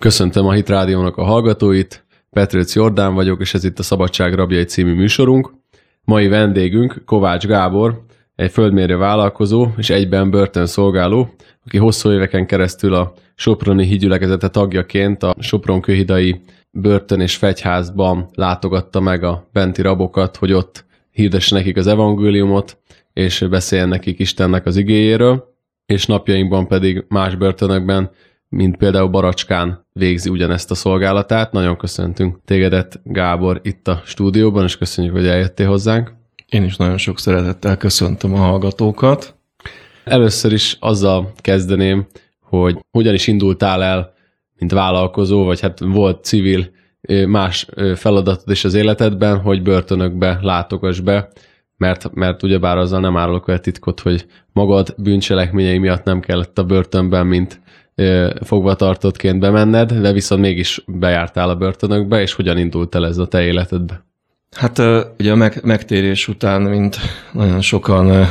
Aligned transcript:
Köszöntöm 0.00 0.46
a 0.46 0.52
Hit 0.52 0.68
Rádiónak 0.68 1.16
a 1.16 1.24
hallgatóit, 1.24 2.04
Petrőc 2.30 2.74
Jordán 2.74 3.14
vagyok, 3.14 3.40
és 3.40 3.54
ez 3.54 3.64
itt 3.64 3.78
a 3.78 3.82
Szabadság 3.82 4.34
Rabjai 4.34 4.64
című 4.64 4.94
műsorunk. 4.94 5.52
Mai 6.04 6.28
vendégünk 6.28 7.02
Kovács 7.04 7.46
Gábor, 7.46 8.04
egy 8.34 8.50
földmérő 8.50 8.96
vállalkozó 8.96 9.68
és 9.76 9.90
egyben 9.90 10.30
börtönszolgáló, 10.30 11.34
aki 11.64 11.78
hosszú 11.78 12.12
éveken 12.12 12.46
keresztül 12.46 12.94
a 12.94 13.12
Soproni 13.34 13.84
hídgyülekezete 13.84 14.48
tagjaként 14.48 15.22
a 15.22 15.34
Sopron 15.38 15.80
kőhidai 15.80 16.40
börtön 16.70 17.20
és 17.20 17.36
fegyházban 17.36 18.28
látogatta 18.34 19.00
meg 19.00 19.24
a 19.24 19.48
benti 19.52 19.82
rabokat, 19.82 20.36
hogy 20.36 20.52
ott 20.52 20.84
hirdesse 21.10 21.54
nekik 21.56 21.76
az 21.76 21.86
evangéliumot, 21.86 22.78
és 23.12 23.46
beszéljen 23.50 23.88
nekik 23.88 24.18
Istennek 24.18 24.66
az 24.66 24.76
igéjéről, 24.76 25.54
és 25.86 26.06
napjainkban 26.06 26.66
pedig 26.66 27.04
más 27.08 27.34
börtönökben, 27.34 28.10
mint 28.50 28.76
például 28.76 29.08
Baracskán 29.08 29.86
végzi 29.92 30.28
ugyanezt 30.28 30.70
a 30.70 30.74
szolgálatát. 30.74 31.52
Nagyon 31.52 31.76
köszöntünk 31.76 32.38
tégedet, 32.44 33.00
Gábor, 33.04 33.60
itt 33.62 33.88
a 33.88 34.02
stúdióban, 34.04 34.64
és 34.64 34.76
köszönjük, 34.76 35.14
hogy 35.14 35.26
eljöttél 35.26 35.66
hozzánk. 35.66 36.12
Én 36.46 36.64
is 36.64 36.76
nagyon 36.76 36.98
sok 36.98 37.18
szeretettel 37.18 37.76
köszöntöm 37.76 38.34
a 38.34 38.38
hallgatókat. 38.38 39.34
Először 40.04 40.52
is 40.52 40.76
azzal 40.80 41.32
kezdeném, 41.36 42.06
hogy 42.40 42.78
hogyan 42.90 43.14
is 43.14 43.26
indultál 43.26 43.82
el, 43.82 44.12
mint 44.58 44.72
vállalkozó, 44.72 45.44
vagy 45.44 45.60
hát 45.60 45.78
volt 45.78 46.24
civil 46.24 46.70
más 47.26 47.66
feladatod 47.94 48.50
is 48.50 48.64
az 48.64 48.74
életedben, 48.74 49.38
hogy 49.40 49.62
börtönökbe 49.62 50.38
látogass 50.42 51.00
be, 51.00 51.28
mert, 51.76 52.14
mert 52.14 52.42
ugyebár 52.42 52.76
azzal 52.76 53.00
nem 53.00 53.16
árulok 53.16 53.48
el 53.48 53.60
titkot, 53.60 54.00
hogy 54.00 54.26
magad 54.52 54.94
bűncselekményei 54.96 55.78
miatt 55.78 56.04
nem 56.04 56.20
kellett 56.20 56.58
a 56.58 56.64
börtönben, 56.64 57.26
mint 57.26 57.60
fogvatartottként 58.42 59.40
bemenned, 59.40 59.92
de 59.92 60.12
viszont 60.12 60.40
mégis 60.40 60.84
bejártál 60.86 61.48
a 61.48 61.56
börtönökbe, 61.56 62.20
és 62.20 62.32
hogyan 62.32 62.58
indult 62.58 62.94
el 62.94 63.06
ez 63.06 63.18
a 63.18 63.26
te 63.26 63.42
életedbe? 63.42 64.04
Hát 64.56 64.78
ugye 65.18 65.32
a 65.32 65.34
meg, 65.34 65.60
megtérés 65.62 66.28
után, 66.28 66.62
mint 66.62 66.96
nagyon 67.32 67.60
sokan 67.60 68.26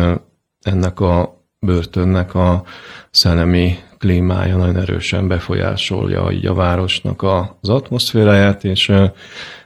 ennek 0.62 1.00
a 1.00 1.41
börtönnek 1.66 2.36
a 2.36 2.64
szellemi 3.12 3.76
klímája 3.98 4.58
nagyon 4.58 4.78
erősen 4.78 5.28
befolyásolja 5.28 6.32
így 6.32 6.46
a 6.46 6.54
városnak 6.54 7.24
az 7.62 7.70
atmoszféráját, 7.70 8.64
és 8.64 8.92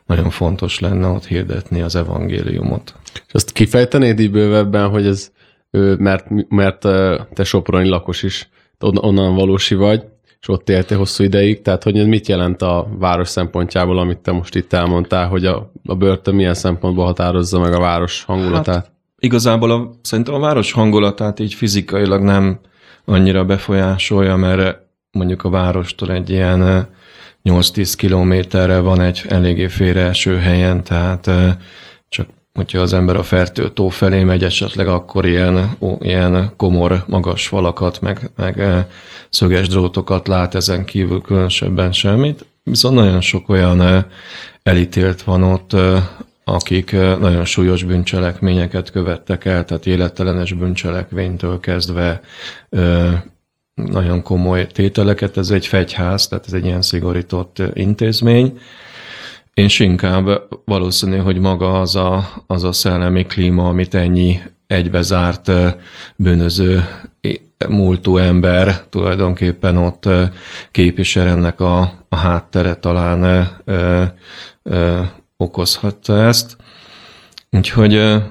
nagyon 0.05 0.29
fontos 0.29 0.79
lenne 0.79 1.07
ott 1.07 1.25
hirdetni 1.25 1.81
az 1.81 1.95
evangéliumot. 1.95 2.95
És 3.13 3.33
azt 3.33 3.51
kifejtenéd 3.51 4.19
így 4.19 4.31
bővebben, 4.31 4.89
hogy 4.89 5.05
ez, 5.05 5.31
mert, 5.97 6.49
mert 6.49 6.79
te 7.33 7.43
Soproni 7.43 7.87
lakos 7.87 8.23
is, 8.23 8.49
onnan 8.79 9.35
valósi 9.35 9.75
vagy, 9.75 10.03
és 10.39 10.47
ott 10.47 10.69
éltél 10.69 10.97
hosszú 10.97 11.23
ideig, 11.23 11.61
tehát 11.61 11.83
hogy 11.83 11.97
ez 11.97 12.05
mit 12.05 12.27
jelent 12.27 12.61
a 12.61 12.87
város 12.97 13.29
szempontjából, 13.29 13.99
amit 13.99 14.17
te 14.17 14.31
most 14.31 14.55
itt 14.55 14.73
elmondtál, 14.73 15.27
hogy 15.27 15.45
a, 15.45 15.71
a 15.85 15.95
börtön 15.95 16.35
milyen 16.35 16.53
szempontból 16.53 17.05
határozza 17.05 17.59
meg 17.59 17.73
a 17.73 17.79
város 17.79 18.23
hangulatát? 18.23 18.75
Hát, 18.75 18.94
igazából 19.25 19.71
a, 19.71 19.91
szerintem 20.01 20.33
a 20.33 20.39
város 20.39 20.71
hangulatát 20.71 21.39
így 21.39 21.53
fizikailag 21.53 22.21
nem 22.21 22.59
annyira 23.05 23.45
befolyásolja, 23.45 24.35
mert 24.35 24.77
mondjuk 25.11 25.43
a 25.43 25.49
várostól 25.49 26.11
egy 26.11 26.29
ilyen 26.29 26.87
8-10 27.43 27.93
kilométerre 27.97 28.79
van 28.79 29.01
egy 29.01 29.25
eléggé 29.27 29.67
félreeső 29.67 30.37
helyen, 30.37 30.83
tehát 30.83 31.29
csak 32.09 32.27
hogyha 32.53 32.79
az 32.79 32.93
ember 32.93 33.15
a 33.15 33.23
Fertőtó 33.23 33.89
felé 33.89 34.23
megy 34.23 34.43
esetleg, 34.43 34.87
akkor 34.87 35.25
ilyen, 35.25 35.75
ó, 35.79 35.97
ilyen 35.99 36.51
komor, 36.57 37.03
magas 37.07 37.47
falakat, 37.47 38.01
meg, 38.01 38.31
meg 38.35 38.85
szöges 39.29 39.67
drótokat 39.67 40.27
lát, 40.27 40.55
ezen 40.55 40.85
kívül 40.85 41.21
különösebben 41.21 41.91
semmit. 41.91 42.45
Viszont 42.63 42.95
nagyon 42.95 43.21
sok 43.21 43.49
olyan 43.49 44.05
elítélt 44.63 45.21
van 45.21 45.43
ott, 45.43 45.75
akik 46.47 46.91
nagyon 47.19 47.45
súlyos 47.45 47.83
bűncselekményeket 47.83 48.91
követtek 48.91 49.45
el, 49.45 49.65
tehát 49.65 49.85
élettelenes 49.85 50.53
bűncselekvénytől 50.53 51.59
kezdve 51.59 52.21
nagyon 53.73 54.21
komoly 54.23 54.67
tételeket. 54.67 55.37
Ez 55.37 55.49
egy 55.49 55.67
fegyház, 55.67 56.27
tehát 56.27 56.45
ez 56.47 56.53
egy 56.53 56.65
ilyen 56.65 56.81
szigorított 56.81 57.61
intézmény, 57.73 58.59
és 59.53 59.79
inkább 59.79 60.47
valószínű, 60.65 61.17
hogy 61.17 61.39
maga 61.39 61.79
az 61.79 61.95
a, 61.95 62.29
az 62.47 62.63
a 62.63 62.71
szellemi 62.71 63.25
klíma, 63.25 63.67
amit 63.67 63.93
ennyi 63.93 64.39
egybezárt 64.67 65.51
bűnöző 66.15 66.83
múltú 67.69 68.17
ember 68.17 68.83
tulajdonképpen 68.89 69.77
ott 69.77 70.09
képvisel 70.71 71.27
ennek 71.27 71.59
a, 71.59 71.91
a 72.09 72.15
háttere 72.15 72.75
talán 72.75 73.47
okozhatta 75.37 76.23
ezt. 76.23 76.57
Úgyhogy 77.51 78.21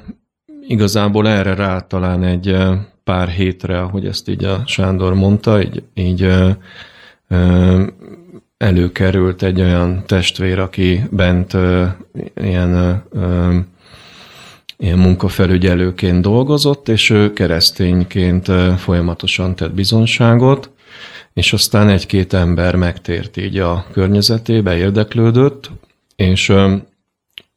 igazából 0.69 1.28
erre 1.28 1.54
rá 1.54 1.81
talán 1.81 2.22
egy 2.25 2.56
pár 3.04 3.28
hétre, 3.28 3.81
ahogy 3.81 4.06
ezt 4.06 4.28
így 4.28 4.44
a 4.44 4.62
Sándor 4.66 5.15
mondta, 5.15 5.62
így, 5.62 5.82
így 5.94 6.28
előkerült 8.56 9.42
egy 9.42 9.60
olyan 9.60 10.03
testvér, 10.06 10.59
aki 10.59 11.03
bent 11.10 11.56
ilyen, 12.34 13.03
ilyen 14.76 14.98
munkafelügyelőként 14.98 16.21
dolgozott, 16.22 16.88
és 16.88 17.10
ő 17.10 17.32
keresztényként 17.32 18.47
folyamatosan 18.76 19.54
tett 19.54 19.75
bizonságot, 19.75 20.71
és 21.32 21.53
aztán 21.53 21.88
egy-két 21.88 22.32
ember 22.32 22.76
megtért 22.76 23.36
így 23.36 23.59
a 23.59 23.86
környezetébe, 23.92 24.76
érdeklődött, 24.76 25.71
és 26.16 26.53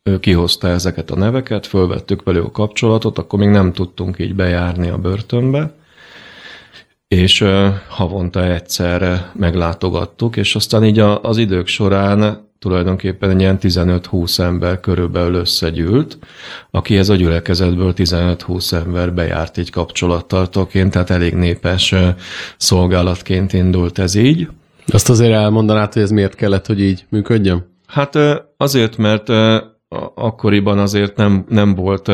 ő 0.08 0.20
kihozta 0.20 0.68
ezeket 0.68 1.12
a 1.12 1.16
neveket, 1.16 1.68
fölvettük 1.68 2.24
velük 2.24 2.46
a 2.46 2.52
kapcsolatot, 2.52 3.18
akkor 3.18 3.40
még 3.40 3.50
nem 3.50 3.74
tudtunk 3.74 4.20
így 4.20 4.36
bejárni 4.36 4.88
a 4.88 4.98
börtönbe, 4.98 5.74
és 7.08 7.46
havonta 7.88 8.46
egyszer 8.46 9.32
meglátogattuk, 9.34 10.38
és 10.38 10.56
aztán 10.56 10.86
így 10.86 11.00
az 11.00 11.38
idők 11.38 11.68
során 11.68 12.46
tulajdonképpen 12.60 13.40
ilyen 13.40 13.58
15-20 13.62 14.40
ember 14.40 14.80
körülbelül 14.80 15.36
összegyűlt, 15.36 16.18
aki 16.72 16.98
ez 16.98 17.10
a 17.10 17.16
gyülekezetből 17.16 17.94
15-20 17.96 18.72
ember 18.72 19.14
bejárt 19.14 19.58
így 19.58 19.72
kapcsolattartóként, 19.72 20.92
tehát 20.92 21.10
elég 21.10 21.34
népes 21.34 21.96
szolgálatként 22.58 23.54
indult 23.54 24.00
ez 24.00 24.16
így. 24.16 24.48
Azt 24.88 25.10
azért 25.10 25.34
elmondanád, 25.34 25.94
hogy 25.94 26.02
ez 26.02 26.12
miért 26.12 26.36
kellett, 26.36 26.66
hogy 26.66 26.82
így 26.82 27.06
működjön? 27.10 27.76
Hát 27.86 28.18
azért, 28.58 28.98
mert 28.98 29.28
akkoriban 30.14 30.80
azért 30.80 31.16
nem, 31.16 31.46
nem 31.50 31.76
volt 31.76 32.12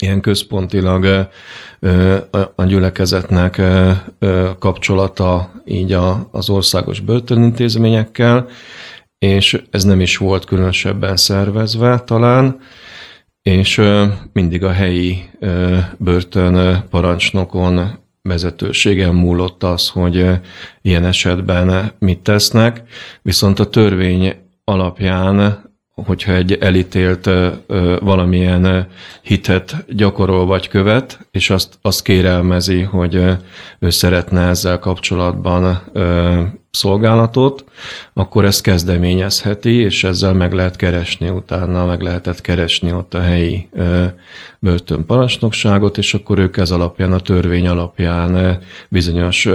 ilyen 0.00 0.20
központilag 0.20 1.28
a 2.54 2.64
gyülekezetnek 2.64 3.60
kapcsolata 4.58 5.50
így 5.64 5.92
az 6.30 6.50
országos 6.50 7.00
börtönintézményekkel, 7.00 8.48
és 9.18 9.62
ez 9.70 9.84
nem 9.84 10.00
is 10.00 10.16
volt 10.16 10.44
különösebben 10.44 11.16
szervezve 11.16 11.98
talán, 11.98 12.60
és 13.42 13.80
mindig 14.32 14.64
a 14.64 14.70
helyi 14.70 15.30
börtön 15.98 16.84
parancsnokon 16.90 18.02
vezetőségen 18.22 19.14
múlott 19.14 19.62
az, 19.62 19.88
hogy 19.88 20.30
ilyen 20.82 21.04
esetben 21.04 21.92
mit 21.98 22.18
tesznek, 22.18 22.82
viszont 23.22 23.58
a 23.58 23.68
törvény 23.68 24.34
alapján 24.64 25.62
hogyha 25.94 26.32
egy 26.32 26.52
elítélt 26.52 27.30
valamilyen 28.00 28.86
hitet 29.22 29.84
gyakorol 29.88 30.46
vagy 30.46 30.68
követ, 30.68 31.26
és 31.30 31.50
azt, 31.50 31.78
azt 31.82 32.02
kérelmezi, 32.02 32.80
hogy 32.80 33.14
ő 33.78 33.90
szeretne 33.90 34.48
ezzel 34.48 34.78
kapcsolatban 34.78 35.82
szolgálatot, 36.70 37.64
akkor 38.12 38.44
ezt 38.44 38.62
kezdeményezheti, 38.62 39.74
és 39.74 40.04
ezzel 40.04 40.32
meg 40.32 40.52
lehet 40.52 40.76
keresni 40.76 41.28
utána, 41.28 41.86
meg 41.86 42.00
lehetett 42.00 42.40
keresni 42.40 42.92
ott 42.92 43.14
a 43.14 43.20
helyi 43.20 43.68
börtönparancsnokságot, 44.58 45.98
és 45.98 46.14
akkor 46.14 46.38
ők 46.38 46.56
ez 46.56 46.70
alapján, 46.70 47.12
a 47.12 47.20
törvény 47.20 47.68
alapján 47.68 48.58
bizonyos 48.88 49.48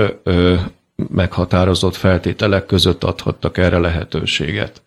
meghatározott 0.96 1.96
feltételek 1.96 2.66
között 2.66 3.04
adhattak 3.04 3.58
erre 3.58 3.78
lehetőséget. 3.78 4.82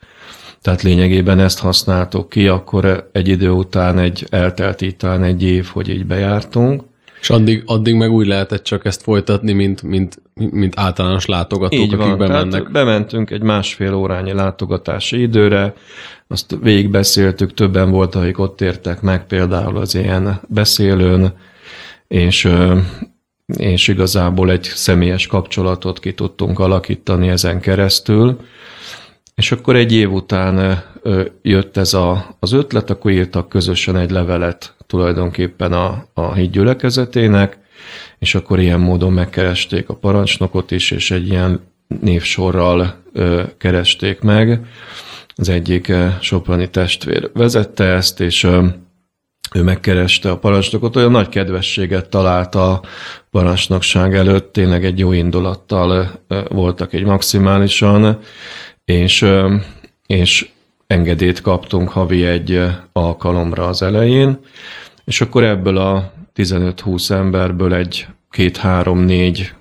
Tehát 0.62 0.82
lényegében 0.82 1.38
ezt 1.38 1.58
használtuk 1.58 2.28
ki, 2.28 2.48
akkor 2.48 3.08
egy 3.12 3.28
idő 3.28 3.50
után 3.50 3.98
egy 3.98 4.26
eltelt 4.30 4.80
itt 4.80 5.02
egy 5.02 5.42
év, 5.42 5.66
hogy 5.66 5.88
így 5.88 6.06
bejártunk. 6.06 6.82
És 7.20 7.30
addig, 7.30 7.62
addig 7.66 7.94
meg 7.94 8.10
úgy 8.10 8.26
lehetett 8.26 8.62
csak 8.62 8.84
ezt 8.84 9.02
folytatni, 9.02 9.52
mint, 9.52 9.82
mint, 9.82 10.22
mint 10.34 10.78
általános 10.78 11.26
látogatók, 11.26 11.78
így 11.78 11.96
van, 11.96 12.06
akik 12.06 12.18
bemennek. 12.18 12.50
Tehát 12.50 12.72
bementünk 12.72 13.30
egy 13.30 13.42
másfél 13.42 13.94
órányi 13.94 14.32
látogatási 14.32 15.20
időre, 15.20 15.74
azt 16.28 16.56
végigbeszéltük, 16.62 17.54
többen 17.54 17.90
volt, 17.90 18.14
akik 18.14 18.38
ott 18.38 18.60
értek 18.60 19.00
meg 19.00 19.26
például 19.26 19.76
az 19.76 19.94
ilyen 19.94 20.40
beszélőn, 20.48 21.32
és 22.08 22.48
és 23.56 23.88
igazából 23.88 24.50
egy 24.50 24.62
személyes 24.62 25.26
kapcsolatot 25.26 25.98
ki 25.98 26.14
tudtunk 26.14 26.58
alakítani 26.58 27.28
ezen 27.28 27.60
keresztül. 27.60 28.38
És 29.42 29.52
akkor 29.52 29.76
egy 29.76 29.92
év 29.92 30.12
után 30.12 30.82
jött 31.42 31.76
ez 31.76 31.94
a, 31.94 32.36
az 32.38 32.52
ötlet, 32.52 32.90
akkor 32.90 33.10
írtak 33.10 33.48
közösen 33.48 33.96
egy 33.96 34.10
levelet 34.10 34.74
tulajdonképpen 34.86 35.72
a, 35.72 36.04
a 36.14 36.32
híd 36.34 36.50
gyülekezetének, 36.50 37.58
és 38.18 38.34
akkor 38.34 38.60
ilyen 38.60 38.80
módon 38.80 39.12
megkeresték 39.12 39.88
a 39.88 39.94
parancsnokot 39.94 40.70
is, 40.70 40.90
és 40.90 41.10
egy 41.10 41.28
ilyen 41.28 41.60
névsorral 42.00 42.94
ö, 43.12 43.42
keresték 43.58 44.20
meg. 44.20 44.66
Az 45.34 45.48
egyik 45.48 45.92
soprani 46.20 46.70
testvér 46.70 47.30
vezette 47.34 47.84
ezt, 47.84 48.20
és 48.20 48.42
ö, 48.42 48.66
ő 49.54 49.62
megkereste 49.62 50.30
a 50.30 50.38
parancsnokot, 50.38 50.96
olyan 50.96 51.10
nagy 51.10 51.28
kedvességet 51.28 52.08
talált 52.08 52.54
a 52.54 52.80
parancsnokság 53.30 54.14
előtt, 54.14 54.52
tényleg 54.52 54.84
egy 54.84 54.98
jó 54.98 55.12
indulattal 55.12 56.10
voltak 56.48 56.92
egy 56.92 57.04
maximálisan, 57.04 58.18
és, 58.92 59.26
és 60.06 60.48
engedélyt 60.86 61.40
kaptunk 61.40 61.88
havi 61.88 62.24
egy 62.24 62.62
alkalomra 62.92 63.66
az 63.66 63.82
elején, 63.82 64.38
és 65.04 65.20
akkor 65.20 65.44
ebből 65.44 65.76
a 65.76 66.12
15-20 66.34 67.10
emberből 67.10 67.74
egy 67.74 68.06
két-három-négy 68.30 69.52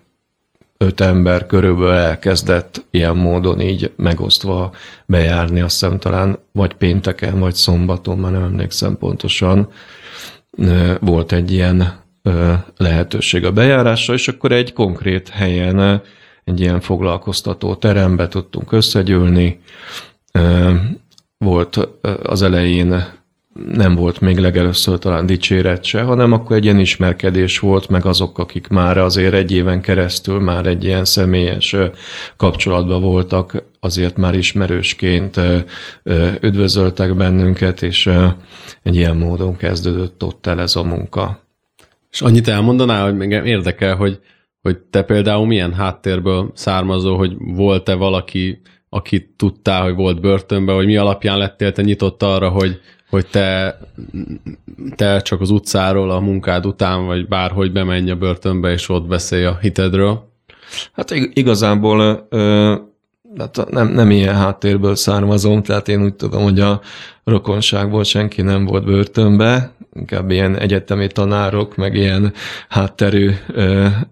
öt 0.78 1.02
ember 1.02 1.46
körülbelül 1.46 1.94
elkezdett 1.94 2.86
ilyen 2.92 3.16
módon 3.16 3.62
így 3.62 3.92
megosztva 3.96 4.72
bejárni, 5.06 5.62
azt 5.62 5.80
hiszem 5.80 6.00
talán 6.00 6.40
vagy 6.52 6.74
pénteken, 6.74 7.40
vagy 7.40 7.54
szombaton, 7.54 8.18
már 8.18 8.32
nem 8.32 8.44
emlékszem 8.44 8.98
pontosan, 8.98 9.70
volt 11.00 11.32
egy 11.32 11.52
ilyen 11.52 12.00
lehetőség 12.78 13.46
a 13.46 13.52
bejárásra, 13.52 14.14
és 14.14 14.28
akkor 14.28 14.52
egy 14.52 14.74
konkrét 14.74 15.30
helyen, 15.30 16.02
egy 16.52 16.60
ilyen 16.60 16.80
foglalkoztató 16.80 17.76
terembe 17.76 18.28
tudtunk 18.28 18.72
összegyűlni. 18.72 19.60
Volt 21.38 21.88
az 22.24 22.42
elején 22.42 23.20
nem 23.74 23.96
volt 23.96 24.20
még 24.20 24.38
legelőször 24.38 25.00
talán 25.00 25.26
dicséret 25.26 25.84
se, 25.84 26.02
hanem 26.02 26.32
akkor 26.32 26.56
egy 26.56 26.64
ilyen 26.64 26.80
ismerkedés 26.80 27.60
volt, 27.60 27.90
meg 27.90 28.06
azok, 28.06 28.38
akik 28.38 28.68
már 28.68 28.98
azért 28.98 29.34
egy 29.34 29.52
éven 29.52 29.82
keresztül 29.82 30.40
már 30.40 30.66
egy 30.66 30.84
ilyen 30.84 31.06
személyes 31.06 31.76
kapcsolatban 32.38 33.02
voltak, 33.02 33.64
azért 33.80 34.18
már 34.18 34.36
ismerősként 34.36 35.40
üdvözöltek 36.42 37.16
bennünket, 37.16 37.82
és 37.82 38.10
egy 38.84 38.96
ilyen 38.96 39.18
módon 39.18 39.58
kezdődött 39.58 40.24
ott 40.24 40.48
el 40.48 40.62
ez 40.62 40.76
a 40.76 40.84
munka. 40.84 41.40
És 42.12 42.22
annyit 42.22 42.48
elmondanál, 42.48 43.04
hogy 43.04 43.18
még 43.18 43.32
érdekel, 43.32 43.96
hogy, 43.96 44.20
hogy 44.62 44.78
te 44.78 45.04
például 45.04 45.46
milyen 45.46 45.74
háttérből 45.74 46.52
származó, 46.54 47.18
hogy 47.18 47.36
volt-e 47.40 47.94
valaki, 47.94 48.62
aki 48.90 49.34
tudtál, 49.36 49.84
hogy 49.84 49.96
volt 49.96 50.22
börtönben, 50.22 50.76
vagy 50.76 50.86
mi 50.86 50.98
alapján 50.98 51.38
lettél 51.38 51.72
te 51.72 51.82
nyitott 51.82 52.24
arra, 52.24 52.50
hogy, 52.50 52.80
hogy 53.10 53.28
te, 53.28 53.78
te 54.96 55.22
csak 55.22 55.42
az 55.42 55.50
utcáról 55.50 56.12
a 56.12 56.20
munkád 56.20 56.66
után, 56.66 57.06
vagy 57.06 57.28
bárhogy 57.28 57.72
bemenj 57.72 58.12
a 58.12 58.16
börtönbe, 58.16 58.72
és 58.72 58.90
ott 58.90 59.08
beszélj 59.08 59.46
a 59.46 59.58
hitedről? 59.62 60.30
Hát 60.94 61.12
igazából 61.12 62.28
hát 63.38 63.70
nem, 63.70 63.88
nem 63.88 64.12
ilyen 64.12 64.36
háttérből 64.36 64.96
származom, 64.96 65.64
tehát 65.64 65.88
én 65.88 66.04
úgy 66.04 66.14
tudom, 66.14 66.44
hogy 66.44 66.60
a 66.60 66.82
rokonságból 67.24 68.04
senki 68.04 68.42
nem 68.42 68.66
volt 68.66 68.86
börtönbe, 68.86 69.72
inkább 69.94 70.30
ilyen 70.30 70.58
egyetemi 70.58 71.08
tanárok, 71.08 71.76
meg 71.76 71.96
ilyen 71.96 72.34
hátterű 72.70 73.32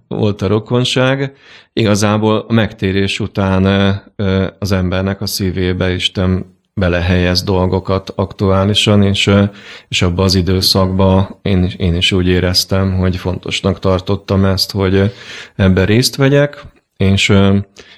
volt 0.08 0.42
a 0.42 0.48
rokonság. 0.48 1.34
Igazából 1.74 2.46
a 2.48 2.54
megtérés 2.54 3.20
után 3.20 3.66
az 4.60 4.72
embernek 4.72 5.22
a 5.22 5.26
szívébe 5.26 5.94
Isten 5.94 6.58
belehelyez 6.74 7.44
dolgokat 7.44 8.14
aktuálisan, 8.16 9.04
és, 9.04 9.32
és 9.88 10.02
abban 10.02 10.26
az 10.26 10.36
időszakban 10.36 11.40
én, 11.42 11.72
én 11.78 11.96
is 11.96 12.12
úgy 12.12 12.28
éreztem, 12.28 12.98
hogy 12.98 13.16
fontosnak 13.16 13.80
tartottam 13.80 14.46
ezt, 14.46 14.72
hogy 14.72 15.14
ebben 15.56 15.86
részt 15.86 16.16
vegyek, 16.16 16.62
és 16.98 17.34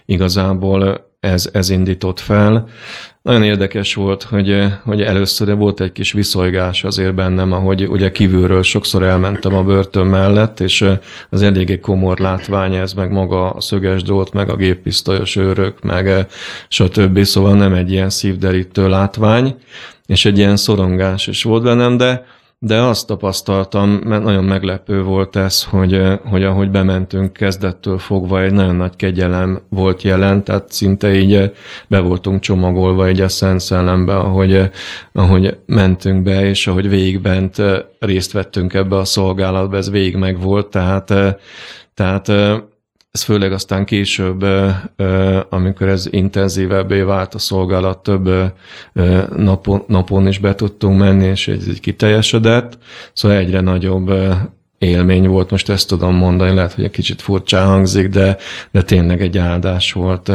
igazából 0.06 1.11
ez, 1.22 1.50
ez 1.54 1.70
indított 1.70 2.20
fel. 2.20 2.68
Nagyon 3.22 3.44
érdekes 3.44 3.94
volt, 3.94 4.24
hogy, 4.24 4.66
hogy 4.84 5.02
először 5.02 5.56
volt 5.56 5.82
egy 5.82 5.92
kis 5.92 6.12
viszolygás 6.12 6.84
azért 6.84 7.14
bennem, 7.14 7.52
ahogy 7.52 7.88
ugye 7.88 8.12
kívülről 8.12 8.64
sokszor 8.64 9.04
elmentem 9.04 9.54
a 9.54 9.64
börtön 9.64 10.06
mellett, 10.06 10.60
és 10.60 10.86
az 11.30 11.42
eléggé 11.42 11.80
komor 11.80 12.20
látvány 12.20 12.76
ez, 12.76 12.94
meg 12.94 13.12
maga 13.12 13.50
a 13.50 13.62
szöges 13.62 14.04
drót, 14.04 14.34
meg 14.34 14.50
a 14.50 14.56
géppisztolyos 14.56 15.36
őrök, 15.36 15.84
meg 15.84 16.28
stb. 16.68 17.24
Szóval 17.24 17.56
nem 17.56 17.74
egy 17.74 17.92
ilyen 17.92 18.10
szívderítő 18.10 18.90
látvány, 18.90 19.56
és 20.06 20.26
egy 20.26 20.38
ilyen 20.38 20.58
szorongás 20.58 21.28
is 21.28 21.44
volt 21.44 21.64
bennem, 21.64 21.98
de 21.98 22.26
de 22.63 22.81
azt 22.81 23.08
tapasztaltam, 23.08 23.90
mert 23.90 24.24
nagyon 24.24 24.44
meglepő 24.44 25.04
volt 25.04 25.36
ez, 25.36 25.63
hogy, 25.63 26.02
hogy 26.25 26.44
ahogy 26.44 26.72
bementünk 26.72 27.34
kezdettől 27.34 27.98
fogva, 27.98 28.42
egy 28.42 28.54
nagyon 28.54 28.75
nagy 28.75 28.96
kegyelem 28.96 29.62
volt 29.69 30.02
jelen, 30.02 30.44
tehát 30.44 30.72
szinte 30.72 31.13
így 31.13 31.52
be 31.88 32.00
voltunk 32.00 32.42
csomagolva 32.42 33.06
egy 33.06 33.22
a 33.22 33.28
Szent 33.28 33.60
Szellembe, 33.60 34.18
ahogy, 34.18 34.70
ahogy 35.12 35.58
mentünk 35.65 36.24
be, 36.24 36.46
és 36.46 36.68
ahogy 36.68 36.89
végigbent 36.89 37.62
részt 38.00 38.32
vettünk 38.32 38.74
ebbe 38.74 38.96
a 38.96 39.06
szolgálatba, 39.06 39.77
ez 39.77 39.91
végig 39.91 40.15
meg 40.15 40.41
volt, 40.41 40.68
tehát, 40.68 41.13
tehát 41.94 42.32
ez 43.12 43.22
főleg 43.22 43.51
aztán 43.51 43.86
később, 43.86 44.46
amikor 45.50 45.88
ez 45.88 46.08
intenzívebbé 46.10 47.01
vált 47.01 47.34
a 47.34 47.39
szolgálat, 47.39 48.03
több 48.03 48.53
napon, 49.36 49.84
napon 49.88 50.27
is 50.27 50.39
be 50.39 50.56
tudtunk 50.56 51.00
menni, 51.00 51.25
és 51.25 51.48
ez 51.48 51.68
így 51.68 51.80
kiteljesedett, 51.80 52.77
szóval 53.13 53.38
egyre 53.38 53.62
nagyobb 53.62 54.13
élmény 54.77 55.27
volt, 55.27 55.51
most 55.51 55.70
ezt 55.70 55.88
tudom 55.88 56.15
mondani, 56.15 56.53
lehet, 56.53 56.74
hogy 56.74 56.84
egy 56.84 56.91
kicsit 56.91 57.22
furcsán 57.22 57.68
hangzik, 57.68 58.08
de, 58.10 58.38
de 58.72 58.82
tényleg 58.82 59.22
egy 59.22 59.38
áldás 59.38 59.94
volt 59.94 60.32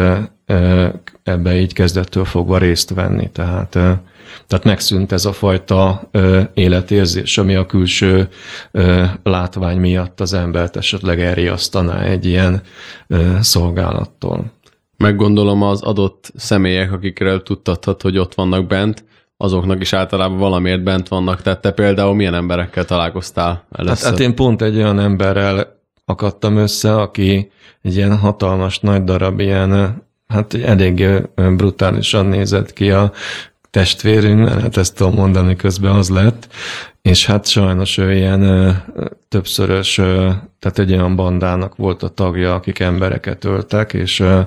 ebbe 1.23 1.61
így 1.61 1.73
kezdettől 1.73 2.25
fogva 2.25 2.59
részt 2.59 2.90
venni, 2.90 3.30
tehát 3.30 3.78
tehát 4.47 4.64
megszűnt 4.64 5.12
ez 5.12 5.25
a 5.25 5.33
fajta 5.33 6.09
ö, 6.11 6.40
életérzés, 6.54 7.38
ami 7.38 7.54
a 7.54 7.66
külső 7.66 8.28
ö, 8.71 9.04
látvány 9.23 9.78
miatt 9.78 10.21
az 10.21 10.33
embert 10.33 10.76
esetleg 10.76 11.21
elriasztaná 11.21 12.00
egy 12.00 12.26
ilyen 12.26 12.62
ö, 13.06 13.37
szolgálattól. 13.40 14.45
Meggondolom 14.97 15.62
az 15.62 15.83
adott 15.83 16.33
személyek, 16.37 16.92
akikről 16.92 17.42
tudtathat, 17.42 18.02
hogy 18.02 18.18
ott 18.18 18.35
vannak 18.35 18.66
bent, 18.66 19.04
azoknak 19.37 19.80
is 19.80 19.92
általában 19.92 20.38
valamiért 20.38 20.83
bent 20.83 21.09
vannak. 21.09 21.42
Tehát 21.42 21.61
te 21.61 21.71
például 21.71 22.14
milyen 22.14 22.35
emberekkel 22.35 22.85
találkoztál 22.85 23.64
először? 23.73 23.97
Hát, 23.97 24.06
hát 24.06 24.21
én 24.21 24.35
pont 24.35 24.62
egy 24.62 24.76
olyan 24.76 24.99
emberrel 24.99 25.76
akadtam 26.04 26.56
össze, 26.56 26.97
aki 26.97 27.50
egy 27.83 27.97
ilyen 27.97 28.18
hatalmas 28.18 28.78
nagy 28.78 29.04
darab, 29.04 29.40
ilyen 29.40 30.02
hát 30.28 30.54
elég 30.54 31.06
brutálisan 31.35 32.26
nézett 32.26 32.73
ki 32.73 32.90
a 32.90 33.12
testvérünk, 33.76 34.49
hát 34.49 34.76
ezt 34.76 34.97
tudom 34.97 35.14
mondani, 35.14 35.56
közben 35.56 35.95
az 35.95 36.09
lett, 36.09 36.49
és 37.02 37.26
hát 37.26 37.47
sajnos 37.47 37.99
ő 37.99 38.14
ilyen 38.14 38.42
ö, 38.42 38.71
többszörös, 39.28 39.99
ö, 39.99 40.30
tehát 40.59 40.78
egy 40.78 40.92
olyan 40.92 41.16
bandának 41.16 41.76
volt 41.76 42.02
a 42.02 42.09
tagja, 42.09 42.54
akik 42.54 42.78
embereket 42.78 43.45
öltek, 43.45 43.92
és 43.92 44.21
ö, 44.21 44.40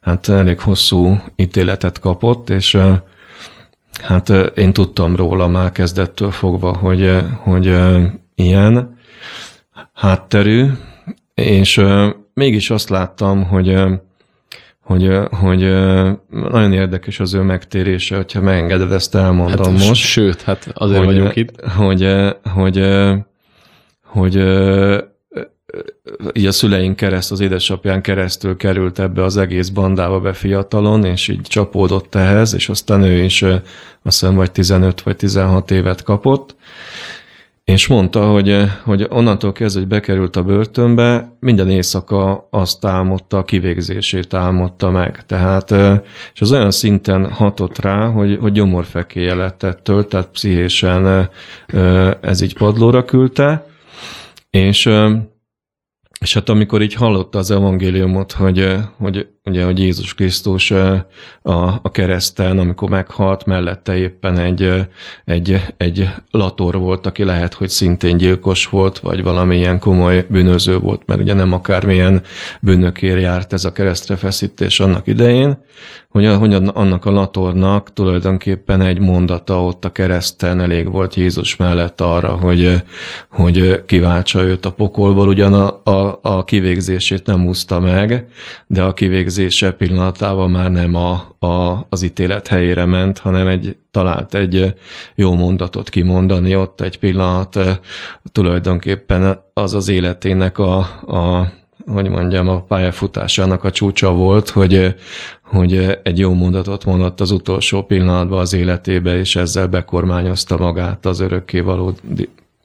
hát 0.00 0.28
elég 0.28 0.60
hosszú 0.60 1.22
ítéletet 1.36 1.98
kapott, 2.00 2.50
és 2.50 2.78
Hát 4.02 4.28
én 4.54 4.72
tudtam 4.72 5.16
róla 5.16 5.48
már 5.48 5.72
kezdettől 5.72 6.30
fogva, 6.30 6.76
hogy, 6.76 7.18
hogy 7.38 7.76
ilyen 8.34 8.98
hátterű, 9.92 10.66
és 11.34 11.84
mégis 12.34 12.70
azt 12.70 12.88
láttam, 12.88 13.44
hogy 13.44 13.82
hogy, 14.92 15.28
hogy 15.30 15.60
nagyon 16.28 16.72
érdekes 16.72 17.20
az 17.20 17.34
ő 17.34 17.40
megtérése, 17.40 18.16
hogyha 18.16 18.40
megengeded 18.40 18.92
ezt 18.92 19.14
elmondom 19.14 19.76
hát, 19.76 19.88
most. 19.88 20.02
Sőt, 20.02 20.42
hát 20.42 20.70
azért 20.74 21.04
hogy, 21.04 21.06
vagyunk 21.06 21.36
itt. 21.36 21.64
Hogy, 21.64 22.08
hogy, 22.54 22.82
hogy, 24.04 24.36
hogy 24.36 24.36
így 26.32 26.46
a 26.46 26.52
szüleink 26.52 26.96
kereszt, 26.96 27.32
az 27.32 27.40
édesapján 27.40 28.02
keresztül 28.02 28.56
került 28.56 28.98
ebbe 28.98 29.24
az 29.24 29.36
egész 29.36 29.68
bandába 29.68 30.20
be 30.20 30.32
fiatalon, 30.32 31.04
és 31.04 31.28
így 31.28 31.40
csapódott 31.40 32.14
ehhez, 32.14 32.54
és 32.54 32.68
aztán 32.68 33.02
ő 33.02 33.22
is 33.22 33.42
azt 33.42 33.60
hiszem 34.02 34.34
vagy 34.34 34.52
15 34.52 35.02
vagy 35.02 35.16
16 35.16 35.70
évet 35.70 36.02
kapott, 36.02 36.56
és 37.64 37.86
mondta, 37.86 38.30
hogy, 38.30 38.56
hogy 38.84 39.06
onnantól 39.08 39.52
kezdve, 39.52 39.80
hogy 39.80 39.88
bekerült 39.88 40.36
a 40.36 40.42
börtönbe, 40.42 41.36
minden 41.40 41.70
éjszaka 41.70 42.48
azt 42.50 42.84
álmodta, 42.84 43.38
a 43.38 43.44
kivégzését 43.44 44.34
álmodta 44.34 44.90
meg. 44.90 45.26
Tehát, 45.26 45.70
és 46.34 46.40
az 46.40 46.52
olyan 46.52 46.70
szinten 46.70 47.30
hatott 47.30 47.78
rá, 47.78 48.06
hogy, 48.06 48.38
hogy 48.40 48.52
gyomorfekéje 48.52 49.34
lett 49.34 49.62
ettől, 49.62 50.08
tehát 50.08 50.28
pszichésen 50.28 51.30
ez 52.20 52.40
így 52.40 52.56
padlóra 52.56 53.04
küldte, 53.04 53.66
és 54.50 54.90
és 56.22 56.34
hát 56.34 56.48
amikor 56.48 56.82
így 56.82 56.94
hallotta 56.94 57.38
az 57.38 57.50
evangéliumot, 57.50 58.32
hogy, 58.32 58.76
hogy 58.98 59.28
ugye, 59.44 59.64
hogy 59.64 59.78
Jézus 59.78 60.14
Krisztus 60.14 60.70
a, 60.70 61.06
a 61.82 61.90
kereszten, 61.90 62.58
amikor 62.58 62.88
meghalt, 62.88 63.44
mellette 63.44 63.96
éppen 63.96 64.38
egy, 64.38 64.86
egy, 65.24 65.60
egy 65.76 66.08
lator 66.30 66.78
volt, 66.78 67.06
aki 67.06 67.24
lehet, 67.24 67.54
hogy 67.54 67.68
szintén 67.68 68.16
gyilkos 68.16 68.66
volt, 68.66 68.98
vagy 68.98 69.22
valamilyen 69.22 69.78
komoly 69.78 70.26
bűnöző 70.28 70.78
volt, 70.78 71.02
mert 71.06 71.20
ugye 71.20 71.34
nem 71.34 71.52
akármilyen 71.52 72.22
bűnökért 72.60 73.20
járt 73.20 73.52
ez 73.52 73.64
a 73.64 73.72
keresztre 73.72 74.16
feszítés 74.16 74.80
annak 74.80 75.06
idején, 75.06 75.58
hogy, 76.08 76.26
hogy 76.26 76.54
annak 76.54 77.04
a 77.04 77.10
latornak 77.10 77.92
tulajdonképpen 77.92 78.80
egy 78.80 78.98
mondata 78.98 79.64
ott 79.64 79.84
a 79.84 79.92
kereszten 79.92 80.60
elég 80.60 80.90
volt 80.90 81.14
Jézus 81.14 81.56
mellett 81.56 82.00
arra, 82.00 82.30
hogy, 82.30 82.82
hogy 83.30 83.84
kiváltsa 83.84 84.42
őt 84.42 84.66
a 84.66 84.72
pokolból, 84.72 85.28
ugyan 85.28 85.54
a, 85.54 85.90
a, 85.90 86.18
a 86.22 86.44
kivégzését 86.44 87.26
nem 87.26 87.46
úszta 87.46 87.80
meg, 87.80 88.26
de 88.66 88.82
a 88.82 88.94
kivégzését 88.94 89.30
végzése 89.36 89.72
pillanatában 89.72 90.50
már 90.50 90.70
nem 90.70 90.94
a, 90.94 91.36
a, 91.46 91.86
az 91.88 92.02
ítélet 92.02 92.46
helyére 92.46 92.84
ment, 92.84 93.18
hanem 93.18 93.46
egy, 93.46 93.76
talált 93.90 94.34
egy 94.34 94.74
jó 95.14 95.34
mondatot 95.34 95.88
kimondani. 95.88 96.56
Ott 96.56 96.80
egy 96.80 96.98
pillanat, 96.98 97.58
tulajdonképpen 98.32 99.42
az 99.54 99.74
az 99.74 99.88
életének 99.88 100.58
a, 100.58 100.76
a 101.06 101.52
hogy 101.86 102.08
mondjam, 102.08 102.48
a 102.48 102.62
pályafutásának 102.62 103.64
a 103.64 103.70
csúcsa 103.70 104.12
volt, 104.12 104.48
hogy, 104.48 104.94
hogy 105.42 105.98
egy 106.02 106.18
jó 106.18 106.32
mondatot 106.32 106.84
mondott 106.84 107.20
az 107.20 107.30
utolsó 107.30 107.82
pillanatban 107.82 108.38
az 108.38 108.52
életébe, 108.52 109.18
és 109.18 109.36
ezzel 109.36 109.66
bekormányozta 109.66 110.56
magát 110.56 111.06
az 111.06 111.20
örökkévaló 111.20 111.92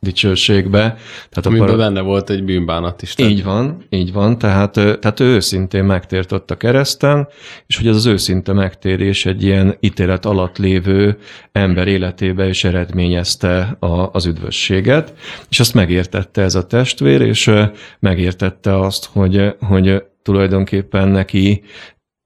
dicsőségbe. 0.08 0.98
Tehát 1.30 1.62
a 1.62 1.66
par... 1.66 1.78
benne 1.78 2.02
volt 2.02 2.30
egy 2.30 2.44
bűnbánat 2.44 3.02
is. 3.02 3.14
Tehát... 3.14 3.32
Így 3.32 3.44
van, 3.44 3.86
így 3.90 4.14
van, 4.14 4.38
tehát, 4.38 4.72
tehát 4.72 5.20
ő 5.20 5.26
őszintén 5.26 5.84
megtért 5.84 6.32
ott 6.32 6.52
a 6.52 6.56
kereszten, 6.56 7.28
és 7.66 7.78
hogy 7.78 7.88
ez 7.88 7.96
az 7.96 8.06
őszinte 8.06 8.54
megtérés 8.54 9.26
egy 9.26 9.44
ilyen 9.44 9.78
ítélet 9.80 10.26
alatt 10.26 10.58
lévő 10.58 11.18
ember 11.52 11.88
életébe 11.88 12.48
is 12.48 12.64
eredményezte 12.64 13.78
a, 13.80 14.10
az 14.12 14.26
üdvösséget, 14.26 15.14
és 15.50 15.60
azt 15.60 15.74
megértette 15.74 16.42
ez 16.42 16.56
a 16.56 16.68
testvér, 16.68 17.22
és 17.22 17.52
megértette 18.00 18.80
azt, 18.80 19.10
hogy, 19.12 19.56
hogy 19.60 20.04
tulajdonképpen 20.22 21.08
neki 21.08 21.64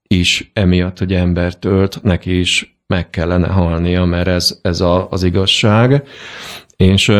is 0.07 0.51
emiatt, 0.53 0.97
hogy 0.97 1.13
embert 1.13 1.65
ölt, 1.65 2.03
neki 2.03 2.39
is 2.39 2.79
meg 2.87 3.09
kellene 3.09 3.47
halnia, 3.47 4.05
mert 4.05 4.27
ez, 4.27 4.59
ez 4.61 4.81
a, 4.81 5.07
az 5.09 5.23
igazság. 5.23 6.03
És 6.75 7.11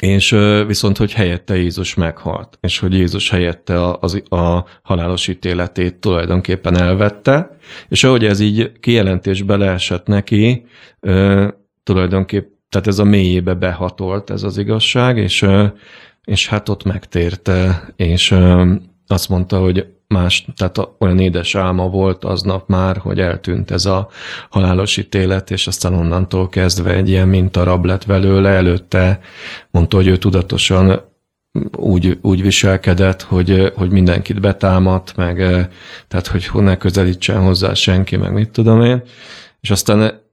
és 0.00 0.36
viszont, 0.66 0.96
hogy 0.96 1.12
helyette 1.12 1.56
Jézus 1.56 1.94
meghalt, 1.94 2.58
és 2.60 2.78
hogy 2.78 2.92
Jézus 2.92 3.30
helyette 3.30 3.84
a, 3.84 3.98
az, 4.00 4.22
a 4.28 4.64
halálos 4.82 5.28
ítéletét 5.28 5.94
tulajdonképpen 5.94 6.76
elvette, 6.76 7.56
és 7.88 8.04
ahogy 8.04 8.24
ez 8.24 8.40
így 8.40 8.72
kijelentésbe 8.80 9.56
leesett 9.56 10.06
neki, 10.06 10.66
tulajdonképpen, 11.82 12.56
tehát 12.68 12.86
ez 12.86 12.98
a 12.98 13.04
mélyébe 13.04 13.54
behatolt 13.54 14.30
ez 14.30 14.42
az 14.42 14.58
igazság, 14.58 15.16
és, 15.16 15.46
és 16.24 16.48
hát 16.48 16.68
ott 16.68 16.84
megtérte, 16.84 17.88
és 17.96 18.34
azt 19.06 19.28
mondta, 19.28 19.58
hogy 19.58 19.86
más, 20.08 20.46
tehát 20.56 20.78
olyan 20.98 21.18
édes 21.18 21.54
álma 21.54 21.88
volt 21.88 22.24
aznap 22.24 22.68
már, 22.68 22.96
hogy 22.96 23.20
eltűnt 23.20 23.70
ez 23.70 23.84
a 23.84 24.08
halálos 24.50 24.96
ítélet, 24.96 25.50
és 25.50 25.66
aztán 25.66 25.94
onnantól 25.94 26.48
kezdve 26.48 26.94
egy 26.94 27.08
ilyen 27.08 27.28
mintarab 27.28 27.84
lett 27.84 28.04
velőle, 28.04 28.48
előtte 28.50 29.20
mondta, 29.70 29.96
hogy 29.96 30.06
ő 30.06 30.16
tudatosan 30.16 31.00
úgy, 31.76 32.18
úgy 32.22 32.42
viselkedett, 32.42 33.22
hogy, 33.22 33.72
hogy 33.76 33.90
mindenkit 33.90 34.40
betámadt, 34.40 35.16
meg 35.16 35.36
tehát, 36.08 36.26
hogy 36.26 36.48
ne 36.52 36.76
közelítsen 36.76 37.42
hozzá 37.42 37.74
senki, 37.74 38.16
meg 38.16 38.32
mit 38.32 38.50
tudom 38.50 38.82
én. 38.82 39.02
És 39.60 39.70
aztán 39.70 40.26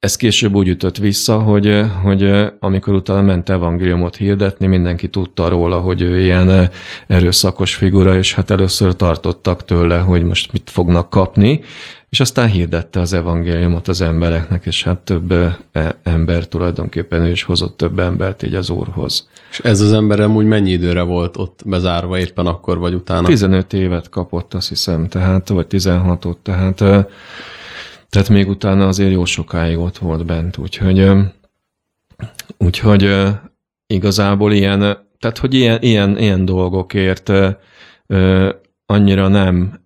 ez 0.00 0.16
később 0.16 0.54
úgy 0.54 0.68
ütött 0.68 0.96
vissza, 0.96 1.38
hogy, 1.38 1.84
hogy 2.02 2.30
amikor 2.60 2.94
utána 2.94 3.22
ment 3.22 3.48
evangéliumot 3.48 4.16
hirdetni, 4.16 4.66
mindenki 4.66 5.08
tudta 5.08 5.48
róla, 5.48 5.78
hogy 5.78 6.02
ő 6.02 6.20
ilyen 6.20 6.70
erőszakos 7.06 7.74
figura, 7.74 8.16
és 8.16 8.34
hát 8.34 8.50
először 8.50 8.96
tartottak 8.96 9.64
tőle, 9.64 9.98
hogy 9.98 10.24
most 10.24 10.52
mit 10.52 10.70
fognak 10.70 11.10
kapni, 11.10 11.60
és 12.08 12.20
aztán 12.20 12.48
hirdette 12.48 13.00
az 13.00 13.12
evangéliumot 13.12 13.88
az 13.88 14.00
embereknek, 14.00 14.66
és 14.66 14.82
hát 14.82 14.98
több 14.98 15.34
ember 16.02 16.48
tulajdonképpen 16.48 17.22
ő 17.22 17.30
is 17.30 17.42
hozott 17.42 17.76
több 17.76 17.98
embert 17.98 18.42
így 18.42 18.54
az 18.54 18.70
Úrhoz. 18.70 19.28
És 19.50 19.58
ez 19.58 19.80
az 19.80 19.92
ember 19.92 20.20
amúgy 20.20 20.46
mennyi 20.46 20.70
időre 20.70 21.02
volt 21.02 21.36
ott 21.36 21.60
bezárva, 21.66 22.18
éppen 22.18 22.46
akkor 22.46 22.78
vagy 22.78 22.94
utána? 22.94 23.26
15 23.26 23.72
évet 23.72 24.08
kapott, 24.08 24.54
azt 24.54 24.68
hiszem, 24.68 25.08
tehát, 25.08 25.48
vagy 25.48 25.66
16-ot, 25.70 26.36
tehát 26.42 27.08
tehát 28.10 28.28
még 28.28 28.48
utána 28.48 28.86
azért 28.86 29.12
jó 29.12 29.24
sokáig 29.24 29.78
ott 29.78 29.98
volt 29.98 30.26
bent, 30.26 30.56
úgyhogy, 30.56 31.10
úgyhogy 32.58 33.28
igazából 33.86 34.52
ilyen, 34.52 34.78
tehát 35.18 35.38
hogy 35.38 35.54
ilyen, 35.54 35.78
ilyen, 35.82 36.18
ilyen 36.18 36.44
dolgokért 36.44 37.32
annyira 38.86 39.28
nem 39.28 39.84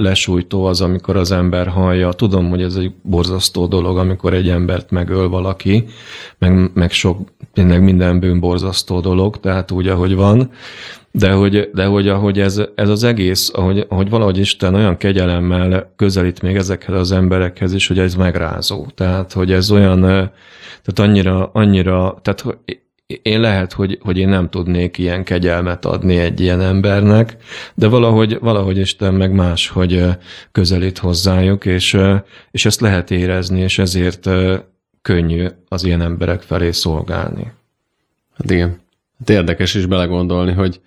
lesújtó 0.00 0.64
az, 0.64 0.80
amikor 0.80 1.16
az 1.16 1.32
ember 1.32 1.68
hallja. 1.68 2.12
Tudom, 2.12 2.48
hogy 2.48 2.62
ez 2.62 2.74
egy 2.74 2.92
borzasztó 3.02 3.66
dolog, 3.66 3.98
amikor 3.98 4.34
egy 4.34 4.48
embert 4.48 4.90
megöl 4.90 5.28
valaki, 5.28 5.84
meg, 6.38 6.70
meg 6.74 6.90
sok, 6.90 7.18
tényleg 7.52 7.82
minden 7.82 8.20
bűn 8.20 8.40
borzasztó 8.40 9.00
dolog, 9.00 9.40
tehát 9.40 9.70
úgy, 9.70 9.88
ahogy 9.88 10.14
van, 10.14 10.50
de 11.12 11.32
hogy, 11.32 11.70
de 11.74 11.84
hogy 11.84 12.08
ahogy 12.08 12.40
ez, 12.40 12.62
ez 12.74 12.88
az 12.88 13.04
egész, 13.04 13.50
ahogy, 13.54 13.86
ahogy 13.88 14.10
valahogy 14.10 14.38
Isten 14.38 14.74
olyan 14.74 14.96
kegyelemmel 14.96 15.92
közelít 15.96 16.42
még 16.42 16.56
ezekhez 16.56 16.94
az 16.94 17.12
emberekhez 17.12 17.72
is, 17.72 17.88
hogy 17.88 17.98
ez 17.98 18.14
megrázó. 18.14 18.86
Tehát, 18.94 19.32
hogy 19.32 19.52
ez 19.52 19.70
olyan, 19.70 20.00
tehát 20.00 20.98
annyira, 21.10 21.50
annyira, 21.52 22.18
tehát 22.22 22.44
én 23.22 23.40
lehet, 23.40 23.72
hogy, 23.72 23.98
hogy 24.02 24.18
én 24.18 24.28
nem 24.28 24.48
tudnék 24.48 24.98
ilyen 24.98 25.24
kegyelmet 25.24 25.84
adni 25.84 26.18
egy 26.18 26.40
ilyen 26.40 26.60
embernek, 26.60 27.36
de 27.74 27.88
valahogy, 27.88 28.38
valahogy 28.40 28.78
Isten 28.78 29.14
meg 29.14 29.32
más, 29.32 29.68
hogy 29.68 30.04
közelít 30.52 30.98
hozzájuk, 30.98 31.64
és, 31.64 31.98
és 32.50 32.64
ezt 32.64 32.80
lehet 32.80 33.10
érezni, 33.10 33.60
és 33.60 33.78
ezért 33.78 34.28
könnyű 35.02 35.46
az 35.68 35.84
ilyen 35.84 36.02
emberek 36.02 36.42
felé 36.42 36.70
szolgálni. 36.70 37.52
Hát 38.36 38.50
igen. 38.50 38.80
Hát 39.18 39.30
érdekes 39.30 39.74
is 39.74 39.86
belegondolni, 39.86 40.52
hogy 40.52 40.80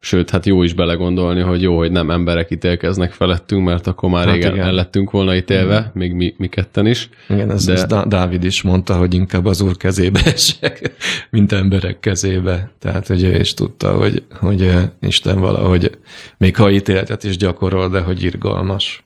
Sőt, 0.00 0.30
hát 0.30 0.46
jó 0.46 0.62
is 0.62 0.72
belegondolni, 0.72 1.40
hogy 1.40 1.62
jó, 1.62 1.76
hogy 1.76 1.90
nem 1.90 2.10
emberek 2.10 2.50
ítélkeznek 2.50 3.12
felettünk, 3.12 3.64
mert 3.64 3.86
akkor 3.86 4.10
már 4.10 4.24
hát 4.24 4.34
régen 4.34 4.52
igen. 4.52 4.66
el 4.66 4.72
lettünk 4.72 5.10
volna 5.10 5.36
ítélve, 5.36 5.78
igen. 5.78 5.90
még 5.94 6.12
mi, 6.12 6.34
mi 6.36 6.46
ketten 6.46 6.86
is. 6.86 7.08
Igen, 7.28 7.50
ez, 7.50 7.64
de... 7.64 7.72
ez 7.72 7.84
Dávid 8.06 8.44
is 8.44 8.62
mondta, 8.62 8.96
hogy 8.96 9.14
inkább 9.14 9.46
az 9.46 9.60
úr 9.60 9.76
kezébe 9.76 10.20
esek, 10.34 10.92
mint 11.30 11.52
emberek 11.52 12.00
kezébe. 12.00 12.70
Tehát, 12.78 13.06
hogy 13.06 13.22
ő 13.22 13.38
is 13.38 13.54
tudta, 13.54 13.96
hogy, 13.96 14.22
hogy 14.30 14.70
Isten 15.00 15.40
valahogy, 15.40 15.98
még 16.36 16.56
ha 16.56 16.70
ítéletet 16.70 17.24
is 17.24 17.36
gyakorol, 17.36 17.88
de 17.88 18.00
hogy 18.00 18.22
irgalmas. 18.22 19.02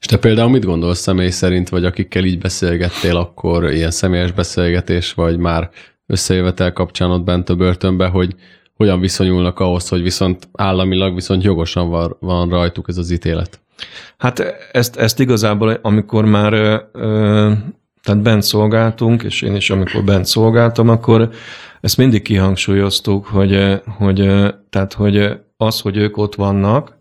És 0.00 0.06
te 0.06 0.16
például 0.16 0.50
mit 0.50 0.64
gondolsz 0.64 0.98
személy 0.98 1.30
szerint, 1.30 1.68
vagy 1.68 1.84
akikkel 1.84 2.24
így 2.24 2.38
beszélgettél, 2.38 3.16
akkor 3.16 3.72
ilyen 3.72 3.90
személyes 3.90 4.32
beszélgetés, 4.32 5.12
vagy 5.12 5.36
már 5.36 5.70
összejövetel 6.06 6.72
kapcsán 6.72 7.10
ott 7.10 7.24
bent 7.24 7.48
a 7.48 7.54
börtönbe, 7.54 8.06
hogy 8.06 8.34
hogyan 8.82 9.00
viszonyulnak 9.00 9.60
ahhoz, 9.60 9.88
hogy 9.88 10.02
viszont 10.02 10.48
államilag 10.52 11.14
viszont 11.14 11.42
jogosan 11.42 11.88
van, 11.90 12.16
van 12.20 12.48
rajtuk 12.48 12.88
ez 12.88 12.96
az 12.96 13.10
ítélet? 13.10 13.60
Hát 14.18 14.40
ezt, 14.72 14.96
ezt 14.96 15.20
igazából, 15.20 15.78
amikor 15.82 16.24
már 16.24 16.52
ö, 16.92 17.52
tehát 18.02 18.22
bent 18.22 18.42
szolgáltunk, 18.42 19.22
és 19.22 19.42
én 19.42 19.54
is 19.54 19.70
amikor 19.70 20.04
bent 20.04 20.26
szolgáltam, 20.26 20.88
akkor 20.88 21.30
ezt 21.80 21.96
mindig 21.96 22.22
kihangsúlyoztuk, 22.22 23.26
hogy, 23.26 23.80
hogy, 23.98 24.16
tehát, 24.70 24.92
hogy 24.92 25.30
az, 25.56 25.80
hogy 25.80 25.96
ők 25.96 26.16
ott 26.16 26.34
vannak, 26.34 26.96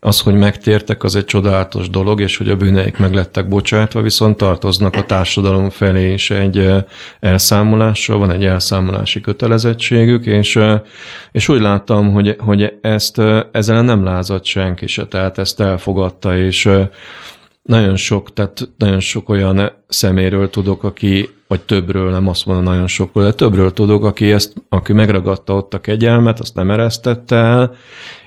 az, 0.00 0.20
hogy 0.20 0.34
megtértek, 0.34 1.02
az 1.02 1.16
egy 1.16 1.24
csodálatos 1.24 1.90
dolog, 1.90 2.20
és 2.20 2.36
hogy 2.36 2.48
a 2.48 2.56
bűneik 2.56 2.96
meg 2.96 3.14
lettek 3.14 3.48
bocsátva, 3.48 4.00
viszont 4.02 4.36
tartoznak 4.36 4.94
a 4.94 5.04
társadalom 5.04 5.70
felé 5.70 6.12
is 6.12 6.30
egy 6.30 6.68
elszámolással, 7.20 8.18
van 8.18 8.30
egy 8.30 8.44
elszámolási 8.44 9.20
kötelezettségük, 9.20 10.26
és, 10.26 10.58
és 11.32 11.48
úgy 11.48 11.60
láttam, 11.60 12.12
hogy, 12.12 12.36
hogy 12.38 12.72
ezt 12.80 13.22
ezzel 13.52 13.82
nem 13.82 14.04
lázadt 14.04 14.44
senki 14.44 14.86
se, 14.86 15.06
tehát 15.06 15.38
ezt 15.38 15.60
elfogadta, 15.60 16.36
és 16.36 16.68
nagyon 17.66 17.96
sok, 17.96 18.32
tehát 18.32 18.68
nagyon 18.78 19.00
sok 19.00 19.28
olyan 19.28 19.72
szeméről 19.88 20.50
tudok, 20.50 20.84
aki, 20.84 21.28
vagy 21.48 21.60
többről, 21.60 22.10
nem 22.10 22.28
azt 22.28 22.46
mondom 22.46 22.64
nagyon 22.64 22.86
sokról, 22.86 23.24
de 23.24 23.32
többről 23.32 23.72
tudok, 23.72 24.04
aki 24.04 24.32
ezt, 24.32 24.52
aki 24.68 24.92
megragadta 24.92 25.54
ott 25.54 25.74
a 25.74 25.80
kegyelmet, 25.80 26.40
azt 26.40 26.54
nem 26.54 26.70
eresztette 26.70 27.36
el, 27.36 27.74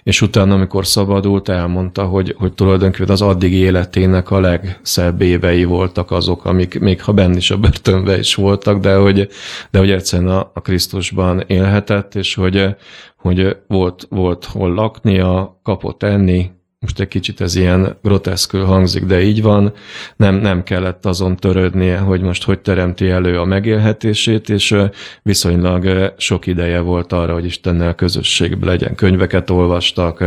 és 0.03 0.21
utána, 0.21 0.53
amikor 0.53 0.85
szabadult, 0.85 1.49
elmondta, 1.49 2.05
hogy, 2.05 2.35
hogy 2.37 2.53
tulajdonképpen 2.53 3.09
az 3.09 3.21
addig 3.21 3.53
életének 3.53 4.31
a 4.31 4.39
legszebb 4.39 5.21
évei 5.21 5.63
voltak 5.63 6.11
azok, 6.11 6.45
amik 6.45 6.79
még 6.79 7.01
ha 7.01 7.11
benn 7.11 7.35
is 7.35 7.51
a 7.51 7.57
börtönbe 7.57 8.17
is 8.17 8.35
voltak, 8.35 8.79
de 8.79 8.95
hogy, 8.95 9.27
de 9.71 9.79
hogy 9.79 9.91
egyszerűen 9.91 10.29
a, 10.29 10.51
a 10.53 10.61
Krisztusban 10.61 11.43
élhetett, 11.47 12.15
és 12.15 12.35
hogy, 12.35 12.75
hogy 13.15 13.57
volt, 13.67 14.07
volt 14.09 14.45
hol 14.45 14.73
laknia, 14.73 15.59
kapott 15.63 16.03
enni, 16.03 16.51
most 16.79 16.99
egy 16.99 17.07
kicsit 17.07 17.41
ez 17.41 17.55
ilyen 17.55 17.97
groteszkül 18.01 18.65
hangzik, 18.65 19.03
de 19.05 19.21
így 19.21 19.41
van, 19.41 19.73
nem, 20.15 20.35
nem 20.35 20.63
kellett 20.63 21.05
azon 21.05 21.35
törődnie, 21.35 21.97
hogy 21.97 22.21
most 22.21 22.43
hogy 22.43 22.59
teremti 22.59 23.09
elő 23.09 23.39
a 23.39 23.45
megélhetését, 23.45 24.49
és 24.49 24.75
viszonylag 25.23 26.13
sok 26.17 26.47
ideje 26.47 26.79
volt 26.79 27.13
arra, 27.13 27.33
hogy 27.33 27.45
Istennel 27.45 27.95
közösségben 27.95 28.69
legyen. 28.69 28.95
Könyveket 28.95 29.49
olvastak, 29.49 30.23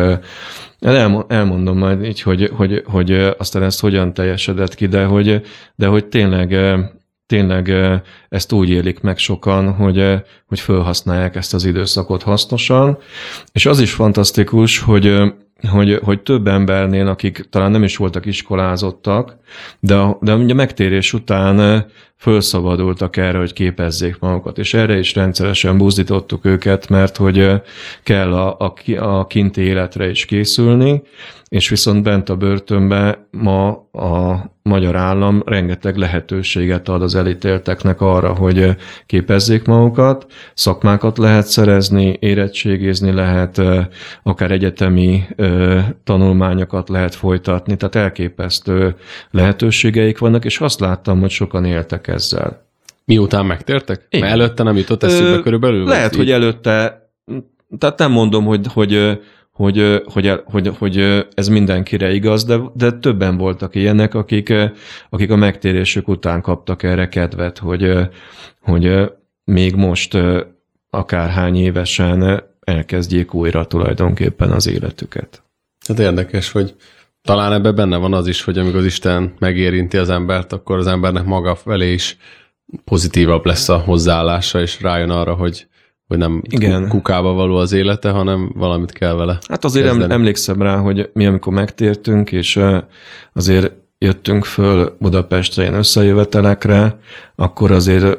elmondom 1.28 1.78
majd 1.78 2.04
így, 2.04 2.22
hogy, 2.22 2.50
hogy, 2.56 2.82
hogy 2.86 3.12
aztán 3.38 3.62
ezt 3.62 3.80
hogyan 3.80 4.14
teljesedett 4.14 4.74
ki, 4.74 4.86
de 4.86 5.04
hogy, 5.04 5.40
de 5.74 5.86
hogy 5.86 6.06
tényleg 6.06 6.56
tényleg 7.26 7.72
ezt 8.28 8.52
úgy 8.52 8.70
élik 8.70 9.00
meg 9.00 9.18
sokan, 9.18 9.72
hogy, 9.72 10.22
hogy 10.46 10.60
felhasználják 10.60 11.36
ezt 11.36 11.54
az 11.54 11.64
időszakot 11.64 12.22
hasznosan. 12.22 12.98
És 13.52 13.66
az 13.66 13.80
is 13.80 13.92
fantasztikus, 13.92 14.78
hogy 14.78 15.32
hogy, 15.70 16.00
hogy 16.02 16.20
több 16.20 16.46
embernél, 16.46 17.06
akik 17.06 17.46
talán 17.50 17.70
nem 17.70 17.82
is 17.82 17.96
voltak 17.96 18.26
iskolázottak, 18.26 19.36
de, 19.80 20.16
de 20.20 20.34
ugye 20.34 20.54
megtérés 20.54 21.12
után 21.12 21.86
felszabadultak 22.22 23.16
erre, 23.16 23.38
hogy 23.38 23.52
képezzék 23.52 24.18
magukat, 24.18 24.58
és 24.58 24.74
erre 24.74 24.98
is 24.98 25.14
rendszeresen 25.14 25.78
buzdítottuk 25.78 26.44
őket, 26.44 26.88
mert 26.88 27.16
hogy 27.16 27.50
kell 28.02 28.34
a, 28.34 28.56
a, 28.58 28.74
a 28.96 29.26
kinti 29.26 29.60
életre 29.60 30.10
is 30.10 30.24
készülni, 30.24 31.02
és 31.48 31.68
viszont 31.68 32.02
bent 32.02 32.28
a 32.28 32.36
börtönbe 32.36 33.26
ma 33.30 33.68
a 33.92 34.44
magyar 34.62 34.96
állam 34.96 35.42
rengeteg 35.46 35.96
lehetőséget 35.96 36.88
ad 36.88 37.02
az 37.02 37.14
elítélteknek 37.14 38.00
arra, 38.00 38.34
hogy 38.34 38.76
képezzék 39.06 39.64
magukat, 39.64 40.26
szakmákat 40.54 41.18
lehet 41.18 41.46
szerezni, 41.46 42.16
érettségizni 42.20 43.12
lehet, 43.12 43.62
akár 44.22 44.50
egyetemi 44.50 45.22
tanulmányokat 46.04 46.88
lehet 46.88 47.14
folytatni, 47.14 47.76
tehát 47.76 47.94
elképesztő 47.94 48.94
lehetőségeik 49.30 50.18
vannak, 50.18 50.44
és 50.44 50.60
azt 50.60 50.80
láttam, 50.80 51.20
hogy 51.20 51.30
sokan 51.30 51.64
éltek 51.64 52.08
ezzel. 52.12 52.66
Miután 53.04 53.46
megtértek? 53.46 54.06
Igen. 54.08 54.28
Mert 54.28 54.40
előtte 54.40 54.62
nem 54.62 54.76
jutott 54.76 55.02
eszükbe 55.02 55.40
körülbelül? 55.40 55.84
Lehet, 55.84 56.14
hogy 56.14 56.30
előtte, 56.30 57.08
tehát 57.78 57.98
nem 57.98 58.10
mondom, 58.10 58.44
hogy, 58.44 58.66
hogy 58.72 59.18
hogy, 59.52 60.02
hogy, 60.04 60.40
hogy, 60.44 60.76
hogy 60.78 61.26
ez 61.34 61.48
mindenkire 61.48 62.12
igaz, 62.12 62.44
de, 62.44 62.58
de 62.74 62.90
többen 62.90 63.36
voltak 63.36 63.74
ilyenek, 63.74 64.14
akik, 64.14 64.52
akik 65.10 65.30
a 65.30 65.36
megtérésük 65.36 66.08
után 66.08 66.40
kaptak 66.40 66.82
erre 66.82 67.08
kedvet, 67.08 67.58
hogy, 67.58 67.92
hogy 68.60 69.12
még 69.44 69.74
most 69.74 70.18
akárhány 70.90 71.56
évesen 71.56 72.42
elkezdjék 72.60 73.34
újra 73.34 73.66
tulajdonképpen 73.66 74.50
az 74.50 74.66
életüket. 74.68 75.42
Hát 75.86 75.98
érdekes, 75.98 76.50
hogy 76.50 76.74
talán 77.22 77.52
ebben 77.52 77.74
benne 77.74 77.96
van 77.96 78.14
az 78.14 78.26
is, 78.26 78.42
hogy 78.44 78.58
amikor 78.58 78.78
az 78.78 78.84
Isten 78.84 79.34
megérinti 79.38 79.96
az 79.96 80.08
embert, 80.10 80.52
akkor 80.52 80.78
az 80.78 80.86
embernek 80.86 81.24
maga 81.24 81.54
felé 81.54 81.92
is 81.92 82.16
pozitívabb 82.84 83.44
lesz 83.46 83.68
a 83.68 83.76
hozzáállása, 83.78 84.60
és 84.60 84.80
rájön 84.80 85.10
arra, 85.10 85.34
hogy 85.34 85.66
hogy 86.06 86.20
nem 86.20 86.42
Igen. 86.48 86.88
kukába 86.88 87.32
való 87.32 87.56
az 87.56 87.72
élete, 87.72 88.10
hanem 88.10 88.52
valamit 88.54 88.92
kell 88.92 89.14
vele 89.14 89.38
Hát 89.48 89.64
azért 89.64 89.86
kezdeni. 89.86 90.12
emlékszem 90.12 90.62
rá, 90.62 90.76
hogy 90.76 91.10
mi 91.12 91.26
amikor 91.26 91.52
megtértünk, 91.52 92.32
és 92.32 92.60
azért 93.32 93.72
jöttünk 93.98 94.44
föl 94.44 94.96
Budapestre 95.00 95.62
ilyen 95.62 95.74
összejövetelekre, 95.74 96.98
akkor 97.34 97.70
azért 97.70 98.18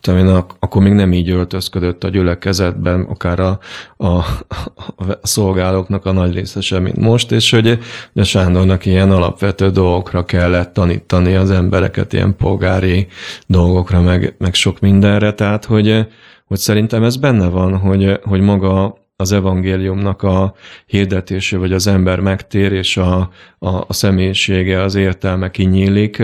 tudom 0.00 0.44
akkor 0.58 0.82
még 0.82 0.92
nem 0.92 1.12
így 1.12 1.30
öltözködött 1.30 2.04
a 2.04 2.08
gyülekezetben, 2.08 3.00
akár 3.02 3.40
a, 3.40 3.58
a, 3.96 4.06
a 4.06 5.18
szolgálóknak 5.22 6.06
a 6.06 6.12
nagy 6.12 6.34
része 6.34 6.60
sem, 6.60 6.82
mint 6.82 6.96
most, 6.96 7.32
és 7.32 7.50
hogy 7.50 7.78
a 8.14 8.22
Sándornak 8.22 8.86
ilyen 8.86 9.10
alapvető 9.10 9.70
dolgokra 9.70 10.24
kellett 10.24 10.72
tanítani 10.72 11.34
az 11.34 11.50
embereket, 11.50 12.12
ilyen 12.12 12.36
polgári 12.36 13.06
dolgokra, 13.46 14.00
meg, 14.00 14.34
meg 14.38 14.54
sok 14.54 14.80
mindenre, 14.80 15.32
tehát 15.32 15.64
hogy, 15.64 16.06
hogy 16.44 16.58
szerintem 16.58 17.02
ez 17.02 17.16
benne 17.16 17.48
van, 17.48 17.78
hogy, 17.78 18.20
hogy 18.22 18.40
maga 18.40 19.06
az 19.16 19.32
evangéliumnak 19.32 20.22
a 20.22 20.54
hirdetése, 20.86 21.58
vagy 21.58 21.72
az 21.72 21.86
ember 21.86 22.20
megtér, 22.20 22.72
és 22.72 22.96
a, 22.96 23.30
a, 23.58 23.68
a 23.68 23.92
személyisége, 23.92 24.82
az 24.82 24.94
értelme 24.94 25.50
kinyílik, 25.50 26.22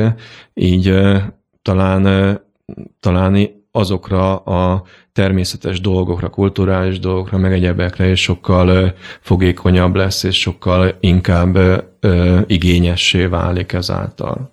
így 0.54 0.94
talán, 1.62 2.42
talán 3.00 3.62
azokra 3.70 4.37
a 4.37 4.83
természetes 5.12 5.81
dolgokra, 5.81 6.29
kulturális 6.29 6.98
dolgokra, 6.98 7.38
meg 7.38 7.53
egyebekre 7.53 8.11
is 8.11 8.22
sokkal 8.22 8.94
fogékonyabb 9.20 9.94
lesz, 9.94 10.22
és 10.22 10.40
sokkal 10.40 10.96
inkább 11.00 11.59
igényessé 12.46 13.27
válik 13.27 13.72
ezáltal. 13.72 14.53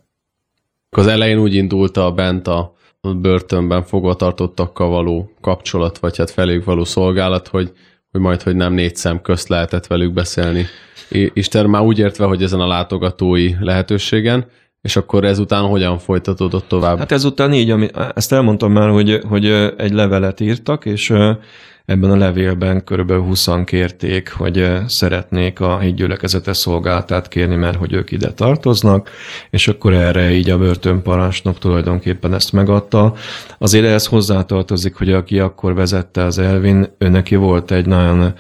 Az 0.98 1.08
elején 1.08 1.40
úgy 1.40 1.54
indult 1.54 1.98
a 1.98 2.12
bent 2.12 2.48
a 2.48 2.74
börtönben 3.02 3.84
fogvatartottakkal 3.84 4.90
való 4.90 5.32
kapcsolat, 5.42 5.98
vagy 5.98 6.18
hát 6.18 6.32
felük 6.32 6.66
való 6.66 6.84
szolgálat, 6.84 7.48
hogy, 7.48 7.72
hogy 8.12 8.22
majd, 8.22 8.42
hogy 8.42 8.56
nem 8.56 8.74
négy 8.74 8.96
szem 8.96 9.22
közt 9.22 9.48
lehetett 9.48 9.88
velük 9.88 10.14
beszélni. 10.14 10.66
Isten 11.34 11.70
már 11.70 11.82
úgy 11.82 12.00
értve, 12.00 12.26
hogy 12.26 12.44
ezen 12.44 12.60
a 12.60 12.68
látogatói 12.68 13.54
lehetőségen, 13.60 14.46
és 14.82 14.96
akkor 14.96 15.26
ezután 15.26 15.64
hogyan 15.64 15.98
folytatódott 15.98 16.68
tovább? 16.68 16.98
Hát 16.98 17.12
ezután 17.12 17.54
így, 17.54 17.70
ami, 17.70 17.88
ezt 18.16 18.32
elmondtam 18.32 18.72
már, 18.72 18.90
hogy, 18.90 19.22
hogy 19.28 19.46
egy 19.78 19.92
levelet 19.92 20.40
írtak, 20.40 20.86
és 20.86 21.14
Ebben 21.86 22.12
a 22.12 22.18
levélben 22.18 22.84
körülbelül 22.84 23.24
20 23.24 23.48
kérték, 23.66 24.32
hogy 24.32 24.70
szeretnék 24.88 25.60
a 25.60 25.80
hídgyülekezete 25.80 26.54
szolgáltát 26.54 27.28
kérni, 27.28 27.56
mert 27.56 27.78
hogy 27.78 27.94
ők 27.94 28.12
ide 28.12 28.32
tartoznak, 28.32 29.10
és 29.50 29.68
akkor 29.68 29.94
erre 29.94 30.32
így 30.32 30.50
a 30.50 30.58
börtönparancsnok 30.58 31.58
tulajdonképpen 31.58 32.34
ezt 32.34 32.54
megadta. 32.54 33.14
Azért 33.58 33.86
ehhez 33.86 34.06
hozzátartozik, 34.06 34.96
hogy 34.96 35.12
aki 35.12 35.40
akkor 35.40 35.74
vezette 35.74 36.24
az 36.24 36.38
Elvin, 36.38 36.88
ő 36.98 37.08
neki 37.08 37.36
volt 37.36 37.72
egy 37.72 37.86
nagyon 37.86 38.34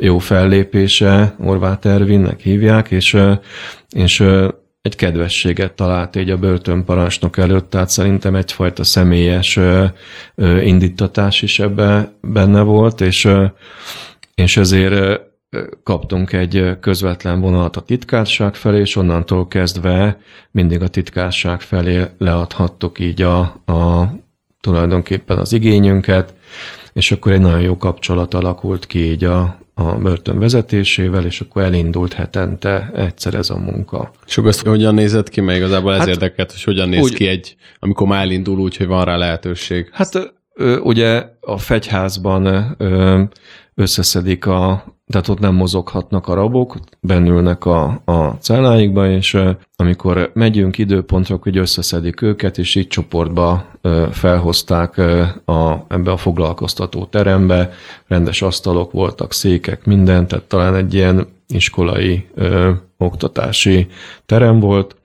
jó 0.00 0.18
fellépése, 0.18 1.34
Orvát 1.44 1.84
Ervinnek 1.84 2.40
hívják, 2.40 2.90
és, 2.90 3.16
és 3.90 4.24
egy 4.84 4.96
kedvességet 4.96 5.72
talált 5.72 6.16
így 6.16 6.30
a 6.30 6.36
börtönparancsnok 6.36 7.38
előtt, 7.38 7.70
tehát 7.70 7.88
szerintem 7.88 8.34
egyfajta 8.34 8.84
személyes 8.84 9.58
indítatás 10.60 11.42
is 11.42 11.58
ebbe 11.58 12.12
benne 12.20 12.60
volt, 12.60 13.00
és, 13.00 13.28
és 14.34 14.56
ezért 14.56 15.20
kaptunk 15.82 16.32
egy 16.32 16.76
közvetlen 16.80 17.40
vonalat 17.40 17.76
a 17.76 17.80
titkárság 17.80 18.54
felé, 18.54 18.80
és 18.80 18.96
onnantól 18.96 19.48
kezdve 19.48 20.20
mindig 20.50 20.82
a 20.82 20.88
titkárság 20.88 21.60
felé 21.60 22.04
leadhattuk 22.18 22.98
így 22.98 23.22
a, 23.22 23.38
a 23.64 24.10
tulajdonképpen 24.60 25.38
az 25.38 25.52
igényünket, 25.52 26.34
és 26.92 27.12
akkor 27.12 27.32
egy 27.32 27.40
nagyon 27.40 27.60
jó 27.60 27.76
kapcsolat 27.76 28.34
alakult 28.34 28.86
ki 28.86 29.10
így 29.10 29.24
a, 29.24 29.58
a 29.74 29.94
börtön 29.94 30.38
vezetésével, 30.38 31.24
és 31.24 31.40
akkor 31.40 31.62
elindult 31.62 32.12
hetente 32.12 32.90
egyszer 32.94 33.34
ez 33.34 33.50
a 33.50 33.58
munka. 33.58 34.10
És 34.26 34.36
akkor 34.36 34.48
azt 34.48 34.66
hogyan 34.66 34.94
nézett 34.94 35.28
ki, 35.28 35.40
mert 35.40 35.58
igazából 35.58 35.92
ez 35.92 35.98
hát, 35.98 36.08
érdekelt, 36.08 36.50
hogy 36.50 36.62
hogyan 36.62 36.88
néz 36.88 37.02
úgy, 37.02 37.14
ki 37.14 37.26
egy, 37.26 37.56
amikor 37.78 38.06
már 38.06 38.22
elindul 38.22 38.58
úgy, 38.58 38.76
hogy 38.76 38.86
van 38.86 39.04
rá 39.04 39.16
lehetőség? 39.16 39.88
Hát 39.92 40.34
ugye 40.82 41.24
a 41.40 41.58
fegyházban 41.58 42.76
összeszedik 43.74 44.46
a, 44.46 44.84
tehát 45.06 45.28
ott 45.28 45.38
nem 45.38 45.54
mozoghatnak 45.54 46.28
a 46.28 46.34
rabok, 46.34 46.76
bennülnek 47.00 47.64
a, 47.64 48.00
a 48.04 48.36
celláikba, 48.40 49.08
és 49.08 49.38
amikor 49.76 50.30
megyünk 50.34 50.78
időpontra, 50.78 51.38
hogy 51.42 51.56
összeszedik 51.56 52.22
őket, 52.22 52.58
és 52.58 52.74
így 52.74 52.86
csoportba 52.86 53.66
felhozták 54.10 54.98
a, 55.44 55.84
ebbe 55.88 56.10
a 56.10 56.16
foglalkoztató 56.16 57.04
terembe, 57.04 57.72
rendes 58.06 58.42
asztalok 58.42 58.92
voltak, 58.92 59.32
székek, 59.32 59.84
minden, 59.84 60.26
tehát 60.26 60.44
talán 60.44 60.74
egy 60.74 60.94
ilyen 60.94 61.26
iskolai 61.48 62.28
ö, 62.34 62.70
oktatási 62.98 63.86
terem 64.26 64.60
volt, 64.60 64.96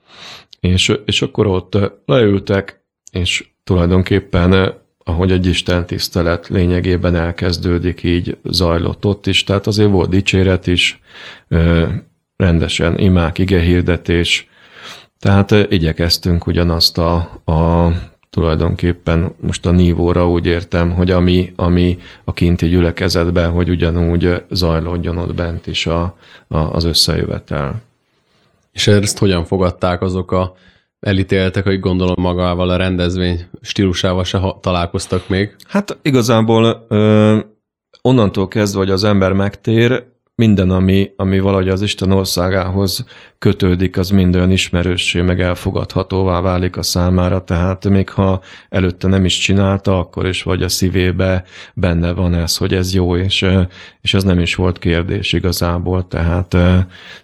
és, 0.59 0.99
és 1.05 1.21
akkor 1.21 1.47
ott 1.47 1.77
leültek, 2.05 2.83
és 3.11 3.49
tulajdonképpen 3.63 4.73
ahogy 5.09 5.31
egy 5.31 5.45
Isten 5.45 5.85
tisztelet 5.85 6.47
lényegében 6.47 7.15
elkezdődik, 7.15 8.03
így 8.03 8.37
zajlott 8.43 9.05
ott 9.05 9.27
is, 9.27 9.43
tehát 9.43 9.67
azért 9.67 9.89
volt 9.89 10.09
dicséret 10.09 10.67
is, 10.67 11.01
rendesen 12.35 12.99
imák, 12.99 13.37
igehirdetés, 13.37 14.49
tehát 15.19 15.51
igyekeztünk 15.51 16.47
ugyanazt 16.47 16.97
a, 16.97 17.15
a 17.45 17.91
tulajdonképpen 18.29 19.35
most 19.39 19.65
a 19.65 19.71
nívóra 19.71 20.29
úgy 20.29 20.45
értem, 20.45 20.91
hogy 20.91 21.11
ami, 21.11 21.53
ami 21.55 21.97
a 22.23 22.33
kinti 22.33 22.67
gyülekezetben, 22.67 23.51
hogy 23.51 23.69
ugyanúgy 23.69 24.43
zajlódjon 24.49 25.17
ott 25.17 25.33
bent 25.33 25.67
is 25.67 25.87
a, 25.87 26.17
a, 26.47 26.57
az 26.57 26.83
összejövetel. 26.83 27.81
És 28.71 28.87
ezt 28.87 29.17
hogyan 29.17 29.45
fogadták 29.45 30.01
azok 30.01 30.31
a 30.31 30.55
elítéltek, 30.99 31.63
hogy 31.63 31.79
gondolom 31.79 32.15
magával 32.17 32.69
a 32.69 32.75
rendezvény 32.75 33.47
stílusával 33.61 34.23
se 34.23 34.41
találkoztak 34.61 35.29
még. 35.29 35.55
Hát 35.67 35.97
igazából 36.01 36.85
ö, 36.89 37.37
onnantól 38.01 38.47
kezdve, 38.47 38.79
hogy 38.79 38.89
az 38.89 39.03
ember 39.03 39.33
megtér, 39.33 40.03
minden, 40.39 40.69
ami, 40.69 41.11
ami 41.15 41.39
valahogy 41.39 41.69
az 41.69 41.81
Isten 41.81 42.11
országához 42.11 43.05
kötődik, 43.37 43.97
az 43.97 44.09
minden 44.09 44.51
ismerőssé, 44.51 45.21
meg 45.21 45.41
elfogadhatóvá 45.41 46.41
válik 46.41 46.77
a 46.77 46.81
számára, 46.81 47.43
tehát 47.43 47.89
még 47.89 48.09
ha 48.09 48.41
előtte 48.69 49.07
nem 49.07 49.25
is 49.25 49.37
csinálta, 49.37 49.99
akkor 49.99 50.27
is 50.27 50.43
vagy 50.43 50.63
a 50.63 50.69
szívébe 50.69 51.43
benne 51.73 52.11
van 52.11 52.33
ez, 52.33 52.57
hogy 52.57 52.73
ez 52.73 52.93
jó, 52.93 53.15
és, 53.15 53.45
és 54.01 54.13
ez 54.13 54.23
nem 54.23 54.39
is 54.39 54.55
volt 54.55 54.79
kérdés 54.79 55.33
igazából, 55.33 56.07
tehát, 56.07 56.47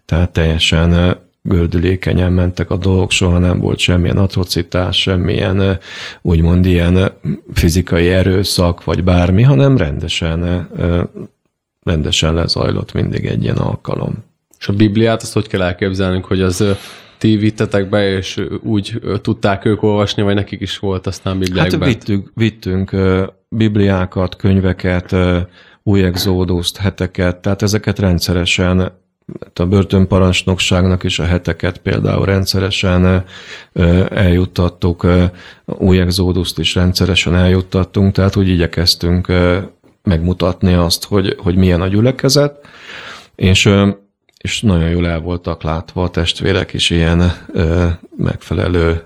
tehát 0.06 0.32
teljesen 0.32 1.18
gördülékenyen 1.48 2.32
mentek 2.32 2.70
a 2.70 2.78
dolgok, 2.78 3.12
soha 3.12 3.38
nem 3.38 3.60
volt 3.60 3.78
semmilyen 3.78 4.18
atrocitás, 4.18 5.02
semmilyen 5.02 5.80
úgymond 6.22 6.66
ilyen 6.66 7.12
fizikai 7.54 8.10
erőszak, 8.10 8.84
vagy 8.84 9.04
bármi, 9.04 9.42
hanem 9.42 9.78
rendesen, 9.78 10.70
rendesen 11.84 12.34
lezajlott 12.34 12.94
mindig 12.94 13.26
egy 13.26 13.44
ilyen 13.44 13.58
alkalom. 13.58 14.24
És 14.60 14.68
a 14.68 14.74
Bibliát 14.74 15.22
azt 15.22 15.34
hogy 15.34 15.48
kell 15.48 15.62
elképzelnünk, 15.62 16.26
hogy 16.26 16.42
az 16.42 16.64
ti 17.18 17.36
vittetek 17.36 17.90
be, 17.90 18.10
és 18.10 18.42
úgy 18.62 19.02
tudták 19.22 19.66
ők 19.66 19.84
olvasni, 19.84 20.24
vagy 20.24 20.36
nekik 20.36 20.62
is 20.62 20.80
volt 20.80 21.08
aztán 21.08 21.40
Bibliák 21.40 21.72
Hát 21.72 21.86
vittünk, 21.86 22.32
vittünk 22.34 22.96
Bibliákat, 23.50 24.36
könyveket, 24.36 25.16
új 25.84 26.04
exóduszt, 26.04 26.78
heteket, 26.78 27.38
tehát 27.38 27.62
ezeket 27.62 28.00
rendszeresen 28.00 29.04
a 29.54 29.66
börtönparancsnokságnak 29.66 31.04
is 31.04 31.20
a 31.20 31.26
heteket 31.26 31.78
például 31.78 32.26
rendszeresen 32.26 33.24
eljuttattuk, 34.10 35.08
új 35.66 36.00
exóduszt 36.00 36.60
is 36.60 36.76
rendszeresen 36.76 37.36
eljuttattunk, 37.36 38.14
tehát 38.14 38.36
úgy 38.36 38.48
igyekeztünk 38.48 39.32
megmutatni 40.04 40.74
azt, 40.74 41.06
hogy, 41.06 41.36
hogy 41.38 41.56
milyen 41.56 41.82
a 41.82 41.88
gyülekezet, 41.88 42.68
és, 43.36 43.70
és 44.38 44.62
nagyon 44.62 44.90
jól 44.90 45.08
el 45.08 45.20
voltak 45.20 45.64
látva 45.64 46.04
a 46.04 46.10
testvérek 46.10 46.74
is 46.74 46.90
ilyen 46.90 47.32
megfelelő 48.18 49.04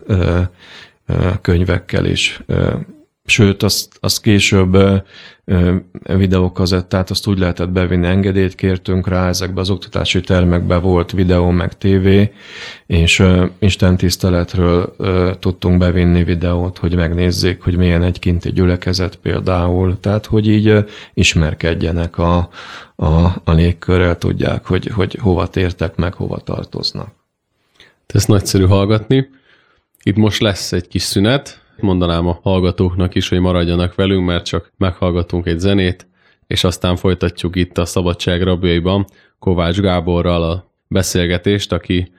könyvekkel 1.41 2.05
is 2.05 2.41
Sőt, 3.29 3.63
azt, 3.63 3.97
azt 3.99 4.21
később 4.21 4.77
videókazettát, 6.03 7.09
azt 7.09 7.27
úgy 7.27 7.39
lehetett 7.39 7.69
bevinni, 7.69 8.07
engedélyt 8.07 8.55
kértünk 8.55 9.07
rá, 9.07 9.27
ezekbe 9.27 9.61
az 9.61 9.69
oktatási 9.69 10.21
termekbe 10.21 10.77
volt 10.77 11.11
videó, 11.11 11.49
meg 11.49 11.77
tévé, 11.77 12.31
és 12.85 13.23
Isten 13.59 13.97
tiszteletről 13.97 14.95
tudtunk 15.39 15.77
bevinni 15.77 16.23
videót, 16.23 16.77
hogy 16.77 16.95
megnézzék, 16.95 17.61
hogy 17.61 17.77
milyen 17.77 18.03
egy 18.03 18.19
kinti 18.19 18.51
gyülekezet 18.51 19.15
például, 19.15 19.99
tehát 19.99 20.25
hogy 20.25 20.47
így 20.47 20.85
ismerkedjenek 21.13 22.17
a, 22.17 22.49
a, 22.95 23.07
a 23.43 23.51
légkörrel, 23.51 24.17
tudják, 24.17 24.65
hogy, 24.65 24.87
hogy 24.87 25.17
hova 25.21 25.47
tértek 25.47 25.95
meg, 25.95 26.13
hova 26.13 26.37
tartoznak. 26.37 27.09
Ez 28.07 28.25
nagyszerű 28.25 28.65
hallgatni. 28.65 29.29
Itt 30.03 30.15
most 30.15 30.41
lesz 30.41 30.71
egy 30.71 30.87
kis 30.87 31.01
szünet, 31.01 31.61
Mondanám 31.81 32.27
a 32.27 32.39
hallgatóknak 32.41 33.15
is, 33.15 33.29
hogy 33.29 33.39
maradjanak 33.39 33.95
velünk, 33.95 34.25
mert 34.25 34.45
csak 34.45 34.71
meghallgatunk 34.77 35.47
egy 35.47 35.59
zenét, 35.59 36.07
és 36.47 36.63
aztán 36.63 36.95
folytatjuk 36.95 37.55
itt 37.55 37.77
a 37.77 37.85
Szabadság 37.85 38.41
rabjaiban 38.41 39.05
Kovács 39.39 39.79
Gáborral 39.79 40.43
a 40.43 40.71
beszélgetést, 40.87 41.71
aki 41.71 42.11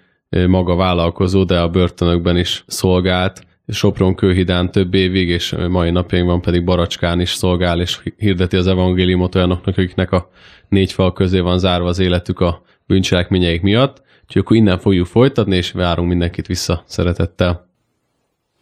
maga 0.46 0.75
vállalkozó, 0.75 1.44
de 1.44 1.61
a 1.61 1.68
börtönökben 1.68 2.37
is 2.37 2.64
szolgált, 2.66 3.49
Sopron 3.73 4.14
kőhidán 4.14 4.70
több 4.70 4.94
évig, 4.94 5.29
és 5.29 5.55
mai 5.68 5.90
napjainkban 5.90 6.40
pedig 6.40 6.64
Baracskán 6.64 7.20
is 7.20 7.31
szolgál, 7.31 7.81
és 7.81 8.01
hirdeti 8.16 8.57
az 8.57 8.66
evangéliumot 8.66 9.35
olyanoknak, 9.35 9.77
akiknek 9.77 10.12
a 10.12 10.31
négy 10.68 10.92
fal 10.92 11.12
közé 11.12 11.40
van 11.40 11.59
zárva 11.59 11.88
az 11.88 11.99
életük 11.99 12.40
a 12.40 12.62
bűncselekményeik 12.87 13.62
miatt. 13.62 14.03
Úgyhogy 14.23 14.42
akkor 14.42 14.57
innen 14.57 14.79
fogjuk 14.79 15.07
folytatni, 15.07 15.57
és 15.57 15.73
várunk 15.73 16.09
mindenkit 16.09 16.46
vissza 16.46 16.83
szeretettel. 16.87 17.69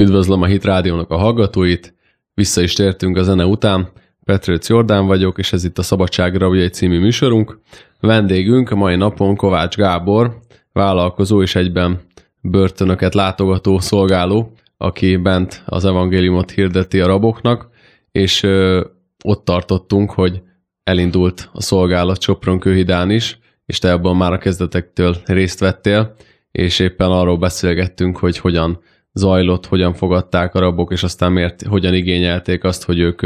Üdvözlöm 0.03 0.43
a 0.43 0.47
Hit 0.47 0.65
Rádiónak 0.65 1.11
a 1.11 1.17
hallgatóit, 1.17 1.95
vissza 2.35 2.63
is 2.63 2.73
tértünk 2.73 3.17
a 3.17 3.23
zene 3.23 3.45
után. 3.45 3.89
Petrőc 4.25 4.69
Jordán 4.69 5.07
vagyok, 5.07 5.39
és 5.39 5.53
ez 5.53 5.65
itt 5.65 5.79
a 5.79 5.83
Szabadság 5.83 6.35
Rabjai 6.35 6.69
című 6.69 7.01
műsorunk. 7.01 7.61
Vendégünk 8.01 8.71
a 8.71 8.77
mai 8.77 8.97
napon 8.97 9.37
Kovács 9.37 9.77
Gábor, 9.77 10.39
vállalkozó 10.73 11.43
és 11.43 11.55
egyben 11.55 12.01
börtönöket 12.41 13.15
látogató 13.15 13.79
szolgáló, 13.79 14.53
aki 14.77 15.17
bent 15.17 15.63
az 15.67 15.85
evangéliumot 15.85 16.51
hirdeti 16.51 17.01
a 17.01 17.07
raboknak, 17.07 17.69
és 18.13 18.43
ö, 18.43 18.85
ott 19.25 19.45
tartottunk, 19.45 20.11
hogy 20.11 20.43
elindult 20.83 21.49
a 21.53 21.61
szolgálat 21.61 22.21
Sopron 22.21 22.59
kőhidán 22.59 23.11
is, 23.11 23.39
és 23.67 23.79
te 23.79 23.93
abban 23.93 24.17
már 24.17 24.33
a 24.33 24.39
kezdetektől 24.39 25.17
részt 25.25 25.61
vettél, 25.61 26.15
és 26.51 26.79
éppen 26.79 27.11
arról 27.11 27.39
beszélgettünk, 27.39 28.17
hogy 28.17 28.39
hogyan 28.39 28.81
zajlott, 29.19 29.67
hogyan 29.67 29.95
fogadták 29.95 30.55
a 30.55 30.59
rabok, 30.59 30.93
és 30.93 31.03
aztán 31.03 31.33
miért, 31.33 31.63
hogyan 31.63 31.95
igényelték 31.95 32.65
azt, 32.65 32.85
hogy 32.85 32.99
ők 32.99 33.21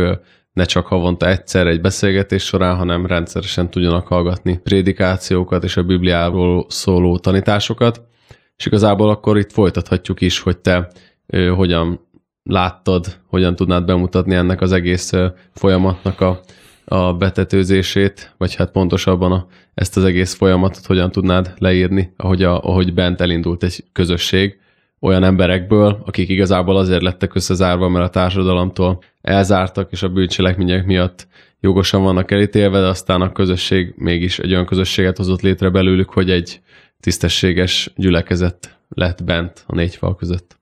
ne 0.52 0.64
csak 0.64 0.86
havonta 0.86 1.28
egyszer 1.28 1.66
egy 1.66 1.80
beszélgetés 1.80 2.44
során, 2.44 2.76
hanem 2.76 3.06
rendszeresen 3.06 3.70
tudjanak 3.70 4.06
hallgatni 4.06 4.60
prédikációkat 4.62 5.64
és 5.64 5.76
a 5.76 5.82
Bibliáról 5.82 6.66
szóló 6.68 7.18
tanításokat. 7.18 8.02
És 8.56 8.66
igazából 8.66 9.10
akkor 9.10 9.38
itt 9.38 9.52
folytathatjuk 9.52 10.20
is, 10.20 10.40
hogy 10.40 10.58
te 10.58 10.88
ö, 11.26 11.46
hogyan 11.46 12.00
láttad, 12.42 13.20
hogyan 13.26 13.56
tudnád 13.56 13.84
bemutatni 13.84 14.34
ennek 14.34 14.60
az 14.60 14.72
egész 14.72 15.12
folyamatnak 15.52 16.20
a, 16.20 16.40
a 16.84 17.12
betetőzését, 17.12 18.34
vagy 18.38 18.54
hát 18.54 18.70
pontosabban 18.70 19.32
a, 19.32 19.46
ezt 19.74 19.96
az 19.96 20.04
egész 20.04 20.34
folyamatot 20.34 20.86
hogyan 20.86 21.10
tudnád 21.10 21.54
leírni, 21.58 22.12
ahogy, 22.16 22.42
a, 22.42 22.60
ahogy 22.60 22.94
bent 22.94 23.20
elindult 23.20 23.62
egy 23.62 23.84
közösség, 23.92 24.61
olyan 25.02 25.24
emberekből, 25.24 26.02
akik 26.06 26.28
igazából 26.28 26.76
azért 26.76 27.02
lettek 27.02 27.34
összezárva, 27.34 27.88
mert 27.88 28.04
a 28.04 28.10
társadalomtól 28.10 29.02
elzártak, 29.20 29.92
és 29.92 30.02
a 30.02 30.08
bűncselekmények 30.08 30.86
miatt 30.86 31.26
jogosan 31.60 32.02
vannak 32.02 32.30
elítélve, 32.30 32.80
de 32.80 32.86
aztán 32.86 33.20
a 33.20 33.32
közösség 33.32 33.94
mégis 33.96 34.38
egy 34.38 34.52
olyan 34.52 34.66
közösséget 34.66 35.16
hozott 35.16 35.40
létre 35.40 35.68
belőlük, 35.68 36.10
hogy 36.10 36.30
egy 36.30 36.60
tisztességes 37.00 37.92
gyülekezet 37.96 38.78
lett 38.88 39.24
bent 39.24 39.64
a 39.66 39.74
négy 39.74 39.96
fal 39.96 40.16
között. 40.16 40.56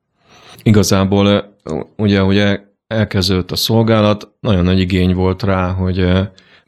Igazából 0.62 1.56
ugye, 1.96 2.22
ugye 2.22 2.60
elkezdődött 2.86 3.50
a 3.50 3.56
szolgálat, 3.56 4.28
nagyon 4.40 4.64
nagy 4.64 4.80
igény 4.80 5.14
volt 5.14 5.42
rá, 5.42 5.70
hogy 5.70 6.08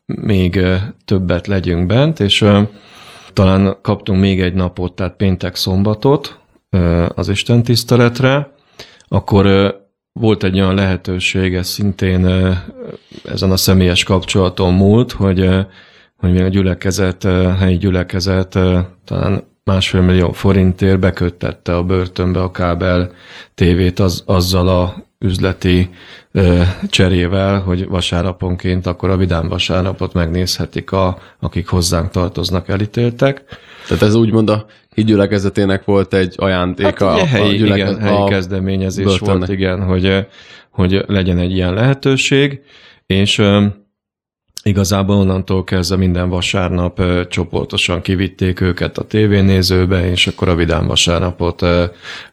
még 0.07 0.61
többet 1.05 1.47
legyünk 1.47 1.87
bent, 1.87 2.21
és 2.21 2.45
talán 3.33 3.77
kaptunk 3.83 4.21
még 4.21 4.41
egy 4.41 4.55
napot, 4.55 4.95
tehát 4.95 5.17
péntek-szombatot, 5.17 6.41
az 7.15 7.29
Isten 7.29 7.63
tiszteletre, 7.63 8.55
akkor 9.09 9.47
volt 10.13 10.45
egy 10.45 10.61
olyan 10.61 10.75
lehetőség, 10.75 11.55
ez 11.55 11.69
szintén 11.69 12.27
ezen 13.25 13.51
a 13.51 13.57
személyes 13.57 14.05
kapcsolaton 14.05 14.75
múlt, 14.75 15.13
hogy, 15.13 15.49
hogy 16.17 16.41
a 16.41 16.49
gyülekezet, 16.49 17.23
helyi 17.59 17.77
gyülekezet 17.77 18.59
talán 19.05 19.45
másfél 19.65 20.01
millió 20.01 20.33
forintért 20.33 20.99
beköttette 20.99 21.77
a 21.77 21.85
börtönbe 21.85 22.43
a 22.43 22.51
kábel 22.51 23.13
tévét 23.55 23.99
az, 23.99 24.23
azzal 24.27 24.69
a 24.69 24.95
üzleti 25.19 25.91
cserével, 26.89 27.61
hogy 27.61 27.89
vasárnaponként 27.89 28.87
akkor 28.87 29.11
a 29.11 29.17
Vidám 29.17 29.49
vasárnapot 29.49 30.13
megnézhetik, 30.13 30.93
a, 30.93 31.19
akik 31.41 31.69
hozzánk 31.69 32.11
tartoznak 32.11 32.69
elítéltek. 32.69 33.45
Tehát 33.89 34.03
ez 34.03 34.15
úgymond 34.15 34.51
a 34.51 34.67
hídgyülekezetének 34.95 35.85
volt 35.85 36.15
egy 36.15 36.35
ajándéka. 36.37 37.09
Hát, 37.09 37.21
a, 37.21 37.27
helyi, 37.27 37.55
a 37.55 37.57
gyüleke, 37.57 37.77
igen, 37.77 38.01
helyi 38.01 38.17
a 38.17 38.25
kezdeményezés 38.25 39.05
börtönnek. 39.05 39.39
volt, 39.39 39.51
igen, 39.51 39.83
hogy, 39.83 40.27
hogy 40.71 41.05
legyen 41.07 41.39
egy 41.39 41.53
ilyen 41.53 41.75
lehetőség, 41.75 42.61
és 43.07 43.39
ö, 43.39 43.65
igazából 44.63 45.17
onnantól 45.17 45.65
kezdve 45.65 45.97
minden 45.97 46.29
vasárnap 46.29 46.99
ö, 46.99 47.23
csoportosan 47.29 48.01
kivitték 48.01 48.61
őket 48.61 48.99
a 48.99 49.05
tévénézőbe, 49.05 50.11
és 50.11 50.27
akkor 50.27 50.49
a 50.49 50.55
Vidám 50.55 50.87
vasárnapot 50.87 51.63
ö, 51.63 51.85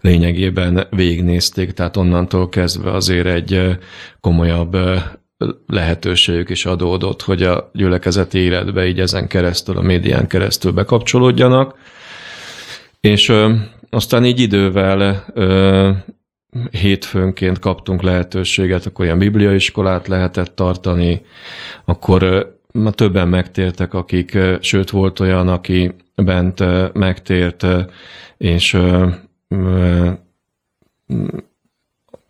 lényegében 0.01 0.87
végignézték, 0.89 1.71
tehát 1.71 1.97
onnantól 1.97 2.49
kezdve 2.49 2.91
azért 2.91 3.27
egy 3.27 3.53
ö, 3.53 3.71
komolyabb 4.19 4.77
lehetőségük 5.67 6.49
is 6.49 6.65
adódott, 6.65 7.21
hogy 7.21 7.43
a 7.43 7.69
gyülekezeti 7.73 8.37
életbe 8.37 8.87
így 8.87 8.99
ezen 8.99 9.27
keresztül, 9.27 9.77
a 9.77 9.81
médián 9.81 10.27
keresztül 10.27 10.71
bekapcsolódjanak. 10.71 11.75
És 13.01 13.29
ö, 13.29 13.53
aztán 13.89 14.25
így 14.25 14.39
idővel 14.39 15.25
ö, 15.33 15.91
hétfőnként 16.71 17.59
kaptunk 17.59 18.01
lehetőséget, 18.01 18.85
akkor 18.85 19.05
ilyen 19.05 19.19
bibliaiskolát 19.19 20.07
lehetett 20.07 20.55
tartani, 20.55 21.21
akkor 21.85 22.23
ö, 22.23 22.45
már 22.73 22.93
többen 22.93 23.27
megtértek, 23.27 23.93
akik, 23.93 24.33
ö, 24.33 24.55
sőt 24.61 24.89
volt 24.89 25.19
olyan, 25.19 25.47
aki 25.47 25.95
bent 26.15 26.59
ö, 26.59 26.87
megtért, 26.93 27.63
ö, 27.63 27.81
és 28.37 28.73
ö, 28.73 29.07
ö, 29.47 30.09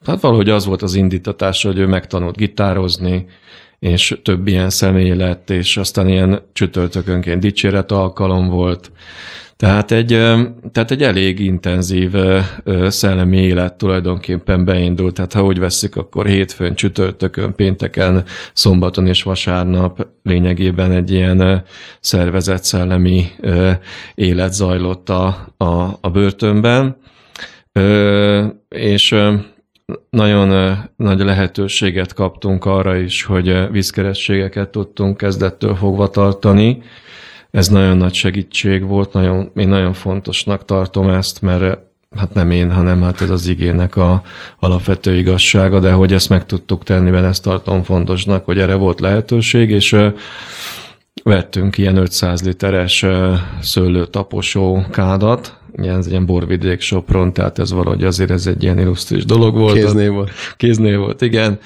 hát 0.06 0.22
valahogy 0.22 0.50
az 0.50 0.66
volt 0.66 0.82
az 0.82 0.96
indítatás, 0.96 1.64
hogy 1.64 1.78
ő 1.78 1.88
megtanult 1.88 2.36
gitározni, 2.36 3.28
és 3.80 4.20
több 4.24 4.48
ilyen 4.48 4.70
személy 4.70 5.16
lett, 5.16 5.50
és 5.50 5.78
aztán 5.78 6.08
ilyen 6.08 6.42
csütörtökönként 6.54 7.40
dicséret 7.40 7.92
alkalom 7.92 8.48
volt. 8.48 8.92
Tehát 9.60 9.92
egy, 9.92 10.08
tehát 10.72 10.92
egy 10.92 11.04
elég 11.04 11.40
intenzív 11.40 12.16
szellemi 12.88 13.38
élet 13.38 13.74
tulajdonképpen 13.74 14.66
beindult. 14.66 15.14
Tehát 15.14 15.34
ha 15.34 15.44
úgy 15.44 15.60
veszik, 15.60 15.96
akkor 15.96 16.28
hétfőn, 16.28 16.76
csütörtökön, 16.76 17.56
pénteken, 17.56 18.24
szombaton 18.54 19.08
és 19.08 19.24
vasárnap 19.24 20.08
lényegében 20.24 20.92
egy 20.92 21.12
ilyen 21.12 21.64
szervezett 22.00 22.64
szellemi 22.64 23.26
élet 24.16 24.54
zajlott 24.54 25.10
a, 25.10 25.54
a, 25.58 25.98
a 26.02 26.10
börtönben. 26.12 26.98
És 28.70 29.16
nagyon 30.10 30.78
nagy 30.96 31.20
lehetőséget 31.20 32.14
kaptunk 32.14 32.66
arra 32.66 32.96
is, 32.96 33.24
hogy 33.24 33.72
vízkerességeket 33.72 34.70
tudtunk 34.70 35.18
kezdettől 35.18 35.76
fogva 35.76 36.10
tartani. 36.10 36.82
Ez 37.52 37.68
nagyon 37.68 37.98
nagy 37.98 38.14
segítség 38.14 38.84
volt, 38.84 39.14
nagyon, 39.14 39.52
én 39.56 39.68
nagyon 39.68 39.94
fontosnak 39.94 40.66
tartom 40.66 41.10
ezt, 41.10 41.42
mert 41.42 41.80
hát 42.16 42.34
nem 42.34 42.52
én, 42.52 42.72
hanem 42.72 43.02
hát 43.02 43.22
ez 43.22 43.30
az 43.30 43.48
igének 43.48 43.96
a 43.96 44.22
alapvető 44.60 45.16
igazsága, 45.16 45.80
de 45.80 45.92
hogy 45.92 46.14
ezt 46.14 46.30
meg 46.30 46.46
tudtuk 46.46 46.84
tenni, 46.84 47.10
mert 47.10 47.26
ezt 47.26 47.44
tartom 47.44 47.84
fontosnak, 47.84 48.46
hogy 48.46 48.60
erre 48.60 48.76
volt 48.76 49.00
lehetőség, 49.00 49.70
és 49.70 49.96
vettünk 51.24 51.78
ilyen 51.78 51.98
500 51.98 52.44
literes 52.44 53.06
szőlőtaposó 53.62 54.86
kádat, 54.92 55.59
ez 55.76 56.06
egy 56.06 56.12
ilyen 56.12 56.26
borvidék 56.26 56.82
Sopron, 56.82 57.34
tehát 57.34 57.60
ez 57.60 57.72
valahogy 57.72 58.04
azért 58.04 58.32
ez 58.32 58.48
egy 58.48 58.64
ilyen 58.64 58.80
illusztris 58.80 59.26
dolog 59.26 59.56
volt. 59.56 59.74
Kéznél 59.74 60.12
volt. 60.12 60.32
Kéznél 60.58 60.98
volt, 60.98 61.22
igen. 61.22 61.60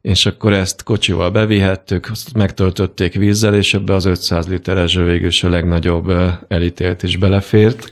És 0.00 0.26
akkor 0.26 0.52
ezt 0.52 0.82
kocsival 0.82 1.30
bevihettük, 1.30 2.08
azt 2.10 2.34
megtöltötték 2.34 3.14
vízzel, 3.14 3.54
és 3.54 3.74
ebbe 3.74 3.94
az 3.94 4.04
500 4.04 4.48
literes 4.48 4.94
végül 4.94 5.26
is 5.26 5.44
a 5.44 5.48
legnagyobb 5.48 6.08
ö, 6.08 6.28
elítélt 6.48 7.02
is 7.02 7.16
belefért. 7.16 7.90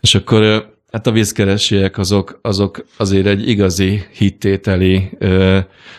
És 0.00 0.14
akkor 0.14 0.42
ö, 0.42 0.58
hát 0.90 1.06
a 1.06 1.12
vízkeresiek 1.12 1.98
azok, 1.98 2.38
azok 2.42 2.84
azért 2.96 3.26
egy 3.26 3.48
igazi 3.48 4.02
hittételi 4.12 5.10
ö, 5.18 5.58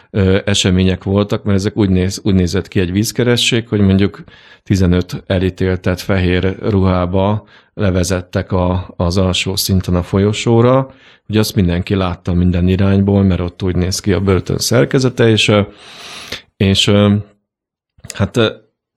ö, 0.09 0.39
események 0.45 1.03
voltak, 1.03 1.43
mert 1.43 1.57
ezek 1.57 1.77
úgy, 1.77 1.89
néz, 1.89 2.19
úgy 2.23 2.33
nézett 2.33 2.67
ki 2.67 2.79
egy 2.79 2.91
vízkeresség, 2.91 3.67
hogy 3.67 3.79
mondjuk 3.79 4.23
15 4.63 5.23
elítéltet 5.27 6.01
fehér 6.01 6.55
ruhába 6.61 7.45
levezettek 7.75 8.51
a, 8.51 8.93
az 8.97 9.17
alsó 9.17 9.55
szinten 9.55 9.95
a 9.95 10.03
folyosóra, 10.03 10.93
ugye 11.27 11.39
azt 11.39 11.55
mindenki 11.55 11.95
látta 11.95 12.33
minden 12.33 12.67
irányból, 12.67 13.23
mert 13.23 13.39
ott 13.39 13.63
úgy 13.63 13.75
néz 13.75 13.99
ki 13.99 14.13
a 14.13 14.19
börtön 14.19 14.57
szerkezete, 14.57 15.29
és, 15.29 15.51
és 16.57 16.91
hát 18.13 18.38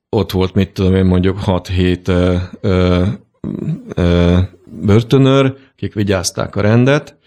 ott 0.09 0.31
volt, 0.31 0.53
mit 0.53 0.71
tudom 0.71 0.95
én, 0.95 1.05
mondjuk 1.05 1.39
6-7 1.45 2.07
ö, 2.07 2.35
ö, 2.61 3.05
ö, 3.93 4.37
börtönőr, 4.65 5.57
akik 5.71 5.93
vigyázták 5.93 6.55
a 6.55 6.61
rendet, 6.61 7.17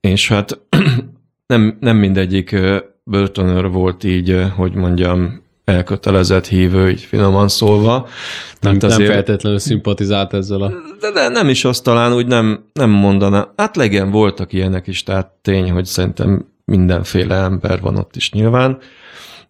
és 0.00 0.28
hát 0.28 0.58
nem, 1.46 1.76
nem 1.80 1.96
mindegyik 1.96 2.56
börtönőr 3.04 3.70
volt 3.70 4.04
így, 4.04 4.44
hogy 4.56 4.74
mondjam, 4.74 5.42
elkötelezett 5.68 6.46
hívő, 6.46 6.90
így 6.90 7.00
finoman 7.00 7.48
szólva. 7.48 8.08
Nem, 8.60 8.78
Tehát 8.78 8.98
nem 8.98 9.06
feltétlenül 9.06 9.58
szimpatizált 9.58 10.32
ezzel 10.32 10.62
a... 10.62 10.72
de, 11.00 11.10
de 11.10 11.28
nem 11.28 11.48
is 11.48 11.64
azt 11.64 11.82
talán 11.82 12.12
úgy 12.12 12.26
nem, 12.26 12.64
nem 12.72 12.90
mondaná. 12.90 13.48
Hát 13.56 13.76
legyen, 13.76 14.10
voltak 14.10 14.52
ilyenek 14.52 14.86
is, 14.86 15.02
tehát 15.02 15.30
tény, 15.42 15.70
hogy 15.70 15.84
szerintem 15.84 16.46
mindenféle 16.64 17.34
ember 17.34 17.80
van 17.80 17.96
ott 17.96 18.16
is 18.16 18.32
nyilván. 18.32 18.78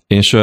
És, 0.07 0.37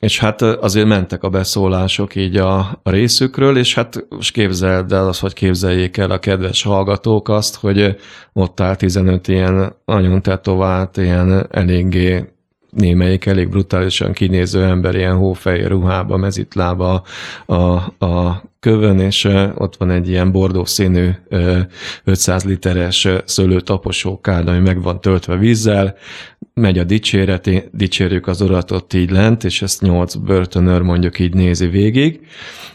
és 0.00 0.18
hát 0.18 0.42
azért 0.42 0.86
mentek 0.86 1.22
a 1.22 1.28
beszólások 1.28 2.14
így 2.14 2.36
a, 2.36 2.58
a 2.82 2.90
részükről, 2.90 3.56
és 3.56 3.74
hát 3.74 4.06
most 4.08 4.32
képzeld 4.32 4.92
el 4.92 5.08
azt, 5.08 5.20
hogy 5.20 5.32
képzeljék 5.32 5.96
el 5.96 6.10
a 6.10 6.18
kedves 6.18 6.62
hallgatók 6.62 7.28
azt, 7.28 7.56
hogy 7.56 7.96
ott 8.32 8.60
áll 8.60 8.76
15 8.76 9.28
ilyen 9.28 9.72
nagyon 9.84 10.22
tetovált, 10.22 10.96
ilyen 10.96 11.46
eléggé 11.50 12.24
némelyik 12.70 13.26
elég 13.26 13.48
brutálisan 13.48 14.12
kinéző 14.12 14.64
ember 14.64 14.94
ilyen 14.94 15.16
hófehér 15.16 15.68
ruhába, 15.68 16.16
mezitlába 16.16 17.02
a, 17.46 17.54
a 18.04 18.42
kövön, 18.60 18.98
és 18.98 19.28
ott 19.54 19.76
van 19.76 19.90
egy 19.90 20.08
ilyen 20.08 20.32
bordó 20.32 20.64
színű 20.64 21.08
ö, 21.28 21.58
500 22.04 22.44
literes 22.44 23.08
szőlőtaposó 23.24 24.20
kád, 24.20 24.48
ami 24.48 24.58
meg 24.58 24.82
van 24.82 25.00
töltve 25.00 25.36
vízzel, 25.36 25.96
megy 26.54 26.78
a 26.78 26.84
dicséret, 26.84 27.76
dicsérjük 27.76 28.26
az 28.26 28.40
uratot 28.40 28.94
így 28.94 29.10
lent, 29.10 29.44
és 29.44 29.62
ezt 29.62 29.80
nyolc 29.80 30.14
börtönőr 30.14 30.82
mondjuk 30.82 31.18
így 31.18 31.34
nézi 31.34 31.66
végig, 31.66 32.20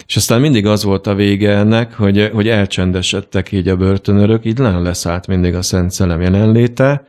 és 0.08 0.16
aztán 0.16 0.42
mindig 0.42 0.66
az 0.66 0.84
volt 0.84 1.08
a 1.08 1.16
vége 1.16 1.52
ennek, 1.52 1.94
hogy, 1.94 2.30
hogy 2.34 2.48
elcsendesedtek 2.48 3.52
így 3.52 3.68
a 3.68 3.76
börtönörök, 3.76 4.46
így 4.46 4.58
nagyon 4.58 4.82
leszállt 4.82 5.28
mindig 5.28 5.56
a 5.56 5.62
Szent 5.62 5.92
Szellem 5.92 6.22
jelenléte, 6.22 7.06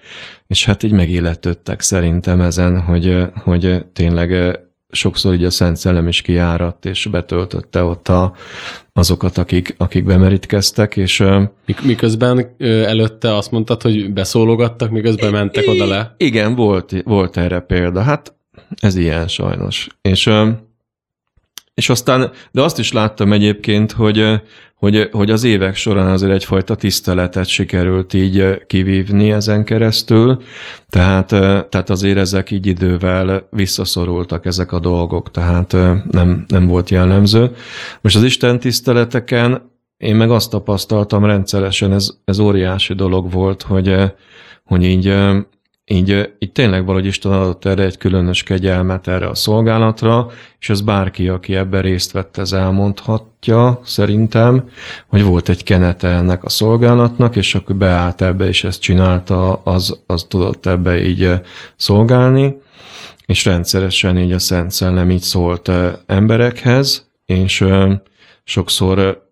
és 0.47 0.65
hát 0.65 0.83
így 0.83 0.93
megilletődtek 0.93 1.81
szerintem 1.81 2.41
ezen, 2.41 2.81
hogy, 2.81 3.17
hogy 3.35 3.85
tényleg 3.93 4.59
sokszor 4.97 5.35
így 5.35 5.45
a 5.45 5.51
Szent 5.51 5.77
Szellem 5.77 6.09
is 6.09 6.23
kiáradt, 6.23 6.85
és 6.85 7.07
betöltötte 7.11 7.83
ott 7.83 8.09
a, 8.09 8.33
azokat, 8.93 9.39
akik, 9.39 9.75
akik 9.79 10.05
bemerítkeztek, 10.05 10.97
és 10.97 11.25
Mik- 11.67 11.83
Miközben 11.85 12.55
előtte 12.59 13.37
azt 13.37 13.51
mondtad, 13.51 13.83
hogy 13.83 14.13
beszólogattak, 14.13 14.91
miközben 14.91 15.31
mentek 15.31 15.65
oda 15.69 15.87
le. 15.87 16.15
Igen, 16.17 16.55
volt, 16.55 17.03
volt 17.05 17.37
erre 17.37 17.61
példa. 17.61 18.03
Hát 18.03 18.35
ez 18.81 18.97
ilyen 18.97 19.29
sajnos. 19.29 19.89
És, 20.03 20.31
és 21.77 21.89
aztán, 21.89 22.31
de 22.51 22.63
azt 22.63 22.79
is 22.79 22.93
láttam 22.93 23.33
egyébként, 23.33 23.93
hogy, 23.93 24.41
hogy, 24.75 25.09
hogy 25.13 25.31
az 25.31 25.45
évek 25.45 25.75
során 25.75 26.11
azért 26.11 26.33
egyfajta 26.33 26.75
tiszteletet 26.75 27.47
sikerült 27.47 28.15
így 28.15 28.67
kivívni 28.67 29.33
ezen 29.33 29.65
keresztül, 29.65 30.43
tehát, 30.89 31.27
tehát 31.69 31.91
azért 31.91 32.19
ezek 32.19 32.51
így 32.51 32.67
idővel 32.67 33.49
visszaszorultak 33.51 34.47
ezek 34.47 34.73
a 34.73 34.79
dolgok, 34.79 35.31
tehát 35.31 35.73
nem, 36.11 36.45
nem 36.49 36.67
volt 36.67 36.91
jellemző. 36.91 37.51
Most 38.01 38.17
az 38.17 38.23
Isten 38.23 38.61
tiszteleteken 38.61 39.71
én 39.97 40.17
meg 40.17 40.31
azt 40.31 40.51
tapasztaltam 40.51 41.25
rendszeresen, 41.25 41.93
ez, 41.93 42.09
ez 42.25 42.39
óriási 42.39 42.95
dolog 42.95 43.33
volt, 43.33 43.63
hogy, 43.63 43.95
hogy 44.65 44.85
így, 44.85 45.15
így, 45.91 46.35
így 46.39 46.53
tényleg 46.53 46.85
valahogy 46.85 47.07
Isten 47.07 47.33
adott 47.33 47.65
erre 47.65 47.83
egy 47.83 47.99
különös 47.99 48.43
kegyelmet 48.43 49.09
erre 49.09 49.29
a 49.29 49.35
szolgálatra, 49.35 50.31
és 50.59 50.71
ez 50.71 50.81
bárki, 50.81 51.29
aki 51.29 51.55
ebben 51.55 51.83
részt 51.83 52.13
vett, 52.13 52.37
ez 52.37 52.53
elmondhatja 52.53 53.81
szerintem, 53.85 54.69
hogy 55.07 55.23
volt 55.23 55.49
egy 55.49 55.65
kenete 55.65 56.09
ennek 56.09 56.45
a 56.45 56.49
szolgálatnak, 56.49 57.37
és 57.37 57.55
akkor 57.55 57.77
beállt 57.77 58.23
ebbe, 58.23 58.47
és 58.47 58.65
ezt 58.65 58.81
csinálta, 58.81 59.53
az, 59.53 60.01
az 60.07 60.25
tudott 60.29 60.67
ebbe 60.67 61.05
így 61.05 61.33
szolgálni, 61.77 62.57
és 63.27 63.45
rendszeresen 63.45 64.19
így 64.19 64.33
a 64.33 64.39
Szent 64.39 64.71
Szellem 64.71 65.11
így 65.11 65.23
szólt 65.23 65.71
emberekhez, 66.07 67.11
és 67.25 67.65
sokszor 68.45 69.25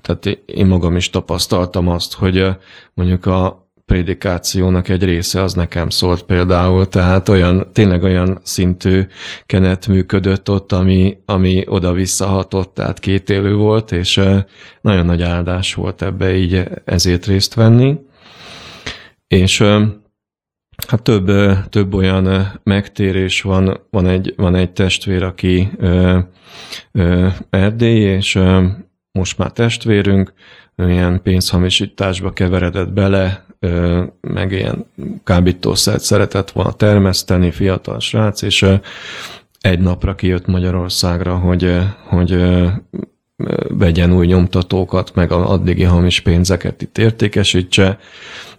tehát 0.00 0.38
én 0.46 0.66
magam 0.66 0.96
is 0.96 1.10
tapasztaltam 1.10 1.88
azt, 1.88 2.14
hogy 2.14 2.46
mondjuk 2.94 3.26
a 3.26 3.70
prédikációnak 3.92 4.88
egy 4.88 5.04
része 5.04 5.42
az 5.42 5.54
nekem 5.54 5.88
szólt 5.88 6.22
például, 6.22 6.88
tehát 6.88 7.28
olyan, 7.28 7.72
tényleg 7.72 8.02
olyan 8.02 8.38
szintű 8.42 9.06
kenet 9.46 9.86
működött 9.86 10.50
ott, 10.50 10.72
ami, 10.72 11.18
ami 11.24 11.64
oda 11.66 11.92
visszahatott, 11.92 12.74
tehát 12.74 12.98
két 12.98 13.30
élő 13.30 13.54
volt, 13.54 13.92
és 13.92 14.20
nagyon 14.80 15.06
nagy 15.06 15.22
áldás 15.22 15.74
volt 15.74 16.02
ebbe 16.02 16.34
így 16.36 16.64
ezért 16.84 17.26
részt 17.26 17.54
venni. 17.54 17.98
És 19.26 19.62
hát 20.88 21.02
több, 21.02 21.30
több 21.68 21.94
olyan 21.94 22.52
megtérés 22.62 23.42
van, 23.42 23.80
van 23.90 24.06
egy, 24.06 24.34
van 24.36 24.54
egy 24.54 24.72
testvér, 24.72 25.22
aki 25.22 25.70
Erdély, 27.50 28.02
és 28.02 28.38
most 29.12 29.38
már 29.38 29.52
testvérünk, 29.52 30.32
ilyen 30.76 31.22
pénzhamisításba 31.22 32.32
keveredett 32.32 32.92
bele, 32.92 33.44
meg 34.20 34.52
ilyen 34.52 34.86
kábítószert 35.24 36.02
szeretett 36.02 36.50
volna 36.50 36.72
termeszteni, 36.72 37.50
fiatal 37.50 38.00
srác, 38.00 38.42
és 38.42 38.66
egy 39.60 39.80
napra 39.80 40.14
kijött 40.14 40.46
Magyarországra, 40.46 41.36
hogy, 41.36 41.78
hogy 42.08 42.44
vegyen 43.68 44.12
új 44.12 44.26
nyomtatókat, 44.26 45.14
meg 45.14 45.32
az 45.32 45.50
addigi 45.50 45.82
hamis 45.82 46.20
pénzeket 46.20 46.82
itt 46.82 46.98
értékesítse, 46.98 47.98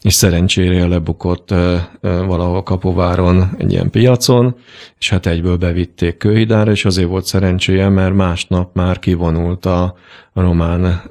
és 0.01 0.13
szerencsére 0.13 0.87
lebukott 0.87 1.53
valahol 2.01 2.63
Kapováron 2.63 3.49
egy 3.57 3.71
ilyen 3.71 3.89
piacon, 3.89 4.55
és 4.99 5.09
hát 5.09 5.25
egyből 5.25 5.57
bevitték 5.57 6.17
Kőhidára, 6.17 6.71
és 6.71 6.85
azért 6.85 7.07
volt 7.07 7.25
szerencséje, 7.25 7.89
mert 7.89 8.13
másnap 8.13 8.75
már 8.75 8.99
kivonult 8.99 9.65
a 9.65 9.95
román 10.33 11.01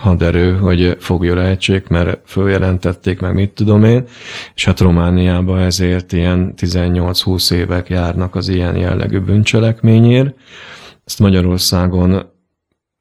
haderő, 0.00 0.56
hogy 0.56 0.96
fogja 0.98 1.42
ejtsék, 1.42 1.88
mert 1.88 2.20
följelentették, 2.26 3.20
meg 3.20 3.34
mit 3.34 3.50
tudom 3.50 3.84
én, 3.84 4.04
és 4.54 4.64
hát 4.64 4.80
Romániában 4.80 5.58
ezért 5.58 6.12
ilyen 6.12 6.54
18-20 6.56 7.52
évek 7.52 7.88
járnak 7.88 8.34
az 8.34 8.48
ilyen 8.48 8.76
jellegű 8.76 9.18
bűncselekményért. 9.18 10.34
Ezt 11.04 11.18
Magyarországon 11.18 12.32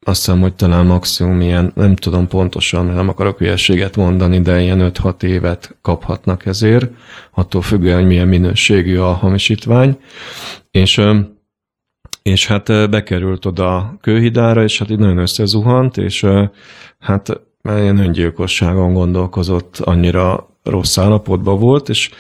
azt 0.05 0.25
hiszem, 0.25 0.41
hogy 0.41 0.53
talán 0.53 0.85
maximum 0.85 1.41
ilyen, 1.41 1.71
nem 1.75 1.95
tudom 1.95 2.27
pontosan, 2.27 2.85
nem 2.85 3.09
akarok 3.09 3.37
hülyeséget 3.37 3.95
mondani, 3.95 4.41
de 4.41 4.61
ilyen 4.61 4.91
5-6 4.93 5.23
évet 5.23 5.75
kaphatnak 5.81 6.45
ezért, 6.45 6.91
attól 7.31 7.61
függően, 7.61 7.97
hogy 7.97 8.07
milyen 8.07 8.27
minőségű 8.27 8.97
a 8.97 9.13
hamisítvány. 9.13 9.97
És, 10.71 11.01
és 12.21 12.47
hát 12.47 12.89
bekerült 12.89 13.45
oda 13.45 13.97
kőhidára, 14.01 14.63
és 14.63 14.79
hát 14.79 14.89
így 14.89 14.99
nagyon 14.99 15.17
összezuhant, 15.17 15.97
és 15.97 16.25
hát 16.99 17.41
ilyen 17.63 17.97
öngyilkosságon 17.97 18.93
gondolkozott, 18.93 19.77
annyira 19.77 20.47
rossz 20.63 20.97
állapotban 20.97 21.59
volt, 21.59 21.89
és 21.89 22.11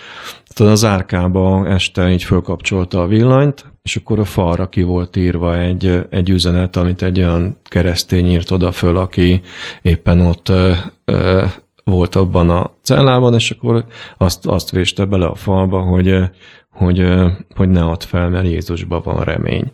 az 0.55 0.85
árkába 0.85 1.67
este 1.67 2.11
így 2.11 2.23
fölkapcsolta 2.23 3.01
a 3.01 3.07
villanyt, 3.07 3.72
és 3.83 3.95
akkor 3.95 4.19
a 4.19 4.25
falra 4.25 4.69
ki 4.69 4.83
volt 4.83 5.15
írva 5.15 5.59
egy, 5.59 6.05
egy 6.09 6.29
üzenet, 6.29 6.75
amit 6.75 7.01
egy 7.01 7.19
olyan 7.19 7.57
keresztény 7.63 8.31
írt 8.31 8.51
oda 8.51 8.71
föl, 8.71 8.97
aki 8.97 9.41
éppen 9.81 10.19
ott 10.19 10.49
ö, 10.49 10.71
ö, 11.05 11.45
volt 11.83 12.15
abban 12.15 12.49
a 12.49 12.71
cellában, 12.81 13.33
és 13.33 13.51
akkor 13.51 13.85
azt, 14.17 14.45
azt 14.45 14.71
véste 14.71 15.05
bele 15.05 15.25
a 15.25 15.35
falba, 15.35 15.81
hogy, 15.81 16.15
hogy, 16.73 17.05
hogy 17.55 17.69
ne 17.69 17.83
add 17.83 18.01
fel, 18.07 18.29
mert 18.29 18.45
Jézusban 18.45 19.01
van 19.03 19.23
remény. 19.23 19.71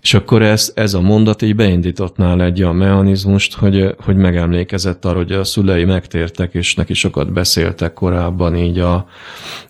És 0.00 0.14
akkor 0.14 0.42
ez, 0.42 0.72
ez 0.74 0.94
a 0.94 1.00
mondat 1.00 1.42
így 1.42 1.56
beindított 1.56 2.16
nála 2.16 2.44
egy 2.44 2.62
olyan 2.62 2.76
mechanizmust, 2.76 3.54
hogy, 3.54 3.94
hogy 4.04 4.16
megemlékezett 4.16 5.04
arra, 5.04 5.16
hogy 5.16 5.32
a 5.32 5.44
szülei 5.44 5.84
megtértek, 5.84 6.54
és 6.54 6.74
neki 6.74 6.94
sokat 6.94 7.32
beszéltek 7.32 7.92
korábban 7.92 8.56
így 8.56 8.78
a, 8.78 9.06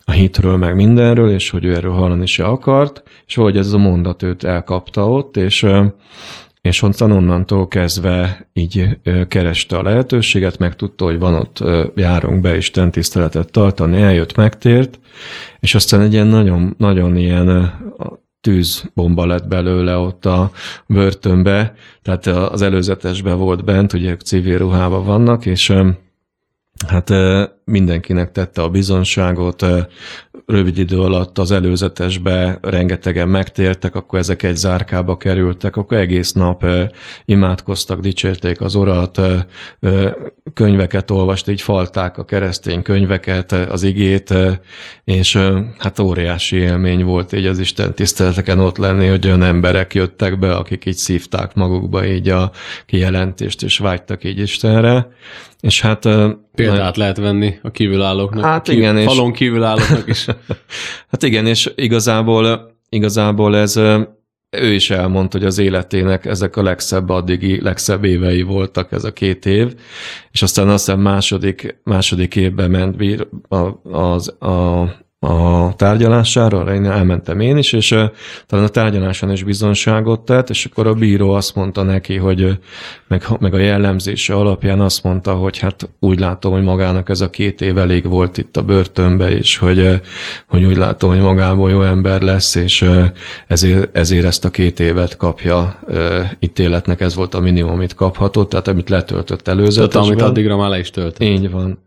a 0.04 0.10
hitről, 0.10 0.56
meg 0.56 0.74
mindenről, 0.74 1.30
és 1.30 1.50
hogy 1.50 1.64
ő 1.64 1.74
erről 1.74 1.92
hallani 1.92 2.26
se 2.26 2.44
akart, 2.44 3.02
és 3.26 3.34
hogy 3.34 3.56
ez 3.56 3.72
a 3.72 3.78
mondat 3.78 4.22
őt 4.22 4.44
elkapta 4.44 5.08
ott, 5.08 5.36
és 5.36 5.66
és 6.62 6.82
onnantól 6.82 7.68
kezdve 7.68 8.48
így 8.52 8.98
kereste 9.28 9.78
a 9.78 9.82
lehetőséget, 9.82 10.58
meg 10.58 10.76
tudta, 10.76 11.04
hogy 11.04 11.18
van 11.18 11.34
ott, 11.34 11.64
járunk 11.96 12.40
be 12.40 12.56
Isten 12.56 12.90
tiszteletet 12.90 13.50
tartani, 13.50 14.02
eljött, 14.02 14.34
megtért, 14.34 15.00
és 15.60 15.74
aztán 15.74 16.00
egy 16.00 16.12
ilyen 16.12 16.26
nagyon, 16.26 16.74
nagyon 16.78 17.16
ilyen 17.16 17.72
tűzbomba 18.40 19.26
lett 19.26 19.48
belőle 19.48 19.96
ott 19.96 20.26
a 20.26 20.50
börtönbe, 20.86 21.74
tehát 22.02 22.26
az 22.26 22.62
előzetesben 22.62 23.38
volt 23.38 23.64
bent, 23.64 23.92
ugye 23.92 24.16
civil 24.16 24.58
ruhában 24.58 25.04
vannak, 25.04 25.46
és 25.46 25.74
hát 26.86 27.12
mindenkinek 27.64 28.32
tette 28.32 28.62
a 28.62 28.70
bizonságot, 28.70 29.64
rövid 30.46 30.78
idő 30.78 31.00
alatt 31.00 31.38
az 31.38 31.50
előzetesbe 31.50 32.58
rengetegen 32.62 33.28
megtértek, 33.28 33.94
akkor 33.94 34.18
ezek 34.18 34.42
egy 34.42 34.56
zárkába 34.56 35.16
kerültek, 35.16 35.76
akkor 35.76 35.96
egész 35.98 36.32
nap 36.32 36.66
imádkoztak, 37.24 38.00
dicsérték 38.00 38.60
az 38.60 38.74
urat, 38.74 39.20
könyveket 40.54 41.10
olvast, 41.10 41.48
így 41.48 41.62
falták 41.62 42.18
a 42.18 42.24
keresztény 42.24 42.82
könyveket, 42.82 43.52
az 43.52 43.82
igét, 43.82 44.34
és 45.04 45.38
hát 45.78 45.98
óriási 45.98 46.56
élmény 46.56 47.04
volt 47.04 47.32
így 47.32 47.46
az 47.46 47.58
Isten 47.58 47.94
tiszteleteken 47.94 48.58
ott 48.58 48.76
lenni, 48.76 49.06
hogy 49.06 49.26
olyan 49.26 49.42
emberek 49.42 49.94
jöttek 49.94 50.38
be, 50.38 50.54
akik 50.54 50.84
így 50.84 50.96
szívták 50.96 51.54
magukba 51.54 52.06
így 52.06 52.28
a 52.28 52.50
kijelentést, 52.86 53.62
és 53.62 53.78
vágytak 53.78 54.24
így 54.24 54.38
Istenre. 54.38 55.06
És 55.62 55.80
hát... 55.80 56.08
Példát 56.54 56.96
lehet 56.96 57.16
venni 57.16 57.58
a 57.62 57.70
kívülállóknak. 57.70 58.44
Hát 58.44 58.62
kívül, 58.62 58.82
igen. 58.82 59.06
Falon 59.06 59.32
kívülállóknak 59.32 60.08
is. 60.08 60.26
hát 61.10 61.22
igen, 61.22 61.46
és 61.46 61.72
igazából, 61.74 62.74
igazából 62.88 63.56
ez 63.56 63.76
ő 64.56 64.72
is 64.72 64.90
elmondta, 64.90 65.38
hogy 65.38 65.46
az 65.46 65.58
életének 65.58 66.24
ezek 66.24 66.56
a 66.56 66.62
legszebb 66.62 67.08
addigi, 67.08 67.60
legszebb 67.60 68.04
évei 68.04 68.42
voltak 68.42 68.92
ez 68.92 69.04
a 69.04 69.12
két 69.12 69.46
év, 69.46 69.74
és 70.30 70.42
aztán 70.42 70.68
azt 70.68 70.84
hiszem 70.84 71.00
második, 71.00 71.80
második 71.84 72.36
évben 72.36 72.70
ment 72.70 72.96
bír, 72.96 73.26
a, 73.48 73.88
az, 73.96 74.42
a, 74.42 74.82
a 75.24 75.74
tárgyalására, 75.76 76.74
én 76.74 76.84
elmentem 76.84 77.40
én 77.40 77.56
is, 77.56 77.72
és 77.72 77.90
uh, 77.90 78.02
talán 78.46 78.64
a 78.64 78.68
tárgyaláson 78.68 79.30
is 79.30 79.42
bizonságot 79.42 80.20
tett, 80.20 80.50
és 80.50 80.64
akkor 80.64 80.86
a 80.86 80.94
bíró 80.94 81.30
azt 81.30 81.54
mondta 81.54 81.82
neki, 81.82 82.16
hogy 82.16 82.58
meg, 83.08 83.24
meg 83.38 83.54
a 83.54 83.58
jellemzése 83.58 84.34
alapján 84.34 84.80
azt 84.80 85.02
mondta, 85.02 85.34
hogy 85.34 85.58
hát 85.58 85.90
úgy 86.00 86.18
látom, 86.18 86.52
hogy 86.52 86.62
magának 86.62 87.08
ez 87.08 87.20
a 87.20 87.30
két 87.30 87.60
év 87.60 87.78
elég 87.78 88.08
volt 88.08 88.38
itt 88.38 88.56
a 88.56 88.62
börtönbe, 88.62 89.30
és 89.30 89.56
hogy, 89.56 90.00
hogy 90.48 90.64
úgy 90.64 90.76
látom, 90.76 91.10
hogy 91.10 91.20
magából 91.20 91.70
jó 91.70 91.82
ember 91.82 92.22
lesz, 92.22 92.54
és 92.54 92.88
ezért, 93.46 93.96
ezért 93.96 94.24
ezt 94.24 94.44
a 94.44 94.50
két 94.50 94.80
évet 94.80 95.16
kapja 95.16 95.78
ítéletnek, 96.38 97.00
ez 97.00 97.14
volt 97.14 97.34
a 97.34 97.40
minimum, 97.40 97.72
amit 97.72 97.94
kaphatott, 97.94 98.48
tehát 98.48 98.68
amit 98.68 98.88
letöltött 98.88 99.48
előzetesben. 99.48 99.88
Tehát 99.88 100.06
amit 100.06 100.22
addigra 100.22 100.56
már 100.56 100.68
le 100.68 100.78
is 100.78 100.90
töltött. 100.90 101.22
Így 101.22 101.50
van. 101.50 101.78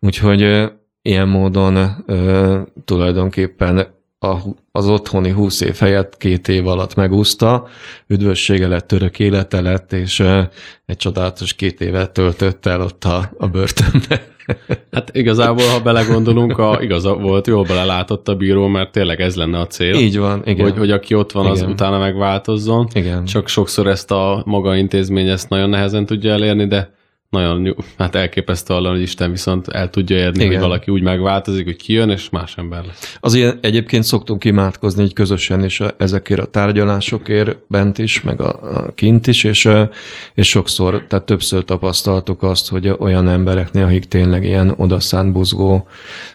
Úgyhogy 0.00 0.70
ilyen 1.02 1.28
módon 1.28 2.04
ö, 2.06 2.60
tulajdonképpen 2.84 3.86
a, 4.18 4.36
az 4.72 4.88
otthoni 4.88 5.30
húsz 5.30 5.60
év 5.60 5.76
helyett 5.76 6.16
két 6.16 6.48
év 6.48 6.66
alatt 6.66 6.94
megúszta, 6.94 7.66
üdvössége 8.06 8.68
lett, 8.68 8.92
örök 8.92 9.18
élete 9.18 9.60
lett, 9.60 9.92
és 9.92 10.18
ö, 10.18 10.42
egy 10.86 10.96
csodálatos 10.96 11.54
két 11.54 11.80
évet 11.80 12.12
töltött 12.12 12.66
el 12.66 12.80
ott 12.80 13.04
a, 13.04 13.30
a 13.38 13.46
börtönben. 13.46 14.20
Hát 14.90 15.16
igazából, 15.16 15.66
ha 15.66 15.80
belegondolunk, 15.80 16.58
a, 16.58 16.78
igaza 16.80 17.14
volt, 17.14 17.46
jól 17.46 17.64
belelátott 17.64 18.28
a 18.28 18.34
bíró, 18.34 18.66
mert 18.66 18.92
tényleg 18.92 19.20
ez 19.20 19.36
lenne 19.36 19.58
a 19.58 19.66
cél. 19.66 19.94
Így 19.94 20.18
van, 20.18 20.42
igen. 20.44 20.64
Hogy, 20.64 20.78
hogy 20.78 20.90
aki 20.90 21.14
ott 21.14 21.32
van, 21.32 21.44
igen. 21.44 21.56
az 21.56 21.70
utána 21.70 21.98
megváltozzon. 21.98 22.88
Igen. 22.92 23.24
Csak 23.24 23.48
sokszor 23.48 23.86
ezt 23.86 24.10
a 24.10 24.42
maga 24.46 24.76
intézmény 24.76 25.28
ezt 25.28 25.48
nagyon 25.48 25.68
nehezen 25.68 26.06
tudja 26.06 26.32
elérni, 26.32 26.66
de 26.66 26.94
nagyon 27.32 27.64
jó, 27.64 27.72
hát 27.98 28.14
elképesztő 28.14 28.74
hallani, 28.74 28.94
hogy 28.94 29.02
Isten 29.02 29.30
viszont 29.30 29.68
el 29.68 29.90
tudja 29.90 30.16
érni, 30.16 30.38
Igen. 30.38 30.52
hogy 30.52 30.60
valaki 30.60 30.90
úgy 30.90 31.02
megváltozik, 31.02 31.64
hogy 31.64 31.76
kijön, 31.76 32.10
és 32.10 32.30
más 32.30 32.56
ember 32.56 32.84
lesz. 32.84 33.18
ilyen 33.34 33.58
egyébként 33.60 34.04
szoktunk 34.04 34.44
imádkozni 34.44 35.02
így 35.02 35.12
közösen 35.12 35.64
is 35.64 35.80
a, 35.80 35.94
ezekért 35.98 36.40
a 36.40 36.44
tárgyalásokért 36.44 37.56
bent 37.66 37.98
is, 37.98 38.22
meg 38.22 38.40
a, 38.40 38.76
a 38.76 38.92
kint 38.94 39.26
is, 39.26 39.44
és, 39.44 39.68
és 40.34 40.48
sokszor, 40.48 41.04
tehát 41.08 41.24
többször 41.24 41.64
tapasztaltuk 41.64 42.42
azt, 42.42 42.68
hogy 42.68 42.94
olyan 42.98 43.28
embereknél, 43.28 43.84
akik 43.84 44.04
tényleg 44.04 44.44
ilyen 44.44 44.74
odaszánt 44.76 45.32
buzgó 45.32 45.86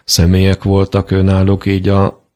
személyek 0.04 0.62
voltak, 0.62 1.22
náluk 1.22 1.66
így 1.66 1.88
a, 1.88 2.27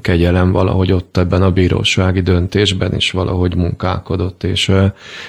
kegyelem 0.00 0.52
valahogy 0.52 0.92
ott 0.92 1.16
ebben 1.16 1.42
a 1.42 1.50
bírósági 1.50 2.20
döntésben 2.20 2.94
is 2.94 3.10
valahogy 3.10 3.54
munkálkodott, 3.54 4.42
és, 4.42 4.72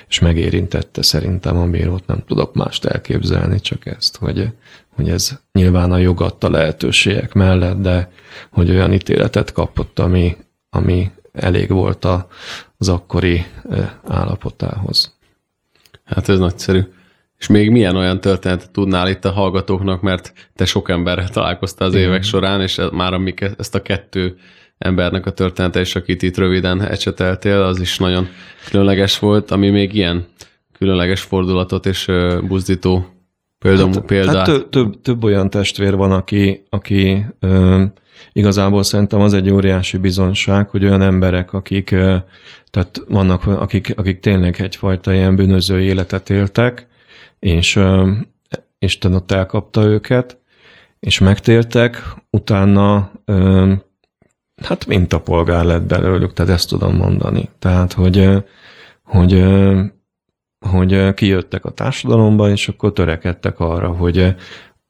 és 0.08 0.20
megérintette 0.20 1.02
szerintem 1.02 1.58
a 1.58 1.66
bírót. 1.66 2.08
Nem 2.08 2.24
tudok 2.28 2.54
mást 2.54 2.86
elképzelni, 2.86 3.60
csak 3.60 3.86
ezt, 3.86 4.18
hogy, 4.18 4.50
hogy 4.90 5.10
ez 5.10 5.40
nyilván 5.52 5.92
a 5.92 5.98
jog 5.98 6.22
adta 6.22 6.50
lehetőségek 6.50 7.34
mellett, 7.34 7.82
de 7.82 8.12
hogy 8.52 8.70
olyan 8.70 8.94
ítéletet 8.94 9.52
kapott, 9.52 10.00
ami, 10.00 10.38
ami 10.70 11.12
elég 11.34 11.70
volt 11.70 12.08
az 12.78 12.90
akkori 12.90 13.46
állapotához. 14.08 15.14
Hát 16.04 16.30
ez 16.30 16.40
nagyszerű. 16.40 16.82
És 17.38 17.48
még 17.48 17.70
milyen 17.70 17.96
olyan 17.96 18.22
történetet 18.22 18.72
tudnál 18.72 19.10
itt 19.10 19.26
a 19.26 19.32
hallgatóknak, 19.32 20.02
mert 20.02 20.34
te 20.56 20.66
sok 20.66 20.90
emberrel 20.90 21.30
találkoztál 21.30 21.88
az 21.88 21.94
évek 21.94 22.24
során, 22.24 22.62
és 22.62 22.82
már 22.92 23.14
amik 23.14 23.52
ezt 23.58 23.76
a 23.76 23.82
kettő 23.82 24.38
embernek 24.78 25.26
a 25.26 25.32
története 25.32 25.80
is, 25.80 25.96
akit 25.96 26.22
itt 26.22 26.38
röviden 26.38 26.82
ecseteltél, 26.82 27.62
az 27.62 27.80
is 27.80 27.98
nagyon 27.98 28.28
különleges 28.70 29.20
volt, 29.20 29.52
ami 29.52 29.70
még 29.70 29.94
ilyen 29.94 30.26
különleges 30.78 31.22
fordulatot 31.22 31.86
és 31.86 32.12
buzdító 32.48 33.16
példám, 33.60 33.94
hát, 33.94 34.06
példát. 34.06 34.36
Hát 34.36 34.46
több, 34.46 34.70
több, 34.70 35.02
több 35.02 35.24
olyan 35.24 35.50
testvér 35.50 35.96
van, 35.96 36.12
aki, 36.12 36.64
aki 36.70 37.26
ö, 37.40 37.84
igazából 38.32 38.84
szerintem 38.84 39.20
az 39.20 39.34
egy 39.34 39.50
óriási 39.50 39.98
bizonság, 39.98 40.70
hogy 40.70 40.84
olyan 40.84 41.02
emberek, 41.02 41.54
akik, 41.54 41.92
ö, 41.92 42.16
tehát 42.72 43.02
vannak, 43.08 43.48
akik, 43.48 43.94
akik 43.98 44.20
tényleg 44.20 44.62
egyfajta 44.62 45.14
ilyen 45.14 45.36
bűnöző 45.36 45.82
életet 45.82 46.30
éltek, 46.30 46.88
és 47.40 47.76
ö, 47.76 48.12
Isten 48.80 49.14
ott 49.14 49.32
elkapta 49.32 49.84
őket, 49.84 50.40
és 51.00 51.20
megtértek, 51.20 52.04
utána 52.30 53.12
ö, 53.26 53.74
hát 54.64 54.88
polgár 55.24 55.66
lett 55.66 55.84
belőlük, 55.84 56.34
tehát 56.34 56.52
ezt 56.52 56.70
tudom 56.70 56.96
mondani. 56.96 57.50
Tehát, 57.60 57.94
hogy, 57.94 58.30
hogy 59.04 59.44
hogy 60.66 61.14
kijöttek 61.14 61.66
a 61.66 61.72
társadalomba, 61.72 62.50
és 62.50 62.68
akkor 62.68 62.94
törekedtek 62.94 63.60
arra, 63.60 63.88
hogy, 63.88 64.36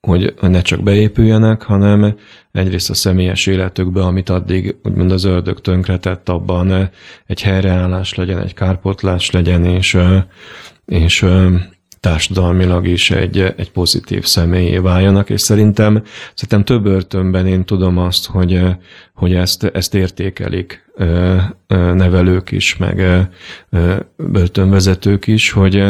hogy 0.02 0.34
ne 0.42 0.62
csak 0.62 0.84
beépüljenek, 0.84 1.62
hanem 1.62 2.18
egyrészt 2.52 2.90
a 2.90 2.94
személyes 2.94 3.46
életükbe, 3.46 4.02
amit 4.04 4.30
addig 4.30 4.76
úgymond 4.84 5.12
az 5.12 5.24
ördög 5.24 5.62
tönkretett, 5.62 6.30
abban 6.30 6.90
egy 7.26 7.42
helyreállás 7.42 8.14
legyen, 8.14 8.42
egy 8.42 8.54
kárpotlás 8.54 9.32
legyen, 9.32 9.66
és, 9.66 9.98
és 10.86 11.26
társadalmilag 12.06 12.88
is 12.88 13.12
egy, 13.12 13.54
egy 13.58 13.72
pozitív 13.72 14.26
személyé 14.26 14.78
váljanak, 14.78 15.30
és 15.30 15.42
szerintem, 15.42 16.04
szerintem 16.34 16.64
több 16.64 16.84
börtönben 16.84 17.48
én 17.48 17.64
tudom 17.64 17.98
azt, 17.98 18.26
hogy, 18.26 18.62
hogy 19.14 19.34
ezt, 19.34 19.64
ezt 19.64 19.96
értékelik 19.96 20.92
nevelők 21.68 22.52
is, 22.52 22.78
meg 22.78 23.28
börtönvezetők 24.16 25.28
is, 25.28 25.52
hogy, 25.52 25.84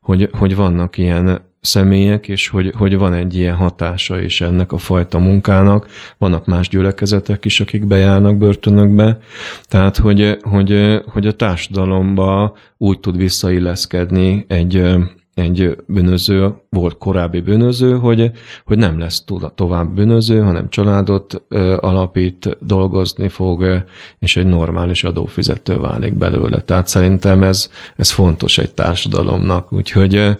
hogy, 0.00 0.28
hogy 0.32 0.56
vannak 0.56 0.98
ilyen 0.98 1.40
személyek, 1.60 2.28
és 2.28 2.48
hogy, 2.48 2.72
hogy 2.76 2.96
van 2.96 3.12
egy 3.14 3.34
ilyen 3.34 3.56
hatása 3.56 4.20
is 4.20 4.40
ennek 4.40 4.72
a 4.72 4.78
fajta 4.78 5.18
munkának. 5.18 5.86
Vannak 6.18 6.46
más 6.46 6.68
gyülekezetek 6.68 7.44
is, 7.44 7.60
akik 7.60 7.86
bejárnak 7.86 8.36
börtönökbe. 8.36 9.18
Tehát, 9.68 9.96
hogy, 9.96 10.38
hogy, 10.42 11.00
hogy 11.06 11.26
a 11.26 11.32
társadalomba 11.32 12.56
úgy 12.78 13.00
tud 13.00 13.16
visszailleszkedni 13.16 14.44
egy, 14.48 14.82
egy 15.34 15.76
bűnöző, 15.86 16.54
volt 16.70 16.98
korábbi 16.98 17.40
bűnöző, 17.40 17.96
hogy, 17.98 18.30
hogy 18.64 18.78
nem 18.78 18.98
lesz 18.98 19.24
tovább 19.54 19.94
bűnöző, 19.94 20.40
hanem 20.40 20.68
családot 20.68 21.42
alapít, 21.76 22.56
dolgozni 22.60 23.28
fog, 23.28 23.84
és 24.18 24.36
egy 24.36 24.46
normális 24.46 25.04
adófizető 25.04 25.78
válik 25.78 26.14
belőle. 26.14 26.60
Tehát 26.60 26.88
szerintem 26.88 27.42
ez, 27.42 27.70
ez 27.96 28.10
fontos 28.10 28.58
egy 28.58 28.74
társadalomnak. 28.74 29.72
Úgyhogy, 29.72 30.36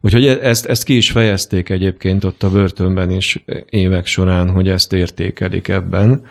úgyhogy 0.00 0.26
ezt, 0.26 0.66
ezt 0.66 0.84
ki 0.84 0.96
is 0.96 1.10
fejezték 1.10 1.68
egyébként 1.68 2.24
ott 2.24 2.42
a 2.42 2.50
börtönben 2.50 3.10
is 3.10 3.44
évek 3.70 4.06
során, 4.06 4.50
hogy 4.50 4.68
ezt 4.68 4.92
értékelik 4.92 5.68
ebben. 5.68 6.22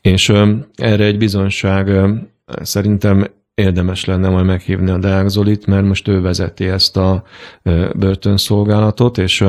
És 0.00 0.32
erre 0.74 1.04
egy 1.04 1.18
bizonság 1.18 1.90
szerintem 2.62 3.26
érdemes 3.60 4.04
lenne 4.04 4.28
majd 4.28 4.44
meghívni 4.44 4.90
a 4.90 4.98
Deák 4.98 5.28
Zolit, 5.28 5.66
mert 5.66 5.84
most 5.84 6.08
ő 6.08 6.20
vezeti 6.20 6.68
ezt 6.68 6.96
a 6.96 7.22
börtönszolgálatot, 7.94 9.18
és 9.18 9.44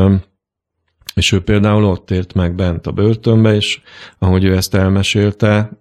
és 1.14 1.32
ő 1.32 1.42
például 1.42 1.86
ott 1.86 2.12
ért 2.12 2.34
meg 2.34 2.56
bent 2.56 2.88
a 2.88 2.92
börtönbe, 2.92 3.56
és 3.56 3.82
ahogy 4.20 4.44
ő 4.44 4.56
ezt 4.56 4.76
elmesélte, 4.76 5.72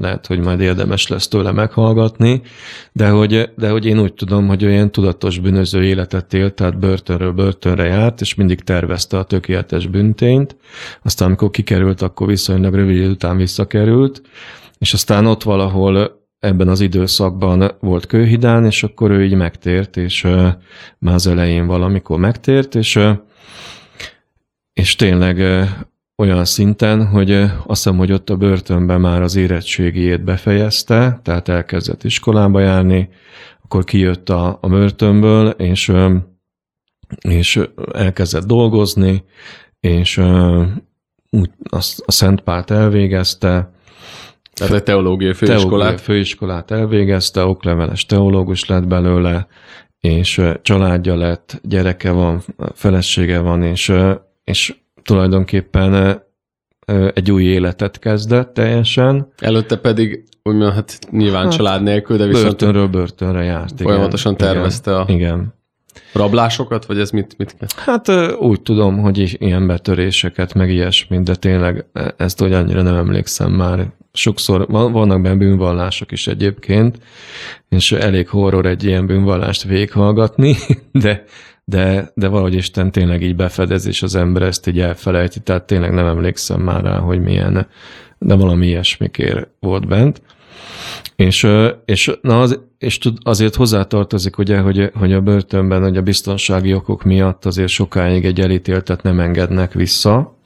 lehet, 0.00 0.26
hogy 0.26 0.38
majd 0.38 0.60
érdemes 0.60 1.08
lesz 1.08 1.28
tőle 1.28 1.52
meghallgatni, 1.52 2.42
de 2.92 3.08
hogy, 3.08 3.50
de 3.56 3.70
hogy 3.70 3.86
én 3.86 3.98
úgy 3.98 4.14
tudom, 4.14 4.46
hogy 4.46 4.64
olyan 4.64 4.90
tudatos 4.90 5.38
bűnöző 5.38 5.84
életet 5.84 6.34
élt, 6.34 6.54
tehát 6.54 6.78
börtönről 6.78 7.32
börtönre 7.32 7.84
járt, 7.84 8.20
és 8.20 8.34
mindig 8.34 8.60
tervezte 8.60 9.18
a 9.18 9.24
tökéletes 9.24 9.86
büntényt. 9.86 10.56
Aztán, 11.02 11.28
amikor 11.28 11.50
kikerült, 11.50 12.02
akkor 12.02 12.26
viszonylag 12.26 12.74
rövid 12.74 12.96
idő 12.96 13.10
után 13.10 13.36
visszakerült, 13.36 14.22
és 14.78 14.92
aztán 14.92 15.26
ott 15.26 15.42
valahol 15.42 16.23
ebben 16.44 16.68
az 16.68 16.80
időszakban 16.80 17.72
volt 17.80 18.06
kőhidán, 18.06 18.64
és 18.64 18.82
akkor 18.82 19.10
ő 19.10 19.24
így 19.24 19.34
megtért, 19.34 19.96
és 19.96 20.22
már 20.98 21.14
az 21.14 21.26
elején 21.26 21.66
valamikor 21.66 22.18
megtért, 22.18 22.74
és, 22.74 23.00
és 24.72 24.96
tényleg 24.96 25.38
olyan 26.16 26.44
szinten, 26.44 27.06
hogy 27.06 27.32
azt 27.32 27.52
hiszem, 27.66 27.96
hogy 27.96 28.12
ott 28.12 28.30
a 28.30 28.36
börtönben 28.36 29.00
már 29.00 29.22
az 29.22 29.36
érettségiét 29.36 30.24
befejezte, 30.24 31.20
tehát 31.22 31.48
elkezdett 31.48 32.04
iskolába 32.04 32.60
járni, 32.60 33.08
akkor 33.62 33.84
kijött 33.84 34.28
a, 34.28 34.58
a 34.60 34.68
börtönből, 34.68 35.48
és, 35.48 35.92
és 37.20 37.60
elkezdett 37.92 38.44
dolgozni, 38.46 39.24
és 39.80 40.20
úgy 41.30 41.50
azt 41.70 42.02
a 42.06 42.12
Szent 42.12 42.40
Pált 42.40 42.70
elvégezte, 42.70 43.73
tehát 44.54 44.74
egy 44.74 44.82
teológiai 44.82 45.32
főiskolát. 45.32 45.68
Teológiai 45.68 45.96
főiskolát 45.96 46.70
elvégezte, 46.70 47.44
okleveles 47.44 48.06
teológus 48.06 48.66
lett 48.66 48.86
belőle, 48.86 49.46
és 50.00 50.40
családja 50.62 51.16
lett, 51.16 51.60
gyereke 51.62 52.10
van, 52.10 52.42
felesége 52.74 53.38
van, 53.38 53.62
és, 53.62 53.92
és 54.44 54.74
tulajdonképpen 55.02 56.22
egy 57.14 57.32
új 57.32 57.42
életet 57.42 57.98
kezdett 57.98 58.54
teljesen. 58.54 59.32
Előtte 59.38 59.76
pedig 59.76 60.24
úgymond, 60.42 60.72
hát 60.72 60.98
nyilván 61.10 61.44
hát, 61.44 61.56
család 61.56 61.82
nélkül, 61.82 62.16
de 62.16 62.26
viszont... 62.26 62.46
Börtönről 62.46 62.86
börtönre 62.86 63.42
járt. 63.42 63.80
Folyamatosan 63.80 64.32
igen, 64.32 64.46
tervezte 64.46 64.90
igen, 64.90 65.02
a... 65.02 65.12
Igen. 65.12 65.54
Rablásokat, 66.12 66.86
vagy 66.86 66.98
ez 66.98 67.10
mit, 67.10 67.34
mit 67.38 67.56
kell? 67.58 67.68
Hát 67.76 68.32
úgy 68.36 68.60
tudom, 68.62 68.98
hogy 68.98 69.36
ilyen 69.38 69.66
betöréseket, 69.66 70.54
meg 70.54 70.70
ilyesmit, 70.70 71.22
de 71.22 71.34
tényleg 71.34 71.84
e, 71.92 72.14
ezt 72.16 72.38
hogy 72.38 72.52
annyira 72.52 72.82
nem 72.82 72.96
emlékszem 72.96 73.52
már. 73.52 73.86
Sokszor 74.12 74.66
vannak 74.68 75.22
benne 75.22 75.34
bűnvallások 75.36 76.12
is 76.12 76.26
egyébként, 76.26 76.98
és 77.68 77.92
elég 77.92 78.28
horror 78.28 78.66
egy 78.66 78.84
ilyen 78.84 79.06
bűnvallást 79.06 79.62
végighallgatni, 79.62 80.56
de, 80.92 81.24
de, 81.64 82.10
de 82.14 82.28
valahogy 82.28 82.54
Isten 82.54 82.92
tényleg 82.92 83.22
így 83.22 83.36
befedez, 83.36 83.86
és 83.86 84.02
az 84.02 84.14
ember 84.14 84.42
ezt 84.42 84.66
így 84.66 84.80
elfelejti, 84.80 85.40
tehát 85.40 85.62
tényleg 85.66 85.92
nem 85.92 86.06
emlékszem 86.06 86.60
már 86.60 86.82
rá, 86.82 86.98
hogy 86.98 87.20
milyen, 87.20 87.66
de 88.18 88.34
valami 88.34 88.66
ilyesmikér 88.66 89.48
volt 89.60 89.86
bent. 89.86 90.22
És, 91.16 91.46
és, 91.84 92.12
na 92.20 92.40
az, 92.40 92.60
és 92.78 92.98
tud, 92.98 93.18
azért 93.22 93.54
hozzátartozik, 93.54 94.38
ugye, 94.38 94.58
hogy, 94.58 94.90
hogy 94.94 95.12
a 95.12 95.20
börtönben 95.20 95.82
hogy 95.82 95.96
a 95.96 96.02
biztonsági 96.02 96.74
okok 96.74 97.02
miatt 97.02 97.44
azért 97.44 97.68
sokáig 97.68 98.24
egy 98.24 98.40
elítéltet 98.40 99.02
nem 99.02 99.20
engednek 99.20 99.72
vissza, 99.72 100.38